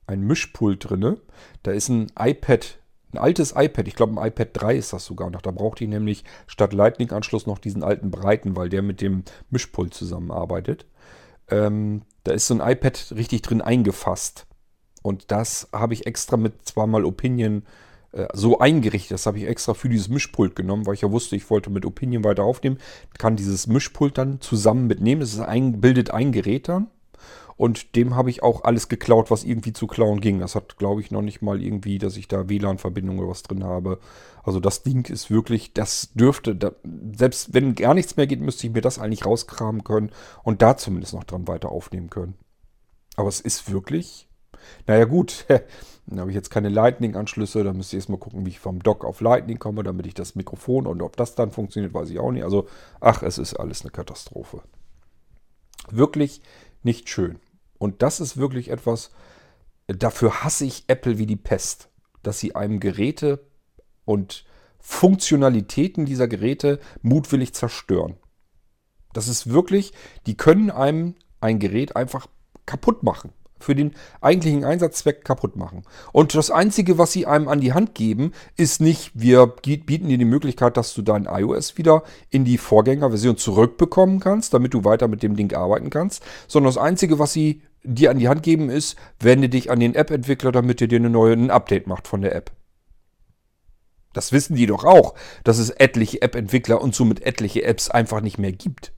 ein 0.08 0.22
Mischpult 0.22 0.89
drin. 0.89 1.18
Da 1.64 1.72
ist 1.72 1.89
ein 1.89 2.12
iPad, 2.18 2.80
ein 3.14 3.18
altes 3.18 3.53
iPad. 3.56 3.88
Ich 3.88 3.95
glaube, 3.95 4.20
ein 4.20 4.28
iPad 4.28 4.49
3 4.53 4.76
ist 4.76 4.93
das 4.93 5.06
sogar 5.06 5.30
noch. 5.30 5.41
Da 5.41 5.51
braucht 5.51 5.82
ich 5.82 5.88
nämlich 5.88 6.24
statt 6.47 6.74
Lightning-Anschluss 6.74 7.47
noch 7.47 7.60
diesen 7.60 7.84
alten 7.84 8.12
breiten, 8.12 8.56
weil 8.56 8.70
der 8.70 8.82
mit 8.82 9.01
dem 9.01 9.24
Mischpult 9.49 9.93
zusammenarbeitet. 9.93 10.86
Ähm, 11.49 12.03
da 12.24 12.34
ist 12.34 12.47
so 12.47 12.56
ein 12.56 12.72
iPad 12.72 13.14
richtig 13.16 13.41
drin 13.41 13.62
eingefasst. 13.62 14.47
Und 15.03 15.32
das 15.32 15.70
habe 15.72 15.93
ich 15.93 16.08
extra 16.08 16.38
mit 16.38 16.68
zweimal 16.68 17.06
Opinion 17.06 17.64
äh, 18.12 18.28
so 18.34 18.60
eingerichtet. 18.60 19.12
Das 19.12 19.26
habe 19.28 19.38
ich 19.38 19.45
extra 19.45 19.76
für 19.76 19.89
dieses 19.89 20.10
Mischpult 20.10 20.56
genommen, 20.56 20.88
weil 20.88 20.95
ich 20.95 21.01
ja 21.01 21.12
wusste, 21.12 21.36
ich 21.36 21.49
wollte 21.49 21.70
mit 21.70 21.86
Opinion 21.86 22.24
weiter 22.24 22.43
aufnehmen. 22.43 22.80
Kann 23.20 23.36
dieses 23.36 23.68
Mischpult 23.68 24.18
dann 24.18 24.41
zusammen 24.41 24.88
mitnehmen. 24.88 25.22
Ist 25.22 25.39
ein, 25.39 25.82
bildet 25.82 26.12
ein 26.12 26.32
Gerät 26.32 26.70
dann. 26.70 26.88
Und 27.58 27.95
dem 27.95 28.16
habe 28.16 28.30
ich 28.30 28.43
auch 28.43 28.66
alles 28.66 28.89
geklaut, 28.89 29.32
was 29.32 29.45
irgendwie 29.45 29.72
zu 29.72 29.88
klauen 29.88 30.20
ging. 30.20 30.39
Das 30.39 30.56
hat, 30.56 30.78
glaube 30.78 30.99
ich, 30.99 31.12
noch 31.12 31.22
nicht 31.22 31.41
mal 31.41 31.62
irgendwie, 31.62 31.99
dass 31.99 32.18
ich 32.18 32.28
da 32.28 32.49
WLAN-Verbindung 32.49 33.20
oder 33.20 33.30
was 33.30 33.43
drin 33.43 33.64
habe. 33.64 33.99
Also 34.43 34.60
das 34.60 34.84
Ding 34.84 35.10
ist 35.10 35.32
wirklich, 35.32 35.74
das 35.74 36.12
dürfte, 36.14 36.56
da, 36.56 36.74
selbst 37.16 37.53
wenn 37.53 37.76
gar 37.76 37.93
nichts 37.93 38.18
mehr 38.18 38.28
geht, 38.28 38.41
müsste 38.41 38.68
ich 38.68 38.74
mir 38.74 38.82
das 38.82 38.99
eigentlich 38.99 39.26
rauskramen 39.26 39.84
können 39.86 40.12
und 40.43 40.62
da 40.62 40.76
zumindest 40.76 41.14
noch 41.14 41.24
dran 41.24 41.47
weiter 41.47 41.72
aufnehmen 41.72 42.10
können. 42.10 42.36
Aber 43.16 43.30
es 43.30 43.39
ist 43.39 43.72
wirklich 43.72 44.28
naja 44.88 45.06
gut, 45.06 45.45
dann 46.08 46.20
habe 46.20 46.32
ich 46.32 46.36
jetzt 46.36 46.49
keine 46.49 46.70
Lightning-Anschlüsse, 46.70 47.64
dann 47.64 47.78
müsste 47.78 47.95
ich 47.95 48.01
erstmal 48.01 48.20
gucken, 48.20 48.45
wie 48.45 48.49
ich 48.49 48.60
vom 48.60 48.82
Dock 48.82 49.06
auf 49.06 49.22
Lightning 49.22 49.60
komme, 49.60 49.84
damit 49.84 50.06
ich 50.06 50.14
das 50.14 50.36
Mikrofon 50.36 50.88
und 50.88 51.01
ob 51.01 51.18
das 51.18 51.36
dann 51.36 51.51
funktioniert, 51.51 51.93
weiß 51.93 52.10
ich 52.10 52.20
auch 52.20 52.32
nicht. 52.32 52.43
Also, 52.43 52.68
ach, 52.99 53.24
es 53.24 53.38
ist 53.38 53.56
alles 53.56 53.82
eine 53.82 53.91
Katastrophe. 53.91 54.62
Wirklich 55.89 56.41
nicht 56.84 57.10
schön. 57.10 57.39
Und 57.78 58.01
das 58.01 58.19
ist 58.19 58.38
wirklich 58.38 58.69
etwas, 58.69 59.11
dafür 59.88 60.43
hasse 60.43 60.65
ich 60.65 60.86
Apple 60.88 61.17
wie 61.17 61.26
die 61.26 61.36
Pest, 61.36 61.89
dass 62.23 62.39
sie 62.39 62.55
einem 62.55 62.80
Geräte 62.80 63.45
und 64.05 64.45
Funktionalitäten 64.80 66.05
dieser 66.05 66.28
Geräte 66.28 66.80
mutwillig 67.01 67.53
zerstören. 67.53 68.17
Das 69.13 69.28
ist 69.28 69.49
wirklich, 69.49 69.93
die 70.28 70.38
können 70.38 70.69
einem 70.69 71.15
ein 71.41 71.59
Gerät 71.59 71.95
einfach 71.95 72.28
kaputt 72.65 73.03
machen 73.03 73.34
für 73.66 73.76
den 73.76 73.93
eigentlichen 74.22 74.63
Einsatzzweck 74.63 75.26
kaputt 75.26 75.55
machen. 75.55 75.84
Und 76.13 76.36
das 76.36 76.51
Einzige, 76.51 76.97
was 76.97 77.11
sie 77.11 77.26
einem 77.26 77.47
an 77.47 77.59
die 77.59 77.74
Hand 77.74 77.95
geben, 77.95 78.32
ist 78.55 78.80
nicht, 78.80 79.11
wir 79.16 79.47
bieten 79.47 80.07
dir 80.07 80.18
die 80.18 80.26
Möglichkeit, 80.26 80.78
dass 80.78 80.93
du 80.93 81.01
dein 81.01 81.26
iOS 81.26 81.78
wieder 81.78 82.03
in 82.30 82.45
die 82.45 82.57
Vorgängerversion 82.57 83.38
zurückbekommen 83.38 84.20
kannst, 84.20 84.53
damit 84.53 84.74
du 84.74 84.86
weiter 84.86 85.07
mit 85.07 85.24
dem 85.24 85.36
Ding 85.36 85.53
arbeiten 85.53 85.89
kannst, 85.89 86.24
sondern 86.47 86.70
das 86.74 86.78
Einzige, 86.78 87.20
was 87.20 87.34
sie 87.34 87.63
dir 87.84 88.11
an 88.11 88.20
die 88.20 88.28
Hand 88.28 88.43
geben, 88.43 88.70
ist, 88.70 88.95
wende 89.20 89.49
dich 89.49 89.72
an 89.72 89.80
den 89.80 89.95
App-Entwickler, 89.95 90.51
damit 90.51 90.82
er 90.82 90.88
dir 90.88 90.99
eine 90.99 91.09
neue, 91.09 91.34
ein 91.34 91.51
Update 91.51 91.88
macht 91.88 92.07
von 92.07 92.22
der 92.22 92.36
App. 92.36 92.51
Das 94.13 94.32
wissen 94.32 94.55
die 94.55 94.66
doch 94.66 94.86
auch, 94.86 95.13
dass 95.43 95.57
es 95.57 95.72
etliche 95.72 96.22
App-Entwickler 96.22 96.82
und 96.82 96.95
somit 96.95 97.26
etliche 97.26 97.63
Apps 97.63 97.89
einfach 97.89 98.22
nicht 98.22 98.38
mehr 98.38 98.53
gibt. 98.53 98.93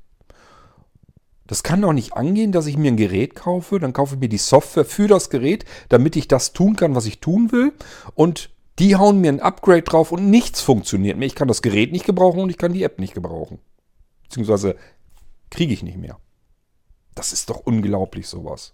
Das 1.48 1.64
kann 1.64 1.82
doch 1.82 1.94
nicht 1.94 2.14
angehen, 2.14 2.52
dass 2.52 2.68
ich 2.68 2.78
mir 2.78 2.92
ein 2.92 2.98
Gerät 2.98 3.36
kaufe, 3.36 3.80
dann 3.80 3.94
kaufe 3.94 4.16
ich 4.16 4.22
mir 4.22 4.30
die 4.30 4.38
Software 4.38 4.86
für 4.86 5.08
das 5.08 5.30
Gerät, 5.30 5.66
damit 5.90 6.16
ich 6.16 6.28
das 6.28 6.54
tun 6.54 6.76
kann, 6.76 6.94
was 6.94 7.06
ich 7.06 7.20
tun 7.20 7.52
will. 7.52 7.74
Und 8.16 8.50
die 8.80 8.96
hauen 8.96 9.22
mir 9.22 9.32
ein 9.32 9.40
Upgrade 9.40 9.82
drauf 9.82 10.12
und 10.12 10.30
nichts 10.30 10.62
funktioniert 10.62 11.18
mehr. 11.18 11.28
Ich 11.28 11.36
kann 11.36 11.48
das 11.48 11.62
Gerät 11.62 11.92
nicht 11.92 12.06
gebrauchen 12.06 12.42
und 12.42 12.50
ich 12.50 12.58
kann 12.58 12.74
die 12.74 12.84
App 12.84 13.00
nicht 13.00 13.14
gebrauchen. 13.14 13.60
Beziehungsweise 14.24 14.76
kriege 15.50 15.74
ich 15.74 15.84
nicht 15.84 15.98
mehr. 15.98 16.20
Das 17.16 17.34
ist 17.34 17.50
doch 17.50 17.62
unglaublich 17.62 18.28
sowas. 18.28 18.74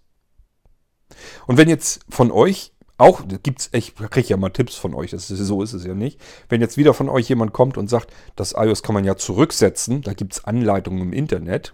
Und 1.47 1.57
wenn 1.57 1.69
jetzt 1.69 2.01
von 2.09 2.31
euch 2.31 2.73
auch, 2.97 3.23
gibt's, 3.43 3.69
ich 3.71 3.95
kriege 3.95 4.27
ja 4.27 4.37
mal 4.37 4.49
Tipps 4.49 4.75
von 4.75 4.93
euch, 4.93 5.11
das 5.11 5.31
ist, 5.31 5.39
so 5.39 5.61
ist 5.61 5.73
es 5.73 5.85
ja 5.85 5.93
nicht. 5.93 6.19
Wenn 6.49 6.61
jetzt 6.61 6.77
wieder 6.77 6.93
von 6.93 7.09
euch 7.09 7.29
jemand 7.29 7.53
kommt 7.53 7.77
und 7.77 7.89
sagt, 7.89 8.13
das 8.35 8.53
iOS 8.57 8.83
kann 8.83 8.93
man 8.93 9.05
ja 9.05 9.15
zurücksetzen, 9.15 10.01
da 10.01 10.13
gibt 10.13 10.33
es 10.33 10.43
Anleitungen 10.43 11.01
im 11.01 11.13
Internet, 11.13 11.73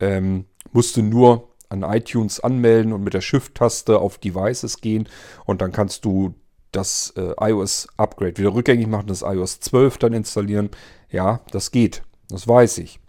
ähm, 0.00 0.46
musst 0.72 0.96
du 0.96 1.02
nur 1.02 1.48
an 1.68 1.82
iTunes 1.82 2.40
anmelden 2.40 2.92
und 2.92 3.04
mit 3.04 3.14
der 3.14 3.20
Shift-Taste 3.20 4.00
auf 4.00 4.18
Devices 4.18 4.80
gehen 4.80 5.08
und 5.44 5.60
dann 5.62 5.72
kannst 5.72 6.04
du 6.04 6.34
das 6.72 7.12
äh, 7.16 7.32
iOS-Upgrade 7.38 8.36
wieder 8.38 8.54
rückgängig 8.54 8.86
machen, 8.86 9.06
das 9.06 9.22
iOS 9.22 9.60
12 9.60 9.98
dann 9.98 10.12
installieren. 10.12 10.70
Ja, 11.10 11.40
das 11.50 11.70
geht. 11.70 12.02
Das 12.28 12.46
weiß 12.46 12.78
ich. 12.78 13.00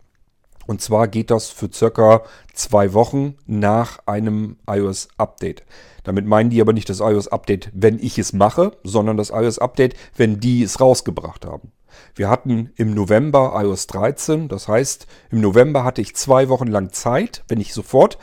Und 0.68 0.82
zwar 0.82 1.08
geht 1.08 1.32
das 1.32 1.50
für 1.50 1.70
circa 1.72 2.24
zwei 2.54 2.94
Wochen 2.94 3.36
nach 3.46 4.00
einem 4.06 4.58
iOS-Update. 4.68 5.64
Damit 6.04 6.26
meinen 6.26 6.50
die 6.50 6.62
aber 6.62 6.74
nicht 6.74 6.89
das 6.89 7.00
iOS-Update, 7.00 7.70
wenn 7.74 8.00
ich 8.00 8.18
es 8.18 8.34
mache, 8.34 8.78
sondern 8.84 9.18
das 9.18 9.30
iOS-Update, 9.30 9.96
wenn 10.16 10.39
die 10.39 10.64
es 10.64 10.80
rausgebracht 10.80 11.46
haben. 11.46 11.72
Wir 12.16 12.30
hatten 12.30 12.72
im 12.76 12.94
November 12.94 13.54
iOS 13.56 13.88
13, 13.88 14.48
das 14.48 14.68
heißt, 14.68 15.08
im 15.30 15.42
November 15.42 15.84
hatte 15.84 16.02
ich 16.02 16.16
zwei 16.16 16.50
Wochen 16.50 16.68
lang 16.68 16.92
Zeit, 16.92 17.44
wenn 17.48 17.60
ich 17.60 17.74
sofort, 17.74 18.18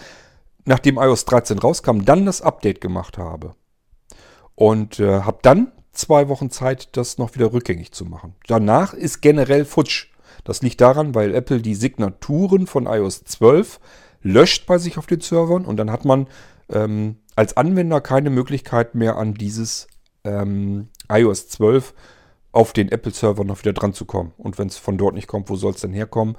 nachdem 0.64 0.96
iOS 0.98 1.24
13 1.24 1.58
rauskam, 1.58 2.04
dann 2.04 2.26
das 2.26 2.42
Update 2.42 2.80
gemacht 2.80 3.18
habe. 3.18 3.54
Und 4.54 4.98
äh, 5.00 5.20
habe 5.20 5.38
dann 5.42 5.72
zwei 5.92 6.28
Wochen 6.28 6.50
Zeit, 6.50 6.96
das 6.96 7.18
noch 7.18 7.34
wieder 7.34 7.52
rückgängig 7.52 7.92
zu 7.92 8.04
machen. 8.04 8.34
Danach 8.46 8.94
ist 8.94 9.20
generell 9.20 9.64
futsch. 9.64 10.08
Das 10.44 10.62
liegt 10.62 10.80
daran, 10.80 11.14
weil 11.14 11.34
Apple 11.34 11.60
die 11.60 11.74
Signaturen 11.74 12.66
von 12.66 12.86
iOS 12.86 13.24
12 13.24 13.80
löscht 14.22 14.66
bei 14.66 14.78
sich 14.78 14.98
auf 14.98 15.06
den 15.06 15.20
Servern 15.20 15.64
und 15.64 15.76
dann 15.76 15.90
hat 15.90 16.04
man 16.04 16.26
ähm, 16.70 17.16
als 17.36 17.56
Anwender 17.56 18.00
keine 18.00 18.30
Möglichkeit 18.30 18.94
mehr 18.94 19.16
an 19.16 19.34
dieses 19.34 19.86
ähm, 20.24 20.88
iOS 21.08 21.48
12 21.48 21.94
auf 22.52 22.72
den 22.72 22.90
Apple-Server 22.90 23.44
noch 23.44 23.60
wieder 23.60 23.72
dran 23.72 23.92
zu 23.92 24.04
kommen. 24.04 24.32
Und 24.38 24.58
wenn 24.58 24.68
es 24.68 24.78
von 24.78 24.98
dort 24.98 25.14
nicht 25.14 25.28
kommt, 25.28 25.48
wo 25.50 25.56
soll 25.56 25.72
es 25.72 25.80
denn 25.80 25.92
herkommen? 25.92 26.36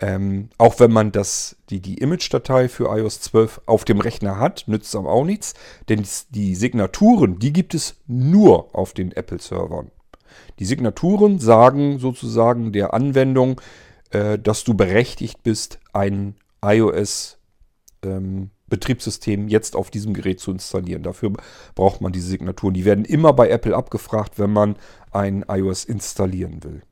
Ähm, 0.00 0.48
auch 0.56 0.80
wenn 0.80 0.90
man 0.90 1.12
das, 1.12 1.56
die, 1.68 1.80
die 1.80 1.98
Image-Datei 1.98 2.68
für 2.68 2.96
iOS 2.96 3.20
12 3.20 3.60
auf 3.66 3.84
dem 3.84 4.00
Rechner 4.00 4.38
hat, 4.38 4.64
nützt 4.66 4.88
es 4.88 4.94
aber 4.94 5.10
auch 5.10 5.24
nichts, 5.24 5.54
denn 5.90 6.02
die 6.30 6.54
Signaturen, 6.54 7.38
die 7.38 7.52
gibt 7.52 7.74
es 7.74 7.96
nur 8.06 8.74
auf 8.74 8.94
den 8.94 9.12
Apple-Servern. 9.12 9.90
Die 10.58 10.64
Signaturen 10.64 11.38
sagen 11.38 11.98
sozusagen 11.98 12.72
der 12.72 12.94
Anwendung, 12.94 13.60
äh, 14.10 14.38
dass 14.38 14.64
du 14.64 14.72
berechtigt 14.74 15.42
bist, 15.42 15.80
ein 15.92 16.34
iOS 16.64 17.38
ähm, 18.02 18.50
Betriebssystem 18.70 19.48
jetzt 19.48 19.76
auf 19.76 19.90
diesem 19.90 20.14
Gerät 20.14 20.40
zu 20.40 20.50
installieren. 20.50 21.02
Dafür 21.02 21.32
braucht 21.74 22.00
man 22.00 22.12
diese 22.12 22.28
Signaturen. 22.28 22.72
Die 22.72 22.86
werden 22.86 23.04
immer 23.04 23.34
bei 23.34 23.50
Apple 23.50 23.76
abgefragt, 23.76 24.38
wenn 24.38 24.52
man 24.52 24.76
ein 25.10 25.44
iOS 25.46 25.84
installieren 25.84 26.64
will. 26.64 26.82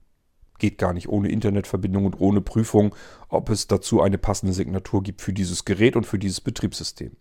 Geht 0.59 0.77
gar 0.77 0.93
nicht 0.93 1.09
ohne 1.09 1.31
Internetverbindung 1.31 2.05
und 2.05 2.21
ohne 2.21 2.41
Prüfung, 2.41 2.95
ob 3.29 3.49
es 3.49 3.69
dazu 3.69 4.03
eine 4.03 4.19
passende 4.19 4.53
Signatur 4.53 5.03
gibt 5.03 5.23
für 5.23 5.33
dieses 5.33 5.65
Gerät 5.65 5.97
und 5.97 6.05
für 6.05 6.19
dieses 6.19 6.41
Betriebssystem. 6.41 7.13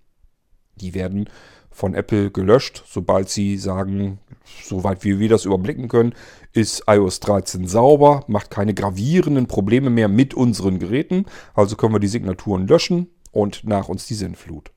Die 0.76 0.94
werden 0.94 1.30
von 1.70 1.94
Apple 1.94 2.32
gelöscht, 2.32 2.84
sobald 2.88 3.30
sie 3.30 3.58
sagen, 3.58 4.20
soweit 4.64 5.04
wir 5.04 5.30
das 5.30 5.46
überblicken 5.46 5.88
können, 5.90 6.14
ist 6.54 6.84
iOS 6.88 7.20
13 7.20 7.68
sauber, 7.68 8.24
macht 8.28 8.50
keine 8.50 8.74
gravierenden 8.74 9.46
Probleme 9.46 9.92
mehr 9.92 10.08
mit 10.08 10.34
unseren 10.34 10.80
Geräten. 10.80 11.26
Also 11.54 11.76
können 11.76 11.94
wir 11.94 12.00
die 12.00 12.08
Signaturen 12.08 12.68
löschen, 12.68 13.10
und 13.32 13.64
nach 13.64 13.90
uns 13.90 14.06
die 14.08 14.16
Sinnflut. 14.16 14.72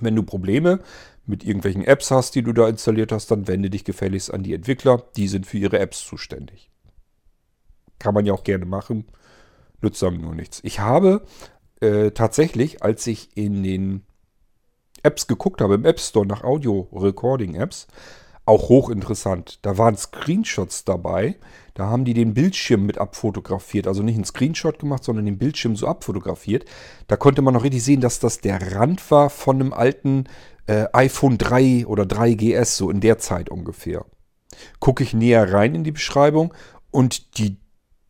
Wenn 0.00 0.16
du 0.16 0.22
Probleme 0.22 0.80
mit 1.26 1.44
irgendwelchen 1.44 1.84
Apps 1.84 2.10
hast, 2.10 2.34
die 2.34 2.42
du 2.42 2.52
da 2.52 2.68
installiert 2.68 3.12
hast, 3.12 3.30
dann 3.30 3.46
wende 3.46 3.70
dich 3.70 3.84
gefälligst 3.84 4.32
an 4.32 4.42
die 4.42 4.54
Entwickler. 4.54 5.04
Die 5.16 5.28
sind 5.28 5.46
für 5.46 5.58
ihre 5.58 5.78
Apps 5.78 6.04
zuständig. 6.04 6.70
Kann 7.98 8.14
man 8.14 8.26
ja 8.26 8.32
auch 8.32 8.44
gerne 8.44 8.64
machen. 8.64 9.06
Nützt 9.80 10.02
einem 10.02 10.20
nur 10.20 10.34
nichts. 10.34 10.60
Ich 10.64 10.80
habe 10.80 11.24
äh, 11.80 12.10
tatsächlich, 12.10 12.82
als 12.82 13.06
ich 13.06 13.36
in 13.36 13.62
den 13.62 14.02
Apps 15.02 15.26
geguckt 15.26 15.60
habe, 15.60 15.74
im 15.74 15.84
App 15.84 16.00
Store 16.00 16.26
nach 16.26 16.42
Audio-Recording-Apps, 16.44 17.86
Auch 18.44 18.68
hochinteressant. 18.68 19.60
Da 19.62 19.78
waren 19.78 19.96
Screenshots 19.96 20.84
dabei. 20.84 21.36
Da 21.74 21.86
haben 21.86 22.04
die 22.04 22.14
den 22.14 22.34
Bildschirm 22.34 22.84
mit 22.84 22.98
abfotografiert. 22.98 23.86
Also 23.86 24.02
nicht 24.02 24.16
einen 24.16 24.24
Screenshot 24.24 24.78
gemacht, 24.78 25.04
sondern 25.04 25.26
den 25.26 25.38
Bildschirm 25.38 25.76
so 25.76 25.86
abfotografiert. 25.86 26.64
Da 27.06 27.16
konnte 27.16 27.40
man 27.40 27.54
noch 27.54 27.64
richtig 27.64 27.84
sehen, 27.84 28.00
dass 28.00 28.18
das 28.18 28.40
der 28.40 28.74
Rand 28.74 29.10
war 29.10 29.30
von 29.30 29.60
einem 29.60 29.72
alten 29.72 30.24
äh, 30.66 30.86
iPhone 30.92 31.38
3 31.38 31.86
oder 31.86 32.02
3GS, 32.02 32.76
so 32.76 32.90
in 32.90 33.00
der 33.00 33.18
Zeit 33.18 33.48
ungefähr. 33.48 34.04
Gucke 34.80 35.04
ich 35.04 35.14
näher 35.14 35.52
rein 35.52 35.74
in 35.74 35.84
die 35.84 35.92
Beschreibung 35.92 36.52
und 36.90 37.38
die 37.38 37.58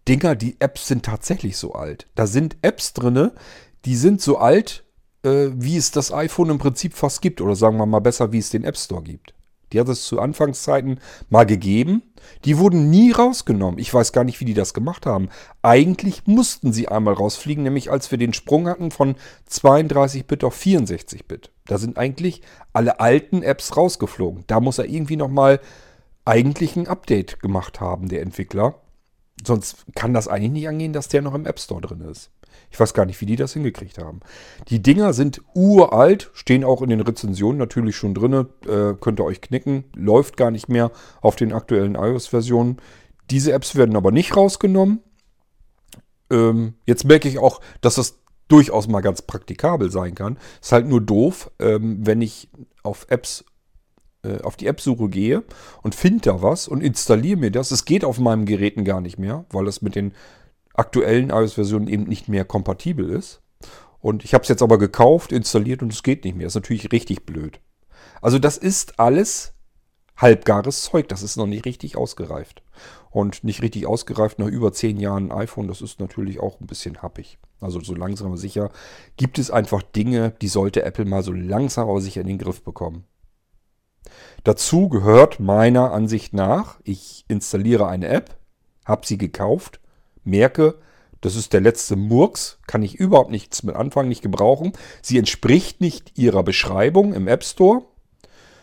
Dinger, 0.08 0.34
die 0.34 0.56
Apps 0.60 0.88
sind 0.88 1.04
tatsächlich 1.04 1.56
so 1.56 1.74
alt. 1.74 2.08
Da 2.14 2.26
sind 2.26 2.56
Apps 2.62 2.92
drinne, 2.94 3.32
die 3.84 3.96
sind 3.96 4.20
so 4.20 4.38
alt, 4.38 4.84
äh, 5.22 5.48
wie 5.52 5.76
es 5.76 5.92
das 5.92 6.12
iPhone 6.12 6.50
im 6.50 6.58
Prinzip 6.58 6.94
fast 6.94 7.22
gibt. 7.22 7.40
Oder 7.40 7.54
sagen 7.54 7.76
wir 7.76 7.86
mal 7.86 8.00
besser, 8.00 8.32
wie 8.32 8.38
es 8.38 8.50
den 8.50 8.64
App 8.64 8.76
Store 8.76 9.02
gibt. 9.02 9.34
Die 9.72 9.80
hat 9.80 9.88
es 9.88 10.04
zu 10.04 10.20
Anfangszeiten 10.20 11.00
mal 11.30 11.46
gegeben. 11.46 12.02
Die 12.44 12.58
wurden 12.58 12.90
nie 12.90 13.10
rausgenommen. 13.10 13.78
Ich 13.78 13.92
weiß 13.92 14.12
gar 14.12 14.24
nicht, 14.24 14.40
wie 14.40 14.44
die 14.44 14.54
das 14.54 14.74
gemacht 14.74 15.06
haben. 15.06 15.28
Eigentlich 15.62 16.26
mussten 16.26 16.72
sie 16.72 16.88
einmal 16.88 17.14
rausfliegen, 17.14 17.64
nämlich 17.64 17.90
als 17.90 18.10
wir 18.10 18.18
den 18.18 18.32
Sprung 18.32 18.68
hatten 18.68 18.90
von 18.90 19.16
32-Bit 19.50 20.44
auf 20.44 20.56
64-Bit. 20.56 21.50
Da 21.66 21.78
sind 21.78 21.98
eigentlich 21.98 22.42
alle 22.72 23.00
alten 23.00 23.42
Apps 23.42 23.76
rausgeflogen. 23.76 24.44
Da 24.46 24.60
muss 24.60 24.78
er 24.78 24.86
irgendwie 24.86 25.16
nochmal 25.16 25.60
eigentlich 26.24 26.76
ein 26.76 26.88
Update 26.88 27.40
gemacht 27.40 27.80
haben, 27.80 28.08
der 28.08 28.22
Entwickler. 28.22 28.76
Sonst 29.44 29.84
kann 29.94 30.14
das 30.14 30.28
eigentlich 30.28 30.52
nicht 30.52 30.68
angehen, 30.68 30.92
dass 30.92 31.08
der 31.08 31.22
noch 31.22 31.34
im 31.34 31.46
App 31.46 31.58
Store 31.58 31.80
drin 31.80 32.02
ist. 32.02 32.30
Ich 32.72 32.80
weiß 32.80 32.94
gar 32.94 33.04
nicht, 33.04 33.20
wie 33.20 33.26
die 33.26 33.36
das 33.36 33.52
hingekriegt 33.52 33.98
haben. 33.98 34.20
Die 34.68 34.82
Dinger 34.82 35.12
sind 35.12 35.42
uralt, 35.54 36.30
stehen 36.32 36.64
auch 36.64 36.80
in 36.80 36.88
den 36.88 37.02
Rezensionen 37.02 37.58
natürlich 37.58 37.96
schon 37.96 38.14
drin. 38.14 38.46
Äh, 38.66 38.94
könnt 38.98 39.20
ihr 39.20 39.24
euch 39.24 39.42
knicken. 39.42 39.84
Läuft 39.94 40.38
gar 40.38 40.50
nicht 40.50 40.70
mehr 40.70 40.90
auf 41.20 41.36
den 41.36 41.52
aktuellen 41.52 41.96
iOS-Versionen. 41.96 42.78
Diese 43.30 43.52
Apps 43.52 43.76
werden 43.76 43.94
aber 43.94 44.10
nicht 44.10 44.34
rausgenommen. 44.36 45.00
Ähm, 46.30 46.74
jetzt 46.86 47.04
merke 47.04 47.28
ich 47.28 47.38
auch, 47.38 47.60
dass 47.82 47.96
das 47.96 48.18
durchaus 48.48 48.88
mal 48.88 49.02
ganz 49.02 49.20
praktikabel 49.20 49.90
sein 49.90 50.14
kann. 50.14 50.38
Ist 50.62 50.72
halt 50.72 50.88
nur 50.88 51.02
doof, 51.02 51.50
ähm, 51.58 51.98
wenn 52.06 52.22
ich 52.22 52.48
auf 52.82 53.06
Apps 53.10 53.44
äh, 54.24 54.40
auf 54.42 54.56
die 54.56 54.66
App-Suche 54.66 55.08
gehe 55.10 55.42
und 55.82 55.94
finde 55.94 56.22
da 56.22 56.42
was 56.42 56.68
und 56.68 56.80
installiere 56.80 57.38
mir 57.38 57.50
das. 57.50 57.70
Es 57.70 57.84
geht 57.84 58.04
auf 58.04 58.18
meinen 58.18 58.46
Geräten 58.46 58.84
gar 58.84 59.02
nicht 59.02 59.18
mehr, 59.18 59.44
weil 59.50 59.66
das 59.66 59.82
mit 59.82 59.94
den 59.94 60.12
aktuellen 60.74 61.30
iOS-Versionen 61.30 61.88
eben 61.88 62.04
nicht 62.04 62.28
mehr 62.28 62.44
kompatibel 62.44 63.10
ist. 63.10 63.42
Und 64.00 64.24
ich 64.24 64.34
habe 64.34 64.42
es 64.42 64.48
jetzt 64.48 64.62
aber 64.62 64.78
gekauft, 64.78 65.32
installiert 65.32 65.82
und 65.82 65.92
es 65.92 66.02
geht 66.02 66.24
nicht 66.24 66.36
mehr. 66.36 66.46
Ist 66.46 66.54
natürlich 66.54 66.90
richtig 66.92 67.24
blöd. 67.24 67.60
Also 68.20 68.38
das 68.38 68.56
ist 68.56 68.98
alles 68.98 69.54
halbgares 70.16 70.82
Zeug. 70.82 71.08
Das 71.08 71.22
ist 71.22 71.36
noch 71.36 71.46
nicht 71.46 71.64
richtig 71.64 71.96
ausgereift. 71.96 72.62
Und 73.10 73.44
nicht 73.44 73.62
richtig 73.62 73.86
ausgereift 73.86 74.38
nach 74.38 74.46
über 74.46 74.72
zehn 74.72 74.98
Jahren 74.98 75.30
iPhone, 75.30 75.68
das 75.68 75.82
ist 75.82 76.00
natürlich 76.00 76.40
auch 76.40 76.60
ein 76.60 76.66
bisschen 76.66 77.02
happig. 77.02 77.38
Also 77.60 77.78
so 77.80 77.94
langsam 77.94 78.28
aber 78.28 78.38
sicher 78.38 78.70
gibt 79.16 79.38
es 79.38 79.50
einfach 79.50 79.82
Dinge, 79.82 80.32
die 80.40 80.48
sollte 80.48 80.82
Apple 80.82 81.04
mal 81.04 81.22
so 81.22 81.32
langsam 81.32 81.90
aber 81.90 82.00
sicher 82.00 82.22
in 82.22 82.26
den 82.26 82.38
Griff 82.38 82.62
bekommen. 82.62 83.04
Dazu 84.44 84.88
gehört 84.88 85.40
meiner 85.40 85.92
Ansicht 85.92 86.32
nach, 86.32 86.80
ich 86.84 87.24
installiere 87.28 87.86
eine 87.86 88.08
App, 88.08 88.36
habe 88.84 89.06
sie 89.06 89.18
gekauft, 89.18 89.81
merke, 90.24 90.76
das 91.20 91.36
ist 91.36 91.52
der 91.52 91.60
letzte 91.60 91.96
Murks, 91.96 92.58
kann 92.66 92.82
ich 92.82 92.96
überhaupt 92.96 93.30
nichts 93.30 93.62
mit 93.62 93.76
anfangen, 93.76 94.08
nicht 94.08 94.22
gebrauchen. 94.22 94.72
Sie 95.02 95.18
entspricht 95.18 95.80
nicht 95.80 96.18
ihrer 96.18 96.42
Beschreibung 96.42 97.14
im 97.14 97.28
App 97.28 97.44
Store 97.44 97.82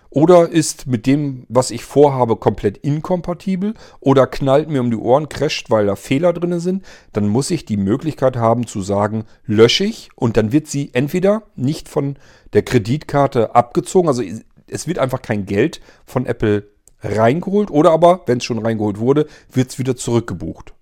oder 0.10 0.50
ist 0.50 0.88
mit 0.88 1.06
dem, 1.06 1.46
was 1.50 1.72
ich 1.72 1.86
vorhabe, 1.86 2.36
komplett 2.36 2.78
inkompatibel 2.78 3.76
oder 4.00 4.28
knallt 4.28 4.70
mir 4.70 4.82
um 4.82 4.90
die 4.90 4.98
Ohren, 4.98 5.30
crasht, 5.30 5.70
weil 5.70 5.86
da 5.86 5.96
Fehler 5.96 6.34
drin 6.34 6.60
sind, 6.60 6.84
dann 7.14 7.28
muss 7.28 7.52
ich 7.52 7.66
die 7.66 7.78
Möglichkeit 7.78 8.36
haben 8.36 8.68
zu 8.68 8.82
sagen, 8.82 9.26
lösche 9.46 9.86
ich 9.86 10.10
und 10.16 10.36
dann 10.36 10.52
wird 10.52 10.68
sie 10.68 10.90
entweder 10.94 11.44
nicht 11.56 11.88
von 11.88 12.18
der 12.54 12.64
Kreditkarte 12.64 13.56
abgezogen, 13.56 14.08
also 14.10 14.24
es 14.68 14.88
wird 14.88 15.00
einfach 15.00 15.22
kein 15.22 15.46
Geld 15.46 15.80
von 16.06 16.26
Apple 16.26 16.68
reingeholt 17.02 17.72
oder 17.72 17.92
aber, 17.92 18.24
wenn 18.26 18.40
es 18.40 18.44
schon 18.44 18.60
reingeholt 18.60 19.00
wurde, 19.00 19.28
wird 19.52 19.70
es 19.70 19.80
wieder 19.80 19.96
zurückgebucht. 19.96 20.74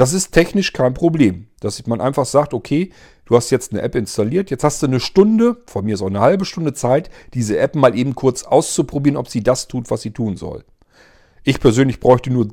Das 0.00 0.14
ist 0.14 0.30
technisch 0.30 0.72
kein 0.72 0.94
Problem, 0.94 1.48
dass 1.60 1.86
man 1.86 2.00
einfach 2.00 2.24
sagt, 2.24 2.54
okay, 2.54 2.88
du 3.26 3.36
hast 3.36 3.50
jetzt 3.50 3.70
eine 3.70 3.82
App 3.82 3.94
installiert, 3.94 4.50
jetzt 4.50 4.64
hast 4.64 4.80
du 4.80 4.86
eine 4.86 4.98
Stunde, 4.98 5.58
von 5.66 5.84
mir 5.84 5.92
ist 5.92 6.00
auch 6.00 6.06
eine 6.06 6.22
halbe 6.22 6.46
Stunde 6.46 6.72
Zeit, 6.72 7.10
diese 7.34 7.58
App 7.58 7.74
mal 7.74 7.94
eben 7.94 8.14
kurz 8.14 8.44
auszuprobieren, 8.44 9.18
ob 9.18 9.28
sie 9.28 9.42
das 9.42 9.68
tut, 9.68 9.90
was 9.90 10.00
sie 10.00 10.12
tun 10.12 10.38
soll. 10.38 10.64
Ich 11.42 11.60
persönlich 11.60 12.00
bräuchte 12.00 12.30
nur 12.32 12.48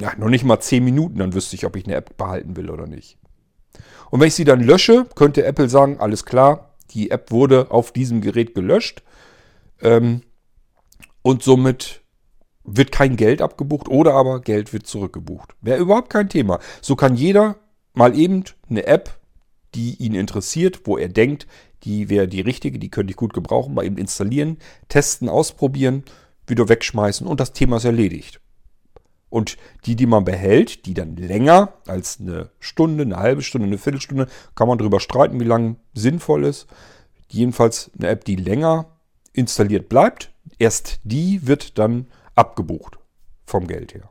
ja, 0.00 0.12
noch 0.18 0.28
nicht 0.28 0.42
mal 0.42 0.58
10 0.58 0.84
Minuten, 0.84 1.20
dann 1.20 1.34
wüsste 1.34 1.54
ich, 1.54 1.64
ob 1.66 1.76
ich 1.76 1.84
eine 1.84 1.94
App 1.94 2.16
behalten 2.16 2.56
will 2.56 2.68
oder 2.68 2.88
nicht. 2.88 3.16
Und 4.10 4.18
wenn 4.18 4.26
ich 4.26 4.34
sie 4.34 4.42
dann 4.44 4.60
lösche, 4.60 5.06
könnte 5.14 5.44
Apple 5.44 5.68
sagen, 5.68 6.00
alles 6.00 6.24
klar, 6.24 6.74
die 6.90 7.12
App 7.12 7.30
wurde 7.30 7.70
auf 7.70 7.92
diesem 7.92 8.20
Gerät 8.20 8.56
gelöscht 8.56 9.04
ähm, 9.82 10.22
und 11.22 11.44
somit 11.44 12.02
wird 12.76 12.92
kein 12.92 13.16
Geld 13.16 13.42
abgebucht 13.42 13.88
oder 13.88 14.14
aber 14.14 14.40
Geld 14.40 14.72
wird 14.72 14.86
zurückgebucht. 14.86 15.54
Wäre 15.60 15.80
überhaupt 15.80 16.10
kein 16.10 16.28
Thema. 16.28 16.58
So 16.80 16.96
kann 16.96 17.14
jeder 17.16 17.56
mal 17.94 18.16
eben 18.18 18.44
eine 18.68 18.86
App, 18.86 19.18
die 19.74 19.96
ihn 19.96 20.14
interessiert, 20.14 20.82
wo 20.84 20.96
er 20.96 21.08
denkt, 21.08 21.46
die 21.84 22.08
wäre 22.08 22.28
die 22.28 22.40
richtige, 22.40 22.78
die 22.78 22.90
könnte 22.90 23.12
ich 23.12 23.16
gut 23.16 23.32
gebrauchen, 23.32 23.74
mal 23.74 23.84
eben 23.84 23.98
installieren, 23.98 24.58
testen, 24.88 25.28
ausprobieren, 25.28 26.04
wieder 26.46 26.68
wegschmeißen 26.68 27.26
und 27.26 27.40
das 27.40 27.52
Thema 27.52 27.76
ist 27.76 27.84
erledigt. 27.84 28.40
Und 29.30 29.58
die, 29.84 29.94
die 29.94 30.06
man 30.06 30.24
behält, 30.24 30.86
die 30.86 30.94
dann 30.94 31.16
länger 31.16 31.74
als 31.86 32.18
eine 32.18 32.50
Stunde, 32.60 33.02
eine 33.02 33.16
halbe 33.16 33.42
Stunde, 33.42 33.66
eine 33.66 33.78
Viertelstunde, 33.78 34.26
kann 34.54 34.68
man 34.68 34.78
darüber 34.78 35.00
streiten, 35.00 35.38
wie 35.38 35.44
lang 35.44 35.76
sinnvoll 35.92 36.44
ist. 36.44 36.66
Jedenfalls 37.28 37.90
eine 37.98 38.08
App, 38.08 38.24
die 38.24 38.36
länger 38.36 38.86
installiert 39.34 39.90
bleibt, 39.90 40.32
erst 40.58 41.00
die 41.04 41.46
wird 41.46 41.78
dann 41.78 42.06
abgebucht 42.38 42.98
vom 43.44 43.66
Geld 43.66 43.94
her. 43.94 44.08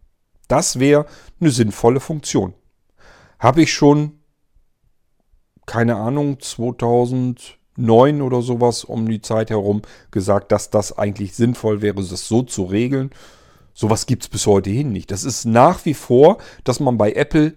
Das 0.47 0.79
wäre 0.79 1.05
eine 1.39 1.49
sinnvolle 1.49 1.99
Funktion. 1.99 2.53
Habe 3.39 3.61
ich 3.61 3.73
schon, 3.73 4.19
keine 5.65 5.95
Ahnung, 5.95 6.39
2009 6.39 8.21
oder 8.21 8.41
sowas 8.41 8.83
um 8.83 9.07
die 9.07 9.21
Zeit 9.21 9.49
herum 9.49 9.81
gesagt, 10.11 10.51
dass 10.51 10.69
das 10.69 10.97
eigentlich 10.97 11.33
sinnvoll 11.35 11.81
wäre, 11.81 11.95
das 11.95 12.27
so 12.27 12.41
zu 12.43 12.63
regeln. 12.63 13.11
Sowas 13.73 14.05
gibt 14.05 14.23
es 14.23 14.29
bis 14.29 14.47
heute 14.47 14.69
hin 14.69 14.91
nicht. 14.91 15.11
Das 15.11 15.23
ist 15.23 15.45
nach 15.45 15.85
wie 15.85 15.93
vor, 15.93 16.37
dass 16.63 16.79
man 16.79 16.97
bei 16.97 17.13
Apple 17.13 17.55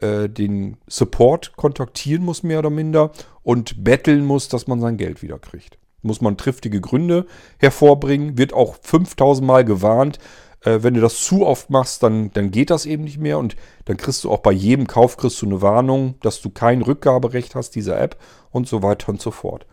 äh, 0.00 0.28
den 0.28 0.78
Support 0.86 1.56
kontaktieren 1.56 2.24
muss, 2.24 2.42
mehr 2.42 2.60
oder 2.60 2.70
minder, 2.70 3.12
und 3.42 3.84
betteln 3.84 4.24
muss, 4.24 4.48
dass 4.48 4.66
man 4.66 4.80
sein 4.80 4.96
Geld 4.96 5.22
wieder 5.22 5.38
kriegt 5.38 5.78
muss 6.02 6.20
man 6.20 6.36
triftige 6.36 6.80
Gründe 6.80 7.26
hervorbringen, 7.58 8.38
wird 8.38 8.52
auch 8.52 8.76
5000 8.82 9.46
Mal 9.46 9.64
gewarnt. 9.64 10.18
Äh, 10.62 10.78
wenn 10.82 10.94
du 10.94 11.00
das 11.00 11.20
zu 11.20 11.46
oft 11.46 11.70
machst, 11.70 12.02
dann, 12.02 12.32
dann 12.32 12.50
geht 12.50 12.70
das 12.70 12.86
eben 12.86 13.04
nicht 13.04 13.18
mehr 13.18 13.38
und 13.38 13.56
dann 13.84 13.96
kriegst 13.96 14.24
du 14.24 14.30
auch 14.30 14.38
bei 14.38 14.52
jedem 14.52 14.86
Kauf 14.86 15.16
kriegst 15.16 15.40
du 15.42 15.46
eine 15.46 15.62
Warnung, 15.62 16.14
dass 16.20 16.40
du 16.40 16.50
kein 16.50 16.82
Rückgaberecht 16.82 17.54
hast 17.54 17.74
dieser 17.74 18.00
App 18.00 18.16
und 18.50 18.68
so 18.68 18.82
weiter 18.82 19.08
und 19.10 19.20
so 19.20 19.30
fort. 19.30 19.66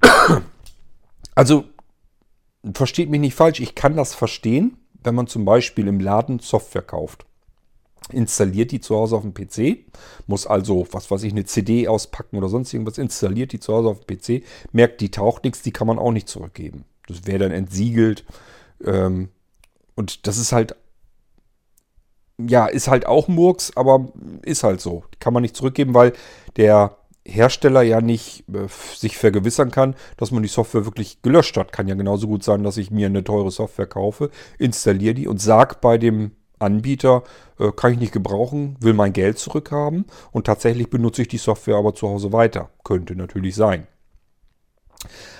Also, 1.34 1.64
versteht 2.74 3.08
mich 3.08 3.22
nicht 3.22 3.34
falsch, 3.34 3.60
ich 3.60 3.74
kann 3.74 3.96
das 3.96 4.14
verstehen, 4.14 4.76
wenn 5.02 5.14
man 5.14 5.28
zum 5.28 5.46
Beispiel 5.46 5.88
im 5.88 5.98
Laden 5.98 6.40
Software 6.40 6.82
kauft 6.82 7.24
installiert 8.10 8.72
die 8.72 8.80
zu 8.80 8.96
Hause 8.96 9.16
auf 9.16 9.22
dem 9.22 9.34
PC, 9.34 9.84
muss 10.26 10.46
also, 10.46 10.86
was 10.90 11.10
weiß 11.10 11.22
ich, 11.22 11.32
eine 11.32 11.44
CD 11.44 11.88
auspacken 11.88 12.36
oder 12.36 12.48
sonst 12.48 12.72
irgendwas, 12.72 12.98
installiert 12.98 13.52
die 13.52 13.60
zu 13.60 13.72
Hause 13.72 13.88
auf 13.88 14.00
dem 14.04 14.16
PC, 14.16 14.44
merkt, 14.72 15.00
die 15.00 15.10
taucht 15.10 15.44
nichts, 15.44 15.62
die 15.62 15.72
kann 15.72 15.86
man 15.86 15.98
auch 15.98 16.12
nicht 16.12 16.28
zurückgeben. 16.28 16.84
Das 17.06 17.26
wäre 17.26 17.38
dann 17.38 17.52
entsiegelt. 17.52 18.24
Ähm, 18.84 19.28
und 19.94 20.26
das 20.26 20.38
ist 20.38 20.52
halt, 20.52 20.76
ja, 22.38 22.66
ist 22.66 22.88
halt 22.88 23.06
auch 23.06 23.28
Murks, 23.28 23.76
aber 23.76 24.12
ist 24.42 24.64
halt 24.64 24.80
so. 24.80 25.04
Die 25.14 25.18
kann 25.18 25.34
man 25.34 25.42
nicht 25.42 25.56
zurückgeben, 25.56 25.94
weil 25.94 26.12
der 26.56 26.96
Hersteller 27.24 27.82
ja 27.82 28.00
nicht 28.00 28.44
äh, 28.52 28.66
sich 28.96 29.16
vergewissern 29.16 29.70
kann, 29.70 29.94
dass 30.16 30.32
man 30.32 30.42
die 30.42 30.48
Software 30.48 30.84
wirklich 30.84 31.22
gelöscht 31.22 31.56
hat. 31.56 31.72
Kann 31.72 31.88
ja 31.88 31.94
genauso 31.94 32.26
gut 32.26 32.42
sein, 32.42 32.64
dass 32.64 32.76
ich 32.76 32.90
mir 32.90 33.06
eine 33.06 33.22
teure 33.22 33.50
Software 33.50 33.86
kaufe, 33.86 34.30
installiere 34.58 35.14
die 35.14 35.28
und 35.28 35.40
sage 35.40 35.76
bei 35.80 35.98
dem 35.98 36.32
Anbieter, 36.62 37.24
äh, 37.58 37.72
kann 37.72 37.92
ich 37.92 37.98
nicht 37.98 38.12
gebrauchen, 38.12 38.76
will 38.80 38.94
mein 38.94 39.12
Geld 39.12 39.38
zurückhaben 39.38 40.06
und 40.30 40.46
tatsächlich 40.46 40.88
benutze 40.88 41.22
ich 41.22 41.28
die 41.28 41.38
Software 41.38 41.76
aber 41.76 41.94
zu 41.94 42.08
Hause 42.08 42.32
weiter. 42.32 42.70
Könnte 42.84 43.14
natürlich 43.16 43.54
sein. 43.54 43.86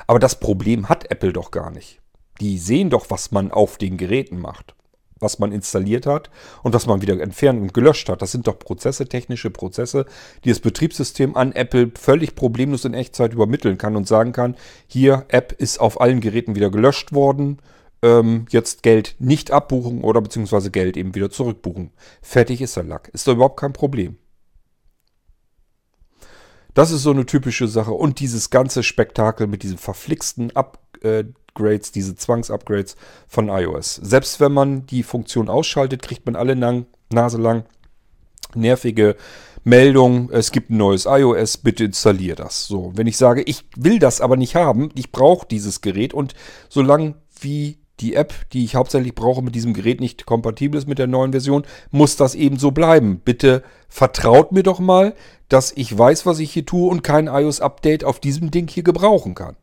Aber 0.06 0.18
das 0.18 0.40
Problem 0.40 0.88
hat 0.88 1.10
Apple 1.10 1.32
doch 1.32 1.50
gar 1.50 1.70
nicht. 1.70 2.00
Die 2.40 2.58
sehen 2.58 2.90
doch, 2.90 3.06
was 3.08 3.30
man 3.30 3.52
auf 3.52 3.78
den 3.78 3.96
Geräten 3.96 4.40
macht, 4.40 4.74
was 5.20 5.38
man 5.38 5.52
installiert 5.52 6.06
hat 6.06 6.30
und 6.62 6.74
was 6.74 6.86
man 6.86 7.02
wieder 7.02 7.18
entfernt 7.20 7.60
und 7.60 7.74
gelöscht 7.74 8.08
hat. 8.08 8.22
Das 8.22 8.32
sind 8.32 8.46
doch 8.46 8.58
Prozesse, 8.58 9.08
technische 9.08 9.50
Prozesse, 9.50 10.06
die 10.44 10.48
das 10.48 10.60
Betriebssystem 10.60 11.36
an 11.36 11.52
Apple 11.52 11.92
völlig 11.96 12.34
problemlos 12.34 12.84
in 12.84 12.94
Echtzeit 12.94 13.32
übermitteln 13.32 13.78
kann 13.78 13.96
und 13.96 14.08
sagen 14.08 14.32
kann, 14.32 14.56
hier, 14.86 15.24
App 15.28 15.52
ist 15.52 15.78
auf 15.78 16.00
allen 16.00 16.20
Geräten 16.20 16.56
wieder 16.56 16.70
gelöscht 16.70 17.12
worden, 17.12 17.58
ähm, 18.02 18.46
jetzt 18.50 18.82
Geld 18.82 19.16
nicht 19.18 19.50
abbuchen 19.50 20.02
oder 20.02 20.20
beziehungsweise 20.20 20.70
Geld 20.70 20.96
eben 20.96 21.14
wieder 21.14 21.30
zurückbuchen. 21.30 21.90
Fertig 22.20 22.60
ist 22.60 22.76
der 22.76 22.84
Lack. 22.84 23.08
Ist 23.12 23.26
da 23.26 23.32
überhaupt 23.32 23.58
kein 23.58 23.72
Problem. 23.72 24.16
Das 26.74 26.90
ist 26.90 27.02
so 27.02 27.10
eine 27.10 27.26
typische 27.26 27.68
Sache. 27.68 27.92
Und 27.92 28.20
dieses 28.20 28.50
ganze 28.50 28.82
Spektakel 28.82 29.46
mit 29.46 29.62
diesen 29.62 29.78
verflixten 29.78 30.52
Upgrades, 30.56 31.92
diese 31.92 32.16
Zwangsupgrades 32.16 32.96
von 33.28 33.48
iOS. 33.48 33.96
Selbst 33.96 34.40
wenn 34.40 34.52
man 34.52 34.86
die 34.86 35.02
Funktion 35.02 35.48
ausschaltet, 35.48 36.02
kriegt 36.02 36.24
man 36.26 36.36
alle 36.36 36.54
lang, 36.54 36.86
Nase 37.10 37.38
lang 37.38 37.64
nervige 38.54 39.16
Meldung, 39.64 40.30
es 40.30 40.50
gibt 40.50 40.70
ein 40.70 40.76
neues 40.76 41.06
iOS, 41.06 41.58
bitte 41.58 41.84
installier 41.84 42.34
das. 42.34 42.66
So, 42.66 42.92
wenn 42.94 43.06
ich 43.06 43.16
sage, 43.16 43.42
ich 43.42 43.64
will 43.76 43.98
das 43.98 44.20
aber 44.20 44.36
nicht 44.36 44.56
haben, 44.56 44.90
ich 44.94 45.12
brauche 45.12 45.46
dieses 45.46 45.80
Gerät 45.80 46.14
und 46.14 46.34
solange 46.68 47.14
wie 47.40 47.78
die 48.00 48.14
App, 48.14 48.34
die 48.52 48.64
ich 48.64 48.74
hauptsächlich 48.74 49.14
brauche, 49.14 49.42
mit 49.42 49.54
diesem 49.54 49.74
Gerät 49.74 50.00
nicht 50.00 50.26
kompatibel 50.26 50.78
ist 50.78 50.88
mit 50.88 50.98
der 50.98 51.06
neuen 51.06 51.32
Version, 51.32 51.64
muss 51.90 52.16
das 52.16 52.34
eben 52.34 52.58
so 52.58 52.70
bleiben. 52.70 53.20
Bitte 53.24 53.62
vertraut 53.88 54.52
mir 54.52 54.62
doch 54.62 54.80
mal, 54.80 55.14
dass 55.48 55.72
ich 55.72 55.96
weiß, 55.96 56.26
was 56.26 56.38
ich 56.38 56.52
hier 56.52 56.66
tue 56.66 56.90
und 56.90 57.02
kein 57.02 57.26
iOS-Update 57.26 58.04
auf 58.04 58.20
diesem 58.20 58.50
Ding 58.50 58.68
hier 58.68 58.82
gebrauchen 58.82 59.34
kann. 59.34 59.56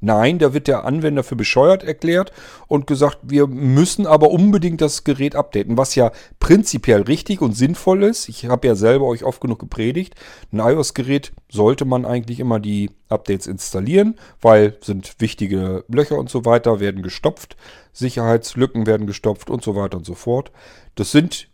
Nein, 0.00 0.38
da 0.38 0.54
wird 0.54 0.66
der 0.66 0.84
Anwender 0.84 1.22
für 1.22 1.36
bescheuert 1.36 1.84
erklärt 1.84 2.32
und 2.68 2.86
gesagt, 2.86 3.18
wir 3.22 3.46
müssen 3.46 4.06
aber 4.06 4.30
unbedingt 4.30 4.80
das 4.80 5.04
Gerät 5.04 5.36
updaten, 5.36 5.76
was 5.76 5.94
ja 5.94 6.10
prinzipiell 6.38 7.02
richtig 7.02 7.42
und 7.42 7.52
sinnvoll 7.52 8.04
ist. 8.04 8.30
Ich 8.30 8.46
habe 8.46 8.66
ja 8.66 8.74
selber 8.74 9.04
euch 9.04 9.24
oft 9.24 9.42
genug 9.42 9.58
gepredigt. 9.58 10.14
Ein 10.52 10.60
iOS-Gerät 10.60 11.32
sollte 11.50 11.84
man 11.84 12.06
eigentlich 12.06 12.40
immer 12.40 12.60
die 12.60 12.90
Updates 13.10 13.46
installieren, 13.46 14.18
weil 14.40 14.78
sind 14.80 15.16
wichtige 15.18 15.84
Löcher 15.88 16.16
und 16.16 16.30
so 16.30 16.46
weiter 16.46 16.80
werden 16.80 17.02
gestopft, 17.02 17.56
Sicherheitslücken 17.92 18.86
werden 18.86 19.06
gestopft 19.06 19.50
und 19.50 19.62
so 19.62 19.76
weiter 19.76 19.98
und 19.98 20.06
so 20.06 20.14
fort. 20.14 20.50
Das 20.94 21.10
sind 21.10 21.49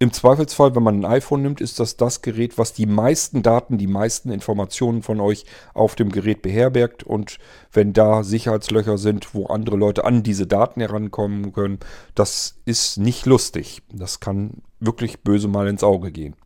im 0.00 0.12
Zweifelsfall, 0.12 0.76
wenn 0.76 0.82
man 0.84 1.00
ein 1.00 1.04
iPhone 1.04 1.42
nimmt, 1.42 1.60
ist 1.60 1.80
das 1.80 1.96
das 1.96 2.22
Gerät, 2.22 2.56
was 2.56 2.72
die 2.72 2.86
meisten 2.86 3.42
Daten, 3.42 3.78
die 3.78 3.88
meisten 3.88 4.30
Informationen 4.30 5.02
von 5.02 5.20
euch 5.20 5.44
auf 5.74 5.96
dem 5.96 6.12
Gerät 6.12 6.40
beherbergt. 6.40 7.02
Und 7.02 7.38
wenn 7.72 7.92
da 7.92 8.22
Sicherheitslöcher 8.22 8.96
sind, 8.96 9.34
wo 9.34 9.46
andere 9.46 9.76
Leute 9.76 10.04
an 10.04 10.22
diese 10.22 10.46
Daten 10.46 10.80
herankommen 10.80 11.52
können, 11.52 11.80
das 12.14 12.60
ist 12.64 12.98
nicht 12.98 13.26
lustig. 13.26 13.82
Das 13.92 14.20
kann 14.20 14.62
wirklich 14.78 15.22
böse 15.22 15.48
mal 15.48 15.66
ins 15.66 15.82
Auge 15.82 16.12
gehen. 16.12 16.36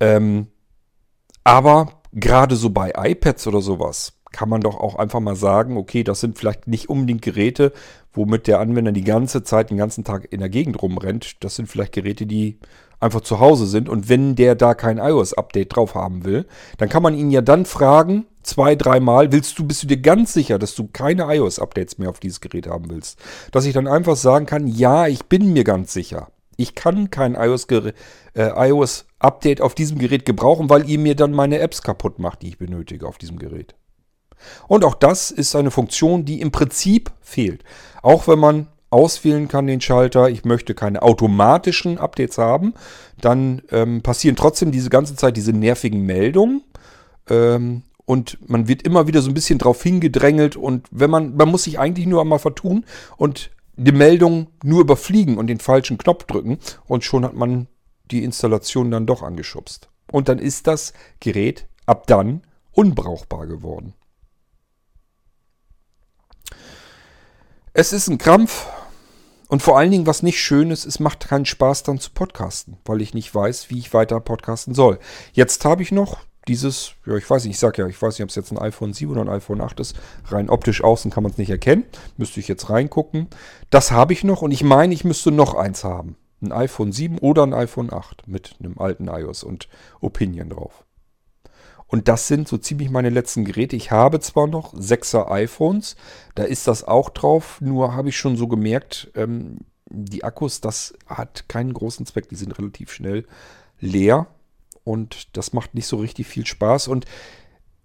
Ähm, 0.00 0.46
aber 1.44 2.00
gerade 2.14 2.56
so 2.56 2.70
bei 2.70 2.92
iPads 2.96 3.46
oder 3.46 3.60
sowas 3.60 4.17
kann 4.32 4.48
man 4.48 4.60
doch 4.60 4.78
auch 4.78 4.96
einfach 4.96 5.20
mal 5.20 5.36
sagen, 5.36 5.76
okay, 5.76 6.04
das 6.04 6.20
sind 6.20 6.38
vielleicht 6.38 6.66
nicht 6.66 6.88
unbedingt 6.88 7.22
Geräte, 7.22 7.72
womit 8.12 8.46
der 8.46 8.60
Anwender 8.60 8.92
die 8.92 9.04
ganze 9.04 9.42
Zeit, 9.42 9.70
den 9.70 9.78
ganzen 9.78 10.04
Tag 10.04 10.28
in 10.30 10.40
der 10.40 10.48
Gegend 10.48 10.82
rumrennt. 10.82 11.42
Das 11.44 11.56
sind 11.56 11.66
vielleicht 11.66 11.92
Geräte, 11.92 12.26
die 12.26 12.58
einfach 13.00 13.20
zu 13.20 13.40
Hause 13.40 13.66
sind. 13.66 13.88
Und 13.88 14.08
wenn 14.08 14.34
der 14.34 14.54
da 14.54 14.74
kein 14.74 14.98
iOS-Update 14.98 15.74
drauf 15.74 15.94
haben 15.94 16.24
will, 16.24 16.46
dann 16.78 16.88
kann 16.88 17.02
man 17.02 17.14
ihn 17.14 17.30
ja 17.30 17.40
dann 17.40 17.64
fragen, 17.64 18.26
zwei, 18.42 18.74
dreimal, 18.74 19.32
willst 19.32 19.58
du, 19.58 19.66
bist 19.66 19.82
du 19.82 19.86
dir 19.86 19.98
ganz 19.98 20.32
sicher, 20.32 20.58
dass 20.58 20.74
du 20.74 20.88
keine 20.92 21.24
iOS-Updates 21.34 21.98
mehr 21.98 22.10
auf 22.10 22.20
dieses 22.20 22.40
Gerät 22.40 22.66
haben 22.66 22.90
willst? 22.90 23.20
Dass 23.52 23.66
ich 23.66 23.74
dann 23.74 23.86
einfach 23.86 24.16
sagen 24.16 24.46
kann, 24.46 24.66
ja, 24.66 25.06
ich 25.06 25.26
bin 25.26 25.52
mir 25.52 25.64
ganz 25.64 25.92
sicher. 25.92 26.28
Ich 26.56 26.74
kann 26.74 27.10
kein 27.10 27.34
iOS-Update 27.34 27.94
äh, 28.34 28.68
iOS 28.68 29.06
auf 29.20 29.74
diesem 29.74 29.98
Gerät 29.98 30.24
gebrauchen, 30.24 30.68
weil 30.68 30.88
ihr 30.88 30.98
mir 30.98 31.14
dann 31.14 31.32
meine 31.32 31.60
Apps 31.60 31.82
kaputt 31.82 32.18
macht, 32.18 32.42
die 32.42 32.48
ich 32.48 32.58
benötige 32.58 33.06
auf 33.06 33.18
diesem 33.18 33.38
Gerät. 33.38 33.76
Und 34.66 34.84
auch 34.84 34.94
das 34.94 35.30
ist 35.30 35.54
eine 35.56 35.70
Funktion, 35.70 36.24
die 36.24 36.40
im 36.40 36.50
Prinzip 36.50 37.10
fehlt. 37.20 37.64
Auch 38.02 38.28
wenn 38.28 38.38
man 38.38 38.68
auswählen 38.90 39.48
kann 39.48 39.66
den 39.66 39.80
Schalter, 39.80 40.30
ich 40.30 40.44
möchte 40.44 40.74
keine 40.74 41.02
automatischen 41.02 41.98
Updates 41.98 42.38
haben, 42.38 42.74
dann 43.20 43.62
ähm, 43.70 44.02
passieren 44.02 44.36
trotzdem 44.36 44.72
diese 44.72 44.90
ganze 44.90 45.14
Zeit 45.14 45.36
diese 45.36 45.52
nervigen 45.52 46.02
Meldungen. 46.02 46.62
Ähm, 47.28 47.82
und 48.06 48.38
man 48.48 48.68
wird 48.68 48.82
immer 48.82 49.06
wieder 49.06 49.20
so 49.20 49.30
ein 49.30 49.34
bisschen 49.34 49.58
drauf 49.58 49.82
hingedrängelt 49.82 50.56
und 50.56 50.86
wenn 50.90 51.10
man, 51.10 51.36
man 51.36 51.50
muss 51.50 51.64
sich 51.64 51.78
eigentlich 51.78 52.06
nur 52.06 52.22
einmal 52.22 52.38
vertun 52.38 52.86
und 53.18 53.50
die 53.76 53.92
Meldung 53.92 54.46
nur 54.64 54.80
überfliegen 54.80 55.36
und 55.36 55.46
den 55.46 55.60
falschen 55.60 55.98
Knopf 55.98 56.24
drücken 56.24 56.58
und 56.86 57.04
schon 57.04 57.24
hat 57.24 57.34
man 57.34 57.68
die 58.10 58.24
Installation 58.24 58.90
dann 58.90 59.06
doch 59.06 59.22
angeschubst. 59.22 59.90
Und 60.10 60.30
dann 60.30 60.38
ist 60.38 60.66
das 60.66 60.94
Gerät 61.20 61.66
ab 61.84 62.06
dann 62.06 62.42
unbrauchbar 62.72 63.46
geworden. 63.46 63.92
Es 67.74 67.92
ist 67.92 68.08
ein 68.08 68.18
Krampf 68.18 68.66
und 69.48 69.62
vor 69.62 69.78
allen 69.78 69.90
Dingen, 69.90 70.06
was 70.06 70.22
nicht 70.22 70.40
schön 70.40 70.70
ist, 70.70 70.86
es 70.86 71.00
macht 71.00 71.28
keinen 71.28 71.44
Spaß 71.44 71.82
dann 71.82 71.98
zu 71.98 72.10
podcasten, 72.10 72.78
weil 72.84 73.02
ich 73.02 73.14
nicht 73.14 73.34
weiß, 73.34 73.70
wie 73.70 73.78
ich 73.78 73.92
weiter 73.92 74.20
podcasten 74.20 74.74
soll. 74.74 74.98
Jetzt 75.32 75.64
habe 75.64 75.82
ich 75.82 75.92
noch 75.92 76.18
dieses, 76.48 76.92
ja, 77.04 77.16
ich 77.16 77.28
weiß 77.28 77.44
nicht, 77.44 77.54
ich 77.54 77.58
sage 77.58 77.82
ja, 77.82 77.88
ich 77.88 78.00
weiß 78.00 78.14
nicht, 78.14 78.22
ob 78.22 78.30
es 78.30 78.36
jetzt 78.36 78.50
ein 78.52 78.58
iPhone 78.58 78.94
7 78.94 79.12
oder 79.12 79.20
ein 79.20 79.28
iPhone 79.28 79.60
8 79.60 79.80
ist. 79.80 79.96
Rein 80.26 80.48
optisch 80.48 80.82
außen 80.82 81.10
kann 81.10 81.22
man 81.22 81.32
es 81.32 81.38
nicht 81.38 81.50
erkennen. 81.50 81.84
Müsste 82.16 82.40
ich 82.40 82.48
jetzt 82.48 82.70
reingucken. 82.70 83.28
Das 83.68 83.90
habe 83.90 84.14
ich 84.14 84.24
noch 84.24 84.40
und 84.40 84.50
ich 84.50 84.64
meine, 84.64 84.94
ich 84.94 85.04
müsste 85.04 85.30
noch 85.30 85.54
eins 85.54 85.84
haben. 85.84 86.16
Ein 86.40 86.52
iPhone 86.52 86.92
7 86.92 87.18
oder 87.18 87.42
ein 87.42 87.52
iPhone 87.52 87.92
8 87.92 88.26
mit 88.28 88.56
einem 88.60 88.78
alten 88.78 89.08
iOS 89.08 89.44
und 89.44 89.68
Opinion 90.00 90.48
drauf. 90.48 90.84
Und 91.88 92.06
das 92.06 92.28
sind 92.28 92.46
so 92.46 92.58
ziemlich 92.58 92.90
meine 92.90 93.08
letzten 93.08 93.44
Geräte. 93.44 93.74
Ich 93.74 93.90
habe 93.90 94.20
zwar 94.20 94.46
noch 94.46 94.74
6er 94.74 95.30
iPhones, 95.30 95.96
da 96.34 96.44
ist 96.44 96.68
das 96.68 96.84
auch 96.84 97.08
drauf, 97.08 97.60
nur 97.60 97.94
habe 97.94 98.10
ich 98.10 98.16
schon 98.18 98.36
so 98.36 98.46
gemerkt, 98.46 99.10
ähm, 99.14 99.58
die 99.90 100.22
Akkus, 100.22 100.60
das 100.60 100.94
hat 101.06 101.48
keinen 101.48 101.72
großen 101.72 102.04
Zweck, 102.04 102.28
die 102.28 102.36
sind 102.36 102.58
relativ 102.58 102.92
schnell 102.92 103.26
leer 103.80 104.26
und 104.84 105.36
das 105.36 105.54
macht 105.54 105.74
nicht 105.74 105.86
so 105.86 105.96
richtig 105.96 106.26
viel 106.26 106.46
Spaß. 106.46 106.88
Und 106.88 107.06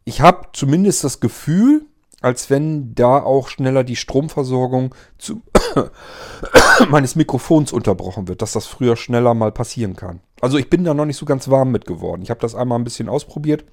ich 0.03 0.19
habe 0.19 0.47
zumindest 0.51 1.05
das 1.05 1.21
Gefühl, 1.21 1.85
als 2.21 2.49
wenn 2.49 2.95
da 2.95 3.21
auch 3.21 3.49
schneller 3.49 3.83
die 3.83 3.95
Stromversorgung 3.95 4.95
zu 5.17 5.41
meines 6.89 7.15
Mikrofons 7.15 7.71
unterbrochen 7.71 8.27
wird, 8.27 8.41
dass 8.41 8.53
das 8.53 8.65
früher 8.65 8.95
schneller 8.95 9.33
mal 9.33 9.51
passieren 9.51 9.95
kann. 9.95 10.21
Also 10.41 10.57
ich 10.57 10.69
bin 10.69 10.83
da 10.83 10.93
noch 10.93 11.05
nicht 11.05 11.17
so 11.17 11.25
ganz 11.25 11.49
warm 11.49 11.71
mit 11.71 11.85
geworden. 11.85 12.21
Ich 12.21 12.29
habe 12.29 12.39
das 12.39 12.55
einmal 12.55 12.79
ein 12.79 12.83
bisschen 12.83 13.09
ausprobiert. 13.09 13.65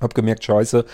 Hab 0.00 0.14
gemerkt, 0.14 0.44
scheiße, 0.44 0.84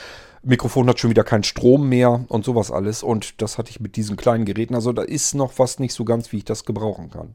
Mikrofon 0.42 0.88
hat 0.88 1.00
schon 1.00 1.10
wieder 1.10 1.24
keinen 1.24 1.44
Strom 1.44 1.88
mehr 1.88 2.24
und 2.28 2.44
sowas 2.44 2.70
alles. 2.70 3.02
Und 3.02 3.40
das 3.42 3.58
hatte 3.58 3.70
ich 3.70 3.80
mit 3.80 3.96
diesen 3.96 4.16
kleinen 4.16 4.44
Geräten. 4.44 4.74
Also 4.74 4.92
da 4.92 5.02
ist 5.02 5.34
noch 5.34 5.58
was 5.58 5.78
nicht 5.78 5.94
so 5.94 6.04
ganz, 6.04 6.32
wie 6.32 6.38
ich 6.38 6.44
das 6.44 6.64
gebrauchen 6.64 7.10
kann. 7.10 7.34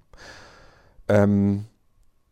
Ähm, 1.08 1.66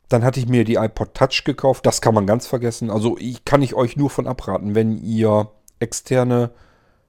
dann 0.10 0.24
hatte 0.24 0.40
ich 0.40 0.48
mir 0.48 0.64
die 0.64 0.76
iPod 0.76 1.14
Touch 1.14 1.44
gekauft. 1.44 1.86
Das 1.86 2.02
kann 2.02 2.14
man 2.14 2.28
ganz 2.28 2.48
vergessen. 2.48 2.90
Also 2.90 3.18
ich 3.18 3.44
kann 3.44 3.62
ich 3.62 3.74
euch 3.74 3.98
nur 3.98 4.10
von 4.10 4.28
abraten, 4.28 4.76
wenn 4.76 4.98
ihr 4.98 5.50
externe 5.80 6.52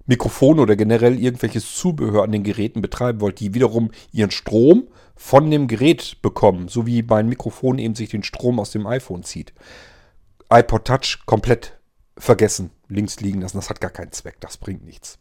Mikrofone 0.06 0.62
oder 0.62 0.74
generell 0.74 1.20
irgendwelches 1.20 1.74
Zubehör 1.74 2.24
an 2.24 2.32
den 2.32 2.42
Geräten 2.42 2.80
betreiben 2.80 3.20
wollt, 3.20 3.40
die 3.40 3.52
wiederum 3.52 3.90
ihren 4.10 4.30
Strom 4.30 4.88
von 5.14 5.50
dem 5.50 5.68
Gerät 5.68 6.22
bekommen, 6.22 6.68
so 6.68 6.86
wie 6.86 7.02
mein 7.02 7.28
Mikrofon 7.28 7.78
eben 7.78 7.94
sich 7.94 8.08
den 8.08 8.22
Strom 8.22 8.58
aus 8.58 8.70
dem 8.70 8.86
iPhone 8.86 9.22
zieht. 9.22 9.52
iPod 10.50 10.86
Touch 10.86 11.18
komplett 11.26 11.77
vergessen, 12.18 12.70
links 12.88 13.20
liegen 13.20 13.40
lassen. 13.40 13.58
Das 13.58 13.70
hat 13.70 13.80
gar 13.80 13.90
keinen 13.90 14.12
Zweck, 14.12 14.40
das 14.40 14.56
bringt 14.56 14.84
nichts. 14.84 15.18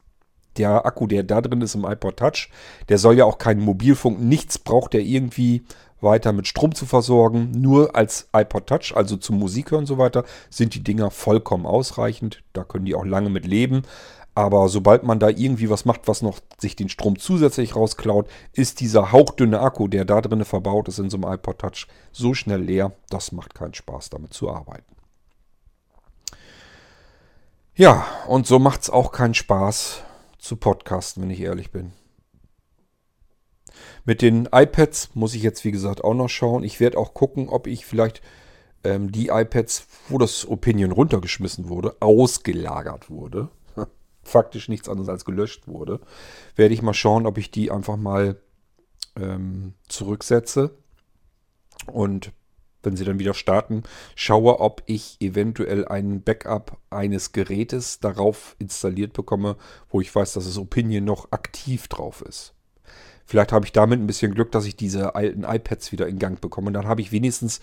Der 0.57 0.85
Akku, 0.85 1.05
der 1.05 1.23
da 1.23 1.41
drin 1.41 1.61
ist 1.61 1.75
im 1.75 1.85
iPod 1.85 2.17
Touch, 2.17 2.49
der 2.89 2.97
soll 2.97 3.17
ja 3.17 3.25
auch 3.25 3.37
keinen 3.37 3.61
Mobilfunk, 3.61 4.19
nichts 4.19 4.57
braucht 4.57 4.93
der 4.93 5.01
irgendwie 5.01 5.63
weiter 6.01 6.33
mit 6.33 6.47
Strom 6.47 6.73
zu 6.73 6.85
versorgen. 6.85 7.51
Nur 7.51 7.95
als 7.95 8.29
iPod 8.35 8.67
Touch, 8.67 8.93
also 8.95 9.17
zum 9.17 9.37
Musik 9.39 9.71
hören 9.71 9.81
und 9.81 9.87
so 9.87 9.97
weiter, 9.97 10.23
sind 10.49 10.73
die 10.75 10.83
Dinger 10.83 11.11
vollkommen 11.11 11.65
ausreichend. 11.65 12.43
Da 12.53 12.63
können 12.63 12.85
die 12.85 12.95
auch 12.95 13.05
lange 13.05 13.29
mit 13.29 13.45
leben. 13.45 13.83
Aber 14.35 14.69
sobald 14.69 15.01
man 15.01 15.19
da 15.19 15.29
irgendwie 15.29 15.71
was 15.71 15.85
macht, 15.85 16.07
was 16.07 16.21
noch 16.21 16.39
sich 16.59 16.75
den 16.75 16.89
Strom 16.89 17.17
zusätzlich 17.17 17.75
rausklaut, 17.75 18.27
ist 18.53 18.81
dieser 18.81 19.11
hauchdünne 19.11 19.59
Akku, 19.59 19.87
der 19.87 20.05
da 20.05 20.21
drin 20.21 20.45
verbaut 20.45 20.87
ist 20.87 20.99
in 20.99 21.09
so 21.09 21.17
einem 21.17 21.33
iPod 21.33 21.57
Touch, 21.57 21.87
so 22.11 22.35
schnell 22.35 22.61
leer, 22.61 22.91
das 23.09 23.31
macht 23.31 23.55
keinen 23.55 23.73
Spaß 23.73 24.11
damit 24.11 24.33
zu 24.33 24.51
arbeiten. 24.51 24.96
Ja, 27.77 28.07
und 28.27 28.47
so 28.47 28.57
macht 28.57 28.81
es 28.81 28.89
auch 28.89 29.11
keinen 29.11 29.35
Spaß 29.35 30.01
zu 30.39 30.55
podcasten, 30.55 31.21
wenn 31.21 31.29
ich 31.29 31.41
ehrlich 31.41 31.69
bin. 31.69 31.93
Mit 34.03 34.23
den 34.23 34.49
iPads 34.51 35.11
muss 35.13 35.35
ich 35.35 35.43
jetzt, 35.43 35.63
wie 35.63 35.69
gesagt, 35.69 36.03
auch 36.03 36.15
noch 36.15 36.27
schauen. 36.27 36.63
Ich 36.63 36.79
werde 36.79 36.97
auch 36.97 37.13
gucken, 37.13 37.49
ob 37.49 37.67
ich 37.67 37.85
vielleicht 37.85 38.23
ähm, 38.83 39.11
die 39.11 39.27
iPads, 39.27 39.85
wo 40.09 40.17
das 40.17 40.47
Opinion 40.47 40.91
runtergeschmissen 40.91 41.69
wurde, 41.69 41.95
ausgelagert 41.99 43.11
wurde. 43.11 43.49
Faktisch 44.23 44.69
nichts 44.69 44.89
anderes 44.89 45.09
als 45.09 45.23
gelöscht 45.23 45.67
wurde. 45.67 45.99
Werde 46.55 46.73
ich 46.73 46.81
mal 46.81 46.95
schauen, 46.95 47.27
ob 47.27 47.37
ich 47.37 47.51
die 47.51 47.69
einfach 47.69 47.95
mal 47.95 48.41
ähm, 49.15 49.75
zurücksetze 49.87 50.75
und 51.85 52.31
wenn 52.83 52.95
sie 52.95 53.05
dann 53.05 53.19
wieder 53.19 53.33
starten, 53.33 53.83
schaue, 54.15 54.59
ob 54.59 54.83
ich 54.85 55.17
eventuell 55.19 55.87
ein 55.87 56.21
Backup 56.21 56.77
eines 56.89 57.31
Gerätes 57.31 57.99
darauf 57.99 58.55
installiert 58.59 59.13
bekomme, 59.13 59.57
wo 59.89 60.01
ich 60.01 60.13
weiß, 60.13 60.33
dass 60.33 60.45
das 60.45 60.57
Opinion 60.57 61.03
noch 61.05 61.31
aktiv 61.31 61.87
drauf 61.87 62.21
ist. 62.21 62.53
Vielleicht 63.25 63.51
habe 63.51 63.65
ich 63.65 63.73
damit 63.73 63.99
ein 63.99 64.07
bisschen 64.07 64.33
Glück, 64.33 64.51
dass 64.53 64.65
ich 64.65 64.77
diese 64.77 65.15
alten 65.15 65.43
iPads 65.43 65.91
wieder 65.91 66.07
in 66.07 66.17
Gang 66.17 66.39
bekomme. 66.39 66.67
Und 66.67 66.73
dann 66.73 66.87
habe 66.87 67.01
ich 67.01 67.11
wenigstens 67.11 67.59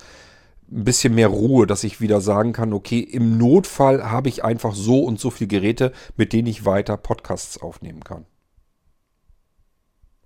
ein 0.71 0.85
bisschen 0.85 1.15
mehr 1.15 1.29
Ruhe, 1.29 1.67
dass 1.67 1.85
ich 1.85 2.03
wieder 2.03 2.21
sagen 2.21 2.53
kann, 2.53 2.75
okay, 2.75 3.01
im 3.01 3.39
Notfall 3.39 4.11
habe 4.11 4.29
ich 4.29 4.45
einfach 4.45 4.75
so 4.75 5.03
und 5.05 5.19
so 5.19 5.31
viele 5.31 5.49
Geräte, 5.49 5.93
mit 6.17 6.35
denen 6.35 6.49
ich 6.49 6.67
weiter 6.67 6.99
Podcasts 6.99 7.63
aufnehmen 7.63 8.05
kann. 8.05 8.27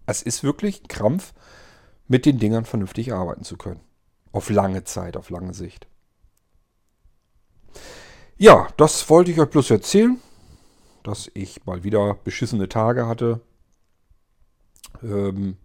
Es 0.07 0.23
ist 0.23 0.43
wirklich 0.43 0.83
ein 0.83 0.89
Krampf, 0.89 1.35
mit 2.09 2.25
den 2.27 2.39
Dingern 2.39 2.65
vernünftig 2.65 3.13
arbeiten 3.13 3.45
zu 3.45 3.57
können. 3.57 3.81
Auf 4.33 4.51
lange 4.51 4.85
Zeit, 4.85 5.17
auf 5.17 5.31
lange 5.31 5.55
Sicht. 5.55 5.87
Ja, 8.37 8.69
das 8.77 9.09
wollte 9.11 9.31
ich 9.33 9.41
euch 9.41 9.51
bloß 9.51 9.71
erzählen, 9.71 10.21
dass 11.03 11.31
ich 11.35 11.65
mal 11.67 11.83
wieder 11.83 12.15
beschissene 12.15 12.69
Tage 12.69 13.07
hatte, 13.07 13.41
ähm, 15.03 15.57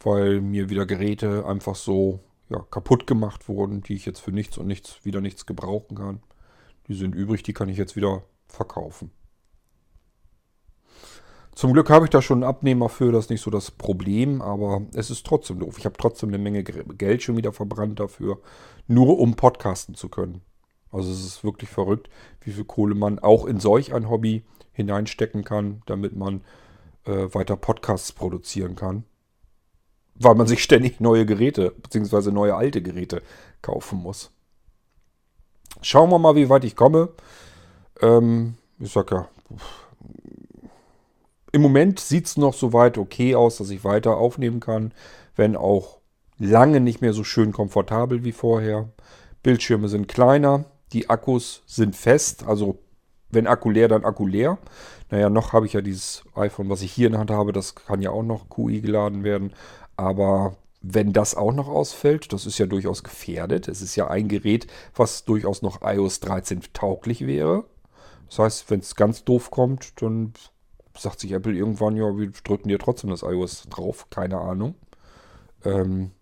weil 0.00 0.40
mir 0.40 0.70
wieder 0.70 0.86
Geräte 0.86 1.44
einfach 1.46 1.74
so 1.74 2.20
ja, 2.48 2.60
kaputt 2.70 3.06
gemacht 3.06 3.48
wurden, 3.48 3.82
die 3.82 3.94
ich 3.94 4.06
jetzt 4.06 4.20
für 4.20 4.32
nichts 4.32 4.56
und 4.58 4.66
nichts 4.66 5.04
wieder 5.04 5.20
nichts 5.20 5.44
gebrauchen 5.44 5.96
kann. 5.96 6.22
Die 6.86 6.94
sind 6.94 7.14
übrig, 7.14 7.42
die 7.42 7.52
kann 7.52 7.68
ich 7.68 7.76
jetzt 7.76 7.96
wieder 7.96 8.22
verkaufen. 8.46 9.10
Zum 11.58 11.72
Glück 11.72 11.90
habe 11.90 12.04
ich 12.04 12.10
da 12.10 12.22
schon 12.22 12.44
einen 12.44 12.48
Abnehmer 12.48 12.88
für, 12.88 13.10
das 13.10 13.24
ist 13.24 13.30
nicht 13.30 13.40
so 13.40 13.50
das 13.50 13.72
Problem, 13.72 14.40
aber 14.40 14.82
es 14.94 15.10
ist 15.10 15.26
trotzdem 15.26 15.58
doof. 15.58 15.76
Ich 15.76 15.86
habe 15.86 15.96
trotzdem 15.98 16.28
eine 16.28 16.38
Menge 16.38 16.62
Geld 16.62 17.20
schon 17.20 17.36
wieder 17.36 17.52
verbrannt 17.52 17.98
dafür, 17.98 18.38
nur 18.86 19.18
um 19.18 19.34
podcasten 19.34 19.96
zu 19.96 20.08
können. 20.08 20.42
Also 20.92 21.10
es 21.10 21.18
ist 21.24 21.42
wirklich 21.42 21.68
verrückt, 21.68 22.10
wie 22.42 22.52
viel 22.52 22.62
Kohle 22.62 22.94
man 22.94 23.18
auch 23.18 23.44
in 23.44 23.58
solch 23.58 23.92
ein 23.92 24.08
Hobby 24.08 24.44
hineinstecken 24.70 25.42
kann, 25.42 25.82
damit 25.86 26.14
man 26.14 26.42
äh, 27.06 27.26
weiter 27.34 27.56
Podcasts 27.56 28.12
produzieren 28.12 28.76
kann 28.76 29.02
weil 30.20 30.34
man 30.34 30.48
sich 30.48 30.64
ständig 30.64 30.98
neue 30.98 31.24
Geräte 31.26 31.70
bzw. 31.80 32.32
neue 32.32 32.56
alte 32.56 32.82
Geräte 32.82 33.22
kaufen 33.62 34.00
muss. 34.00 34.32
Schauen 35.80 36.10
wir 36.10 36.18
mal, 36.18 36.34
wie 36.34 36.48
weit 36.48 36.64
ich 36.64 36.74
komme. 36.74 37.10
Ähm, 38.00 38.56
ich 38.80 38.90
sag 38.90 39.12
ja, 39.12 39.28
im 41.52 41.62
Moment 41.62 42.00
sieht 42.00 42.26
es 42.26 42.36
noch 42.36 42.54
soweit 42.54 42.98
okay 42.98 43.34
aus, 43.34 43.58
dass 43.58 43.70
ich 43.70 43.84
weiter 43.84 44.16
aufnehmen 44.16 44.60
kann, 44.60 44.92
wenn 45.34 45.56
auch 45.56 45.98
lange 46.38 46.80
nicht 46.80 47.00
mehr 47.00 47.12
so 47.12 47.24
schön 47.24 47.52
komfortabel 47.52 48.24
wie 48.24 48.32
vorher. 48.32 48.88
Bildschirme 49.42 49.88
sind 49.88 50.08
kleiner, 50.08 50.64
die 50.92 51.10
Akkus 51.10 51.62
sind 51.66 51.96
fest, 51.96 52.44
also 52.46 52.78
wenn 53.30 53.46
Akku 53.46 53.70
leer, 53.70 53.88
dann 53.88 54.04
Akku 54.04 54.26
leer. 54.26 54.58
Naja, 55.10 55.30
noch 55.30 55.52
habe 55.52 55.66
ich 55.66 55.72
ja 55.72 55.80
dieses 55.80 56.24
iPhone, 56.34 56.68
was 56.68 56.82
ich 56.82 56.92
hier 56.92 57.06
in 57.06 57.12
der 57.12 57.20
Hand 57.20 57.30
habe, 57.30 57.52
das 57.52 57.74
kann 57.74 58.02
ja 58.02 58.10
auch 58.10 58.22
noch 58.22 58.48
QI 58.48 58.80
geladen 58.80 59.24
werden. 59.24 59.52
Aber 59.96 60.56
wenn 60.80 61.12
das 61.12 61.34
auch 61.34 61.52
noch 61.52 61.68
ausfällt, 61.68 62.32
das 62.32 62.46
ist 62.46 62.58
ja 62.58 62.66
durchaus 62.66 63.02
gefährdet. 63.02 63.68
Es 63.68 63.82
ist 63.82 63.96
ja 63.96 64.08
ein 64.08 64.28
Gerät, 64.28 64.66
was 64.94 65.24
durchaus 65.24 65.62
noch 65.62 65.80
iOS 65.82 66.20
13 66.20 66.60
tauglich 66.72 67.26
wäre. 67.26 67.64
Das 68.28 68.38
heißt, 68.38 68.70
wenn 68.70 68.80
es 68.80 68.94
ganz 68.94 69.24
doof 69.24 69.50
kommt, 69.50 70.00
dann 70.02 70.32
sagt 70.98 71.20
sich 71.20 71.32
Apple 71.32 71.54
irgendwann, 71.54 71.96
ja, 71.96 72.16
wir 72.16 72.30
drücken 72.30 72.68
dir 72.68 72.78
trotzdem 72.78 73.10
das 73.10 73.22
iOS 73.22 73.64
drauf. 73.70 74.08
Keine 74.10 74.38
Ahnung. 74.38 74.74
Ähm, 75.64 76.12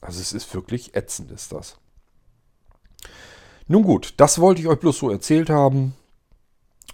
also 0.00 0.20
es 0.20 0.32
ist 0.32 0.52
wirklich 0.54 0.94
ätzend, 0.94 1.30
ist 1.30 1.52
das. 1.52 1.76
Nun 3.68 3.82
gut, 3.82 4.14
das 4.16 4.40
wollte 4.40 4.60
ich 4.60 4.68
euch 4.68 4.80
bloß 4.80 4.98
so 4.98 5.10
erzählt 5.10 5.50
haben. 5.50 5.94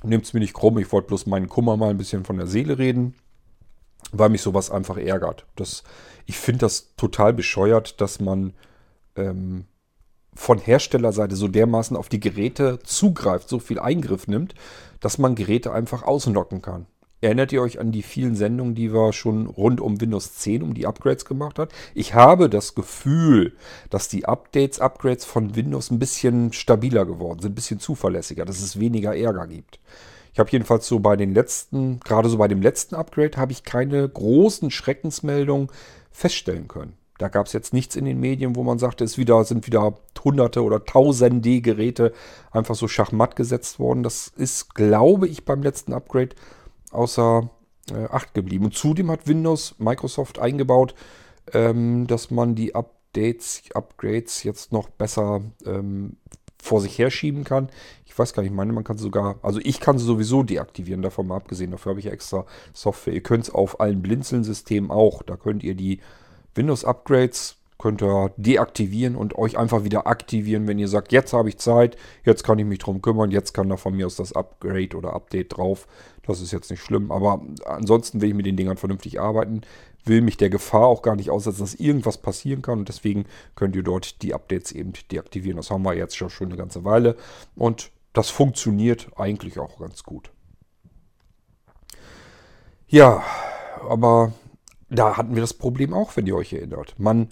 Nehmt 0.03 0.25
es 0.25 0.33
mir 0.33 0.41
nicht 0.41 0.55
krumm, 0.55 0.79
ich 0.79 0.93
wollte 0.93 1.09
bloß 1.09 1.27
meinen 1.27 1.49
Kummer 1.49 1.77
mal 1.77 1.91
ein 1.91 1.99
bisschen 1.99 2.25
von 2.25 2.37
der 2.37 2.47
Seele 2.47 2.79
reden 2.79 3.15
weil 4.13 4.29
mich 4.29 4.43
sowas 4.43 4.71
einfach 4.71 4.97
ärgert. 4.97 5.47
Das, 5.57 5.83
ich 6.27 6.39
finde 6.39 6.61
das 6.61 6.95
total 6.97 7.33
bescheuert, 7.33 8.01
dass 8.01 8.21
man 8.21 8.55
ähm, 9.17 9.67
von 10.35 10.59
Herstellerseite 10.59 11.37
so 11.37 11.49
dermaßen 11.49 11.97
auf 11.97 12.09
die 12.09 12.21
Geräte 12.21 12.79
zugreift, 12.81 13.49
so 13.49 13.59
viel 13.59 13.79
Eingriff 13.79 14.29
nimmt, 14.29 14.55
dass 15.01 15.19
man 15.19 15.35
Geräte 15.35 15.73
einfach 15.73 16.03
ausnocken 16.03 16.63
kann. 16.63 16.87
Erinnert 17.21 17.53
ihr 17.53 17.63
euch 17.63 17.81
an 17.81 17.91
die 17.91 18.03
vielen 18.03 18.37
Sendungen, 18.37 18.77
die 18.77 18.93
wir 18.93 19.13
schon 19.13 19.49
rund 19.49 19.81
um 19.81 20.01
Windows 20.01 20.35
10, 20.35 20.63
um 20.63 20.75
die 20.75 20.87
Upgrades 20.87 21.25
gemacht 21.25 21.59
hat? 21.59 21.73
Ich 21.95 22.15
habe 22.15 22.49
das 22.49 22.77
Gefühl, 22.77 23.57
dass 23.91 24.09
die 24.09 24.27
Updates, 24.27 24.81
Upgrades 24.81 25.25
von 25.25 25.57
Windows 25.57 25.91
ein 25.91 25.99
bisschen 25.99 26.53
stabiler 26.53 27.05
geworden 27.07 27.41
sind, 27.41 27.53
ein 27.53 27.55
bisschen 27.57 27.81
zuverlässiger, 27.81 28.45
dass 28.45 28.63
es 28.63 28.79
weniger 28.79 29.17
Ärger 29.17 29.49
gibt. 29.49 29.81
Ich 30.33 30.39
habe 30.39 30.51
jedenfalls 30.53 30.87
so 30.87 31.01
bei 31.01 31.17
den 31.17 31.35
letzten, 31.35 31.99
gerade 32.01 32.29
so 32.29 32.39
bei 32.39 32.47
dem 32.47 32.63
letzten 32.63 32.95
Upgrade, 32.95 33.37
habe 33.37 33.51
ich 33.51 33.65
keine 33.65 34.09
großen 34.09 34.71
Schreckensmeldungen 34.71 35.69
feststellen 36.13 36.69
können. 36.69 36.95
Da 37.19 37.27
gab 37.27 37.47
es 37.47 37.53
jetzt 37.53 37.73
nichts 37.73 37.97
in 37.97 38.05
den 38.05 38.21
Medien, 38.21 38.55
wo 38.55 38.63
man 38.63 38.79
sagte, 38.79 39.03
es 39.03 39.19
wieder, 39.19 39.43
sind 39.43 39.67
wieder 39.67 39.95
hunderte 40.23 40.63
oder 40.63 40.85
tausende 40.85 41.61
Geräte 41.61 42.13
einfach 42.53 42.77
so 42.77 42.87
schachmatt 42.87 43.35
gesetzt 43.35 43.81
worden. 43.81 44.05
Das 44.05 44.29
ist, 44.29 44.77
glaube 44.77 45.27
ich, 45.27 45.45
beim 45.45 45.63
letzten 45.63 45.93
Upgrade 45.93 46.37
außer 46.91 47.51
äh, 47.91 48.07
Acht 48.11 48.35
geblieben. 48.35 48.67
Und 48.67 48.75
zudem 48.75 49.11
hat 49.11 49.27
Windows 49.27 49.75
Microsoft 49.79 50.39
eingebaut, 50.39 50.95
ähm, 51.53 52.07
dass 52.07 52.31
man 52.31 52.55
die 52.55 52.75
Updates, 52.75 53.63
Upgrades 53.75 54.43
jetzt 54.43 54.73
noch 54.73 54.89
besser 54.89 55.43
ähm, 55.65 56.17
vor 56.61 56.81
sich 56.81 56.99
herschieben 56.99 57.45
kann. 57.45 57.69
Ich 58.05 58.19
weiß 58.19 58.33
gar 58.33 58.43
nicht, 58.43 58.51
ich 58.51 58.57
meine, 58.57 58.73
man 58.73 58.85
kann 58.85 58.99
sogar, 58.99 59.39
also 59.43 59.61
ich 59.63 59.81
kann 59.81 59.99
sie 59.99 60.05
sowieso 60.05 60.43
deaktivieren, 60.43 61.03
davon 61.03 61.29
mal 61.29 61.37
abgesehen. 61.37 61.71
Dafür 61.71 61.91
habe 61.91 62.01
ich 62.01 62.07
extra 62.07 62.47
Software. 62.73 63.15
Ihr 63.15 63.23
könnt 63.23 63.45
es 63.45 63.51
auf 63.51 63.81
allen 63.81 64.03
Blinzeln-Systemen 64.03 64.91
auch. 64.91 65.23
Da 65.23 65.37
könnt 65.37 65.63
ihr 65.63 65.75
die 65.75 66.01
Windows-Upgrades 66.55 67.59
könnt 67.79 68.03
ihr 68.03 68.33
deaktivieren 68.37 69.15
und 69.15 69.39
euch 69.39 69.57
einfach 69.57 69.85
wieder 69.85 70.09
aktivieren, 70.09 70.67
wenn 70.67 70.81
ihr 70.81 70.89
sagt, 70.89 71.13
jetzt 71.13 71.33
habe 71.33 71.49
ich 71.49 71.59
Zeit, 71.59 71.97
jetzt 72.25 72.43
kann 72.43 72.59
ich 72.59 72.67
mich 72.67 72.81
drum 72.81 73.01
kümmern, 73.01 73.31
jetzt 73.31 73.55
kann 73.55 73.69
da 73.69 73.77
von 73.77 73.95
mir 73.95 74.07
aus 74.07 74.17
das 74.17 74.33
Upgrade 74.33 74.97
oder 74.97 75.13
Update 75.15 75.57
drauf. 75.57 75.87
Das 76.29 76.43
ist 76.43 76.53
jetzt 76.53 76.71
nicht 76.71 76.83
schlimm, 76.83 77.11
aber 77.11 77.41
ansonsten 77.65 78.21
will 78.21 78.29
ich 78.29 78.35
mit 78.35 78.45
den 78.45 78.57
Dingern 78.57 78.77
vernünftig 78.77 79.19
arbeiten, 79.19 79.63
will 80.05 80.21
mich 80.21 80.37
der 80.37 80.51
Gefahr 80.51 80.87
auch 80.87 81.01
gar 81.01 81.17
nicht 81.17 81.31
aussetzen, 81.31 81.63
dass 81.63 81.75
irgendwas 81.75 82.19
passieren 82.19 82.61
kann 82.61 82.81
und 82.81 82.89
deswegen 82.89 83.25
könnt 83.55 83.75
ihr 83.75 83.83
dort 83.83 84.21
die 84.21 84.35
Updates 84.35 84.73
eben 84.73 84.93
deaktivieren. 85.11 85.57
Das 85.57 85.71
haben 85.71 85.85
wir 85.85 85.95
jetzt 85.95 86.19
schon 86.19 86.31
eine 86.41 86.57
ganze 86.57 86.85
Weile 86.85 87.17
und 87.57 87.91
das 88.13 88.29
funktioniert 88.29 89.09
eigentlich 89.17 89.59
auch 89.59 89.79
ganz 89.79 90.03
gut. 90.03 90.31
Ja, 92.89 93.23
aber 93.89 94.33
da 94.91 95.17
hatten 95.17 95.35
wir 95.35 95.41
das 95.41 95.55
Problem 95.55 95.95
auch, 95.95 96.15
wenn 96.17 96.27
ihr 96.27 96.37
euch 96.37 96.53
erinnert. 96.53 96.95
Man 96.99 97.29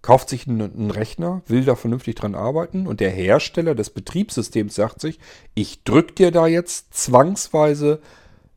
kauft 0.00 0.28
sich 0.28 0.46
einen, 0.46 0.92
Rechner, 0.92 1.42
will 1.48 1.64
da 1.64 1.74
vernünftig 1.74 2.14
dran 2.14 2.36
arbeiten 2.36 2.86
und 2.86 3.00
der 3.00 3.10
Hersteller 3.10 3.74
des 3.74 3.90
Betriebssystems 3.90 4.76
sagt 4.76 5.00
sich, 5.00 5.18
ich 5.54 5.82
drücke 5.82 6.12
dir 6.12 6.30
da 6.30 6.46
jetzt 6.46 6.94
zwangsweise 6.94 8.00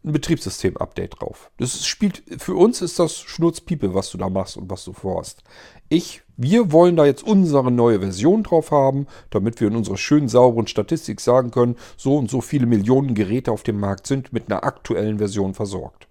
ein 0.03 0.13
Betriebssystem-Update 0.13 1.21
drauf. 1.21 1.51
Das 1.57 1.85
spielt, 1.85 2.23
für 2.41 2.55
uns 2.55 2.81
ist 2.81 2.97
das 2.97 3.19
Schnurzpiepe, 3.19 3.93
was 3.93 4.09
du 4.11 4.17
da 4.17 4.29
machst 4.29 4.57
und 4.57 4.69
was 4.69 4.83
du 4.83 4.93
vorhast. 4.93 5.43
Ich, 5.89 6.23
wir 6.37 6.71
wollen 6.71 6.95
da 6.95 7.05
jetzt 7.05 7.23
unsere 7.23 7.71
neue 7.71 7.99
Version 7.99 8.43
drauf 8.43 8.71
haben, 8.71 9.05
damit 9.29 9.61
wir 9.61 9.67
in 9.67 9.75
unserer 9.75 9.97
schönen, 9.97 10.27
sauberen 10.27 10.67
Statistik 10.67 11.21
sagen 11.21 11.51
können, 11.51 11.75
so 11.97 12.17
und 12.17 12.31
so 12.31 12.41
viele 12.41 12.65
Millionen 12.65 13.13
Geräte 13.13 13.51
auf 13.51 13.63
dem 13.63 13.79
Markt 13.79 14.07
sind 14.07 14.33
mit 14.33 14.49
einer 14.49 14.63
aktuellen 14.63 15.19
Version 15.19 15.53
versorgt. 15.53 16.07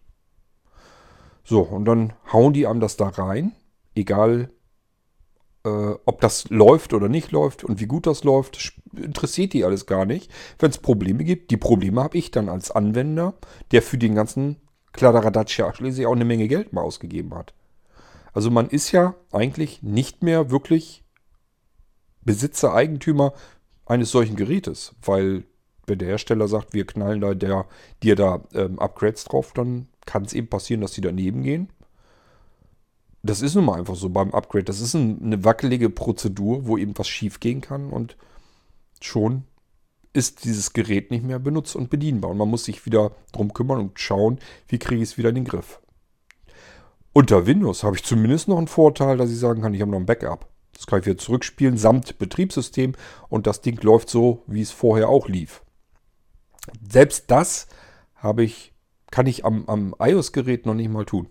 So, 1.43 1.63
und 1.63 1.85
dann 1.85 2.13
hauen 2.33 2.53
die 2.53 2.67
einem 2.67 2.81
das 2.81 2.97
da 2.97 3.09
rein, 3.09 3.53
egal 3.95 4.51
ob 5.63 6.21
das 6.21 6.49
läuft 6.49 6.95
oder 6.95 7.09
nicht 7.09 7.33
läuft 7.33 7.65
und 7.65 7.81
wie 7.81 7.87
gut 7.87 8.07
das 8.07 8.25
läuft, 8.25 8.73
interessiert 8.97 9.53
die 9.53 9.65
alles 9.65 9.87
gar 9.87 10.07
nicht. 10.07 10.31
Wenn 10.59 10.71
es 10.71 10.79
Probleme 10.79 11.23
gibt, 11.25 11.51
die 11.51 11.59
Probleme 11.59 12.03
habe 12.03 12.17
ich 12.17 12.31
dann 12.31 12.49
als 12.49 12.71
Anwender, 12.71 13.35
der 13.71 13.83
für 13.83 13.99
den 13.99 14.15
ganzen 14.15 14.57
Kladderadatsch 14.93 15.61
schließlich 15.75 16.07
auch 16.07 16.15
eine 16.15 16.25
Menge 16.25 16.49
Geld 16.49 16.73
mal 16.73 16.83
ausgegeben 16.83 17.35
hat. 17.35 17.53
Also 18.33 18.51
man 18.51 18.69
ist 18.69 18.93
ja 18.93 19.15
eigentlich 19.33 19.83
nicht 19.83 20.23
mehr 20.23 20.51
wirklich 20.51 21.05
Besitzer, 22.23 22.75
Eigentümer 22.75 23.35
eines 23.87 24.11
solchen 24.11 24.37
Gerätes, 24.37 24.95
weil 25.03 25.45
wenn 25.87 25.99
der 25.99 26.09
Hersteller 26.09 26.49
sagt, 26.49 26.73
wir 26.73 26.87
knallen 26.87 27.21
da 27.21 27.35
der, 27.35 27.67
dir 28.03 28.15
da 28.15 28.45
ähm, 28.55 28.79
Upgrades 28.79 29.25
drauf, 29.25 29.53
dann 29.53 29.89
kann 30.07 30.25
es 30.25 30.33
eben 30.33 30.49
passieren, 30.49 30.81
dass 30.81 30.93
die 30.93 31.01
daneben 31.01 31.43
gehen 31.43 31.71
das 33.23 33.43
ist 33.43 33.55
nun 33.55 33.67
mal 33.67 33.79
einfach 33.79 33.97
so 33.97 34.09
beim 34.09 34.33
Upgrade. 34.33 34.65
Das 34.65 34.81
ist 34.81 34.95
ein, 34.95 35.23
eine 35.23 35.45
wackelige 35.45 35.91
Prozedur, 35.91 36.67
wo 36.67 36.79
eben 36.79 36.97
was 36.97 37.09
schief 37.09 37.41
gehen 37.41 37.61
kann 37.61 37.91
und 37.91 38.17
schon 39.01 39.45
ist 40.13 40.45
dieses 40.45 40.73
Gerät 40.73 41.11
nicht 41.11 41.25
mehr 41.25 41.39
benutzt 41.39 41.77
und 41.77 41.91
bedienbar. 41.91 42.31
Und 42.31 42.39
man 42.39 42.49
muss 42.49 42.65
sich 42.65 42.85
wieder 42.87 43.13
drum 43.33 43.53
kümmern 43.53 43.79
und 43.79 44.01
schauen, 44.01 44.39
wie 44.69 44.79
kriege 44.79 45.03
ich 45.03 45.11
es 45.11 45.19
wieder 45.19 45.29
in 45.29 45.37
den 45.37 45.45
Griff. 45.45 45.81
Unter 47.13 47.47
Windows 47.47 47.83
habe 47.85 47.97
ich 47.97 48.05
zumindest 48.05 48.49
noch 48.49 48.59
einen 48.59 48.69
Vorteil, 48.69 49.17
dass 49.17 49.31
ich 49.31 49.39
sagen 49.39 49.63
kann, 49.63 49.75
ich 49.75 49.81
habe 49.81 49.91
noch 49.91 49.99
ein 49.99 50.07
Backup. 50.07 50.49
Das 50.73 50.87
kann 50.87 51.01
ich 51.01 51.07
wieder 51.07 51.19
zurückspielen 51.19 51.77
samt 51.77 52.19
Betriebssystem 52.19 52.95
und 53.29 53.47
das 53.47 53.61
Ding 53.61 53.81
läuft 53.83 54.09
so, 54.09 54.43
wie 54.47 54.63
es 54.63 54.71
vorher 54.71 55.09
auch 55.09 55.29
lief. 55.29 55.63
Selbst 56.89 57.31
das 57.31 57.67
habe 58.15 58.45
ich, 58.45 58.73
kann 59.11 59.27
ich 59.27 59.45
am, 59.45 59.69
am 59.69 59.95
iOS-Gerät 59.99 60.67
noch 60.67 60.75
nicht 60.75 60.91
mal 60.91 61.05
tun. 61.05 61.29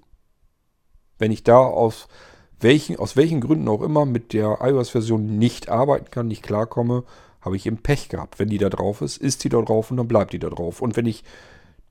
Wenn 1.19 1.31
ich 1.31 1.43
da 1.43 1.59
aus 1.59 2.07
welchen, 2.59 2.97
aus 2.97 3.15
welchen 3.15 3.41
Gründen 3.41 3.67
auch 3.67 3.81
immer 3.81 4.05
mit 4.05 4.33
der 4.33 4.59
iOS-Version 4.61 5.37
nicht 5.37 5.69
arbeiten 5.69 6.09
kann, 6.11 6.27
nicht 6.27 6.43
klarkomme, 6.43 7.03
habe 7.41 7.55
ich 7.55 7.65
eben 7.65 7.77
Pech 7.77 8.09
gehabt. 8.09 8.39
Wenn 8.39 8.49
die 8.49 8.57
da 8.57 8.69
drauf 8.69 9.01
ist, 9.01 9.17
ist 9.17 9.43
die 9.43 9.49
da 9.49 9.61
drauf 9.61 9.91
und 9.91 9.97
dann 9.97 10.07
bleibt 10.07 10.33
die 10.33 10.39
da 10.39 10.49
drauf. 10.49 10.81
Und 10.81 10.97
wenn 10.97 11.05
ich 11.05 11.23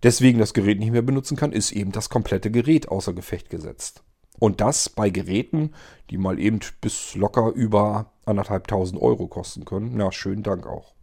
deswegen 0.03 0.39
das 0.39 0.55
Gerät 0.55 0.79
nicht 0.79 0.93
mehr 0.93 1.03
benutzen 1.03 1.37
kann, 1.37 1.53
ist 1.53 1.73
eben 1.73 1.93
das 1.93 2.11
komplette 2.11 2.51
Gerät 2.51 2.89
außer 2.89 3.13
Gefecht 3.13 3.49
gesetzt. 3.51 4.03
Und 4.39 4.61
das 4.61 4.89
bei 4.89 5.11
Geräten, 5.11 5.73
die 6.11 6.19
mal 6.19 6.39
eben 6.39 6.61
bis 6.81 7.15
locker 7.15 7.53
über 7.53 8.13
anderthalbtausend 8.25 9.01
Euro 9.01 9.27
kosten 9.27 9.65
können. 9.65 9.93
Na, 9.95 10.13
schönen 10.13 10.43
Dank 10.43 10.67
auch. 10.67 10.95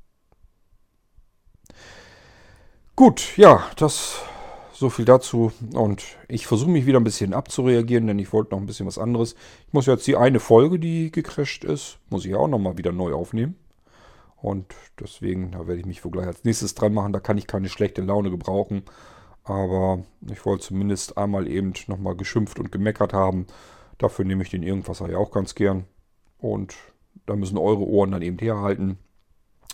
Gut, 2.95 3.35
ja, 3.35 3.65
das 3.75 4.21
so 4.75 4.89
viel 4.89 5.05
dazu. 5.05 5.51
Und 5.73 6.03
ich 6.27 6.47
versuche 6.47 6.69
mich 6.69 6.85
wieder 6.85 6.99
ein 6.99 7.03
bisschen 7.03 7.33
abzureagieren, 7.33 8.07
denn 8.07 8.19
ich 8.19 8.33
wollte 8.33 8.51
noch 8.53 8.59
ein 8.61 8.65
bisschen 8.65 8.87
was 8.87 8.97
anderes. 8.97 9.35
Ich 9.67 9.73
muss 9.73 9.85
jetzt 9.85 10.05
die 10.07 10.17
eine 10.17 10.39
Folge, 10.39 10.79
die 10.79 11.11
gecrasht 11.11 11.63
ist, 11.63 11.99
muss 12.09 12.25
ich 12.25 12.35
auch 12.35 12.47
nochmal 12.47 12.77
wieder 12.77 12.91
neu 12.91 13.13
aufnehmen. 13.13 13.55
Und 14.35 14.75
deswegen, 14.99 15.51
da 15.51 15.65
werde 15.67 15.79
ich 15.79 15.85
mich 15.85 16.03
wohl 16.03 16.11
gleich 16.11 16.27
als 16.27 16.43
nächstes 16.43 16.75
dran 16.75 16.93
machen. 16.93 17.13
Da 17.13 17.19
kann 17.19 17.37
ich 17.37 17.47
keine 17.47 17.69
schlechte 17.69 18.01
Laune 18.01 18.29
gebrauchen. 18.29 18.83
Aber 19.43 20.03
ich 20.29 20.45
wollte 20.45 20.65
zumindest 20.65 21.17
einmal 21.17 21.47
eben 21.47 21.73
nochmal 21.87 22.15
geschimpft 22.15 22.59
und 22.59 22.71
gemeckert 22.71 23.13
haben. 23.13 23.47
Dafür 23.97 24.25
nehme 24.25 24.43
ich 24.43 24.49
den 24.49 24.63
Irgendwasser 24.63 25.09
ja 25.09 25.17
auch 25.17 25.31
ganz 25.31 25.55
gern. 25.55 25.85
Und 26.37 26.75
da 27.25 27.35
müssen 27.35 27.57
eure 27.57 27.87
Ohren 27.87 28.11
dann 28.11 28.21
eben 28.21 28.37
herhalten. 28.37 28.97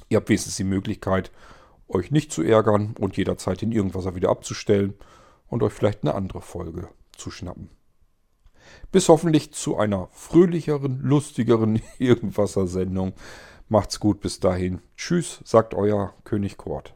Ihr 0.10 0.18
habt 0.18 0.30
wenigstens 0.30 0.58
die 0.58 0.64
Möglichkeit, 0.64 1.32
euch 1.94 2.12
nicht 2.12 2.32
zu 2.32 2.44
ärgern 2.44 2.96
und 3.00 3.18
jederzeit 3.18 3.62
den 3.62 3.72
Irgendwasser 3.72 4.16
wieder 4.16 4.30
abzustellen 4.30 4.94
und 5.48 5.64
euch 5.64 5.74
vielleicht 5.74 6.04
eine 6.04 6.16
andere 6.16 6.42
Folge 6.42 6.90
zu 7.16 7.32
schnappen. 7.32 7.70
Bis 8.92 9.10
hoffentlich 9.10 9.54
zu 9.54 9.78
einer 9.78 10.08
fröhlicheren, 10.12 11.02
lustigeren 11.02 11.82
Irgendwasser-Sendung. 12.00 13.14
Macht's 13.70 14.00
gut 14.00 14.20
bis 14.22 14.40
dahin. 14.40 14.82
Tschüss, 14.96 15.42
sagt 15.44 15.74
euer 15.74 16.14
König 16.24 16.58
Kurt. 16.58 16.96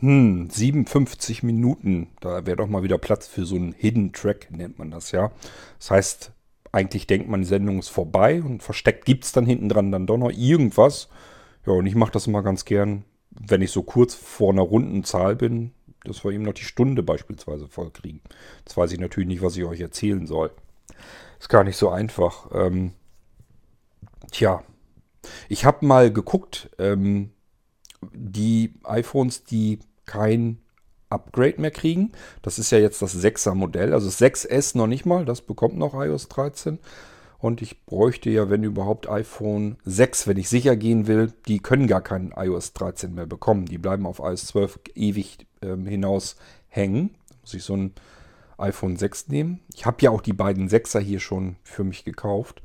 Hm, 0.00 0.48
57 0.48 1.42
Minuten. 1.42 2.08
Da 2.20 2.46
wäre 2.46 2.56
doch 2.56 2.68
mal 2.68 2.82
wieder 2.82 2.98
Platz 2.98 3.26
für 3.26 3.44
so 3.44 3.56
einen 3.56 3.72
Hidden 3.72 4.12
Track, 4.12 4.48
nennt 4.50 4.78
man 4.78 4.90
das 4.90 5.10
ja. 5.10 5.32
Das 5.78 5.90
heißt, 5.90 6.32
eigentlich 6.70 7.06
denkt 7.06 7.28
man, 7.28 7.40
die 7.40 7.46
Sendung 7.46 7.78
ist 7.78 7.88
vorbei 7.88 8.42
und 8.42 8.62
versteckt 8.62 9.04
gibt 9.04 9.24
es 9.24 9.32
dann 9.32 9.46
hinten 9.46 9.68
dran 9.68 9.90
dann 9.90 10.06
doch 10.06 10.18
noch 10.18 10.30
irgendwas. 10.30 11.08
Ja, 11.66 11.72
und 11.72 11.86
ich 11.86 11.96
mache 11.96 12.12
das 12.12 12.28
immer 12.28 12.42
ganz 12.42 12.64
gern, 12.64 13.04
wenn 13.30 13.62
ich 13.62 13.72
so 13.72 13.82
kurz 13.82 14.14
vor 14.14 14.52
einer 14.52 14.62
runden 14.62 15.02
Zahl 15.02 15.34
bin, 15.34 15.72
dass 16.04 16.24
wir 16.24 16.30
eben 16.30 16.44
noch 16.44 16.54
die 16.54 16.64
Stunde 16.64 17.02
beispielsweise 17.02 17.66
voll 17.66 17.90
kriegen. 17.90 18.20
Jetzt 18.60 18.76
weiß 18.76 18.92
ich 18.92 19.00
natürlich 19.00 19.28
nicht, 19.28 19.42
was 19.42 19.56
ich 19.56 19.64
euch 19.64 19.80
erzählen 19.80 20.26
soll. 20.26 20.52
Ist 21.40 21.48
gar 21.48 21.64
nicht 21.64 21.76
so 21.76 21.88
einfach. 21.88 22.50
Ähm, 22.52 22.92
tja, 24.30 24.62
ich 25.48 25.64
habe 25.64 25.84
mal 25.84 26.12
geguckt, 26.12 26.70
ähm, 26.78 27.30
die 28.12 28.74
iPhones, 28.84 29.44
die 29.44 29.80
kein 30.08 30.58
Upgrade 31.10 31.60
mehr 31.60 31.70
kriegen. 31.70 32.12
Das 32.42 32.58
ist 32.58 32.70
ja 32.70 32.78
jetzt 32.78 33.00
das 33.00 33.16
6er 33.16 33.54
Modell, 33.54 33.92
also 33.92 34.06
das 34.06 34.20
6S 34.20 34.76
noch 34.76 34.88
nicht 34.88 35.06
mal, 35.06 35.24
das 35.24 35.40
bekommt 35.40 35.78
noch 35.78 35.94
iOS 35.94 36.28
13. 36.28 36.78
Und 37.38 37.62
ich 37.62 37.84
bräuchte 37.86 38.30
ja, 38.30 38.50
wenn 38.50 38.64
überhaupt, 38.64 39.08
iPhone 39.08 39.76
6, 39.84 40.26
wenn 40.26 40.38
ich 40.38 40.48
sicher 40.48 40.74
gehen 40.74 41.06
will. 41.06 41.32
Die 41.46 41.60
können 41.60 41.86
gar 41.86 42.00
kein 42.00 42.34
iOS 42.36 42.72
13 42.72 43.14
mehr 43.14 43.26
bekommen. 43.26 43.66
Die 43.66 43.78
bleiben 43.78 44.06
auf 44.06 44.18
iOS 44.18 44.46
12 44.48 44.80
ewig 44.96 45.46
ähm, 45.62 45.86
hinaus 45.86 46.34
hängen. 46.66 47.10
Da 47.28 47.36
muss 47.42 47.54
ich 47.54 47.62
so 47.62 47.76
ein 47.76 47.92
iPhone 48.58 48.96
6 48.96 49.28
nehmen. 49.28 49.60
Ich 49.72 49.86
habe 49.86 49.98
ja 50.00 50.10
auch 50.10 50.20
die 50.20 50.32
beiden 50.32 50.68
6er 50.68 50.98
hier 50.98 51.20
schon 51.20 51.54
für 51.62 51.84
mich 51.84 52.04
gekauft. 52.04 52.60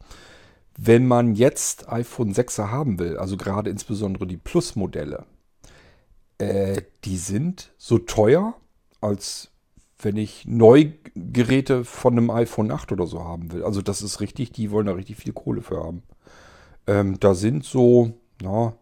Wenn 0.75 1.05
man 1.05 1.35
jetzt 1.35 1.91
iPhone 1.91 2.33
6er 2.33 2.71
haben 2.71 2.97
will, 2.97 3.17
also 3.17 3.37
gerade 3.37 3.69
insbesondere 3.69 4.25
die 4.25 4.37
Plus-Modelle, 4.37 5.25
äh, 6.43 6.81
die 7.05 7.17
sind 7.17 7.71
so 7.77 7.97
teuer, 7.97 8.55
als 9.01 9.49
wenn 9.99 10.17
ich 10.17 10.45
Neugeräte 10.45 11.85
von 11.85 12.13
einem 12.13 12.29
iPhone 12.29 12.71
8 12.71 12.91
oder 12.91 13.07
so 13.07 13.23
haben 13.23 13.51
will. 13.51 13.63
Also 13.63 13.81
das 13.81 14.01
ist 14.01 14.19
richtig, 14.19 14.51
die 14.51 14.71
wollen 14.71 14.87
da 14.87 14.93
richtig 14.93 15.17
viel 15.17 15.33
Kohle 15.33 15.61
für 15.61 15.81
haben. 15.81 16.03
Ähm, 16.87 17.19
da 17.19 17.33
sind 17.33 17.63
so, 17.63 18.11
na, 18.41 18.75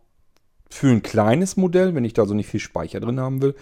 für 0.69 0.87
ein 0.87 1.03
kleines 1.03 1.57
Modell, 1.57 1.93
wenn 1.93 2.05
ich 2.05 2.13
da 2.13 2.25
so 2.25 2.33
nicht 2.33 2.49
viel 2.49 2.59
Speicher 2.59 2.99
drin 2.99 3.19
haben 3.19 3.41
will, 3.41 3.55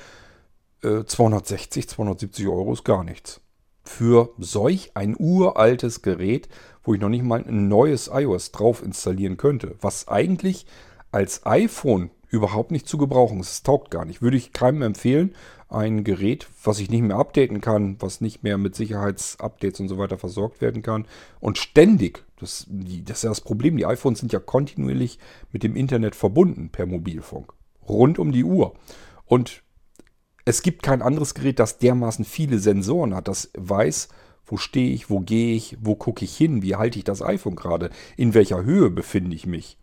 äh, 0.84 1.04
260, 1.04 1.90
270 1.90 2.48
Euro 2.48 2.72
ist 2.72 2.86
gar 2.86 3.04
nichts. 3.04 3.42
Für 3.84 4.30
solch 4.38 4.92
ein 4.94 5.16
uraltes 5.18 6.02
Gerät, 6.02 6.48
wo 6.84 6.94
ich 6.94 7.02
noch 7.02 7.10
nicht 7.10 7.24
mal 7.24 7.44
ein 7.44 7.68
neues 7.68 8.10
iOS 8.14 8.52
drauf 8.52 8.84
installieren 8.84 9.38
könnte, 9.38 9.76
was 9.82 10.08
eigentlich 10.08 10.66
als 11.12 11.46
iPhone 11.46 12.12
überhaupt 12.30 12.72
nicht 12.72 12.88
zu 12.88 12.98
gebrauchen. 12.98 13.40
Es 13.40 13.64
taugt 13.64 13.92
gar 13.92 14.06
nicht. 14.06 14.22
Würde 14.22 14.38
ich 14.38 14.54
keinem 14.54 14.84
empfehlen. 14.84 15.36
Ein 15.68 16.04
Gerät, 16.04 16.48
was 16.64 16.80
ich 16.80 16.90
nicht 16.90 17.02
mehr 17.02 17.18
updaten 17.18 17.62
kann, 17.62 17.98
was 18.00 18.22
nicht 18.22 18.44
mehr 18.44 18.58
mit 18.58 18.76
Sicherheitsupdates 18.76 19.80
und 19.80 19.88
so 19.88 19.98
weiter 20.00 20.18
versorgt 20.18 20.62
werden 20.62 20.82
kann 20.82 21.06
und 21.42 21.60
ständig, 21.60 22.26
das, 22.40 22.66
das 22.70 23.18
ist 23.18 23.24
ja 23.24 23.30
das 23.30 23.42
Problem, 23.42 23.78
die 23.78 23.86
iPhones 23.86 24.20
sind 24.20 24.34
ja 24.34 24.40
kontinuierlich 24.40 25.20
mit 25.52 25.62
dem 25.62 25.76
Internet 25.76 26.16
verbunden 26.16 26.70
per 26.70 26.88
Mobilfunk. 26.88 27.54
Rund 27.88 28.18
um 28.18 28.32
die 28.32 28.44
Uhr. 28.44 28.74
Und 29.26 29.62
es 30.44 30.64
gibt 30.64 30.82
kein 30.82 31.04
anderes 31.04 31.36
Gerät, 31.36 31.60
das 31.60 31.78
dermaßen 31.78 32.26
viele 32.26 32.58
Sensoren 32.58 33.14
hat, 33.14 33.28
das 33.28 33.52
weiß, 33.56 34.10
wo 34.48 34.58
stehe 34.58 34.92
ich, 34.92 35.12
wo 35.12 35.20
gehe 35.20 35.56
ich, 35.56 35.78
wo 35.80 35.94
gucke 35.94 36.26
ich 36.26 36.36
hin, 36.36 36.64
wie 36.64 36.78
halte 36.78 36.98
ich 36.98 37.04
das 37.04 37.22
iPhone 37.22 37.56
gerade, 37.56 37.92
in 38.18 38.34
welcher 38.34 38.64
Höhe 38.64 38.90
befinde 38.90 39.36
ich 39.36 39.46
mich 39.46 39.78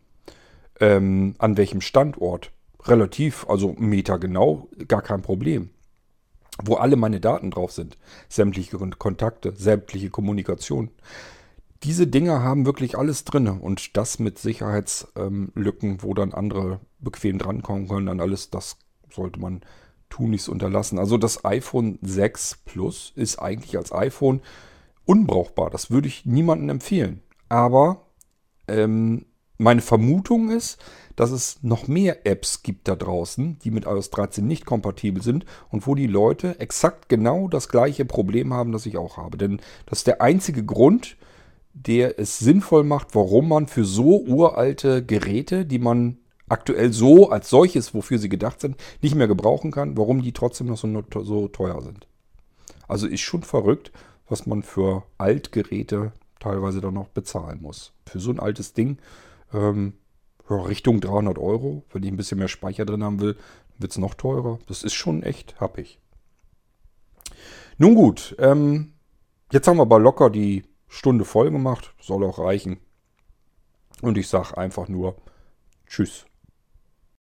ähm, 0.80 1.34
an 1.38 1.56
welchem 1.56 1.80
Standort. 1.80 2.52
Relativ, 2.84 3.46
also 3.48 3.74
Meter 3.78 4.18
genau, 4.18 4.68
gar 4.86 5.02
kein 5.02 5.22
Problem. 5.22 5.70
Wo 6.62 6.74
alle 6.74 6.96
meine 6.96 7.20
Daten 7.20 7.50
drauf 7.50 7.72
sind. 7.72 7.98
Sämtliche 8.28 8.78
Kontakte, 8.78 9.52
sämtliche 9.56 10.10
Kommunikation. 10.10 10.90
Diese 11.82 12.06
Dinger 12.06 12.42
haben 12.42 12.64
wirklich 12.64 12.96
alles 12.96 13.24
drin 13.24 13.48
und 13.48 13.96
das 13.96 14.18
mit 14.18 14.38
Sicherheitslücken, 14.38 15.90
ähm, 15.90 15.98
wo 16.00 16.14
dann 16.14 16.32
andere 16.32 16.80
bequem 16.98 17.38
drankommen 17.38 17.88
können, 17.88 18.06
dann 18.06 18.20
alles, 18.20 18.50
das 18.50 18.78
sollte 19.10 19.40
man 19.40 19.60
tunlichst 20.08 20.48
unterlassen. 20.48 20.98
Also 20.98 21.18
das 21.18 21.44
iPhone 21.44 21.98
6 22.02 22.60
Plus 22.64 23.12
ist 23.16 23.38
eigentlich 23.38 23.76
als 23.76 23.92
iPhone 23.92 24.40
unbrauchbar. 25.04 25.70
Das 25.70 25.90
würde 25.90 26.08
ich 26.08 26.24
niemandem 26.24 26.70
empfehlen. 26.70 27.22
Aber 27.48 28.06
ähm, 28.68 29.26
meine 29.58 29.80
Vermutung 29.80 30.50
ist, 30.50 30.78
dass 31.16 31.30
es 31.30 31.58
noch 31.62 31.88
mehr 31.88 32.26
Apps 32.26 32.62
gibt 32.62 32.88
da 32.88 32.94
draußen, 32.94 33.58
die 33.60 33.70
mit 33.70 33.86
iOS 33.86 34.10
13 34.10 34.46
nicht 34.46 34.66
kompatibel 34.66 35.22
sind 35.22 35.46
und 35.70 35.86
wo 35.86 35.94
die 35.94 36.06
Leute 36.06 36.60
exakt 36.60 37.08
genau 37.08 37.48
das 37.48 37.68
gleiche 37.68 38.04
Problem 38.04 38.52
haben, 38.52 38.72
das 38.72 38.86
ich 38.86 38.98
auch 38.98 39.16
habe. 39.16 39.38
Denn 39.38 39.60
das 39.86 40.00
ist 40.00 40.06
der 40.06 40.20
einzige 40.20 40.64
Grund, 40.64 41.16
der 41.72 42.18
es 42.18 42.38
sinnvoll 42.38 42.84
macht, 42.84 43.14
warum 43.14 43.48
man 43.48 43.66
für 43.66 43.84
so 43.84 44.20
uralte 44.22 45.04
Geräte, 45.04 45.64
die 45.66 45.78
man 45.78 46.18
aktuell 46.48 46.92
so 46.92 47.30
als 47.30 47.50
solches, 47.50 47.94
wofür 47.94 48.18
sie 48.18 48.28
gedacht 48.28 48.60
sind, 48.60 48.76
nicht 49.02 49.14
mehr 49.14 49.26
gebrauchen 49.26 49.70
kann, 49.72 49.96
warum 49.96 50.22
die 50.22 50.32
trotzdem 50.32 50.68
noch 50.68 50.78
so, 50.78 50.88
so 51.22 51.48
teuer 51.48 51.82
sind. 51.82 52.06
Also 52.88 53.06
ist 53.06 53.20
schon 53.20 53.42
verrückt, 53.42 53.90
was 54.28 54.46
man 54.46 54.62
für 54.62 55.02
Altgeräte 55.18 56.12
teilweise 56.40 56.80
dann 56.80 56.94
noch 56.94 57.08
bezahlen 57.08 57.60
muss. 57.62 57.92
Für 58.06 58.20
so 58.20 58.30
ein 58.30 58.40
altes 58.40 58.72
Ding 58.72 58.98
ähm, 59.56 59.94
Richtung 60.48 61.00
300 61.00 61.38
Euro. 61.38 61.84
Wenn 61.92 62.02
ich 62.02 62.10
ein 62.10 62.16
bisschen 62.16 62.38
mehr 62.38 62.48
Speicher 62.48 62.84
drin 62.84 63.02
haben 63.02 63.20
will, 63.20 63.36
wird 63.78 63.92
es 63.92 63.98
noch 63.98 64.14
teurer. 64.14 64.58
Das 64.66 64.82
ist 64.82 64.94
schon 64.94 65.22
echt 65.22 65.60
happig. 65.60 65.98
Nun 67.78 67.94
gut, 67.94 68.36
ähm, 68.38 68.94
jetzt 69.52 69.68
haben 69.68 69.76
wir 69.76 69.82
aber 69.82 69.98
locker 69.98 70.30
die 70.30 70.64
Stunde 70.88 71.24
voll 71.24 71.50
gemacht. 71.50 71.94
Soll 72.00 72.24
auch 72.24 72.38
reichen. 72.38 72.78
Und 74.02 74.18
ich 74.18 74.28
sage 74.28 74.56
einfach 74.56 74.88
nur 74.88 75.16
Tschüss. 75.86 76.26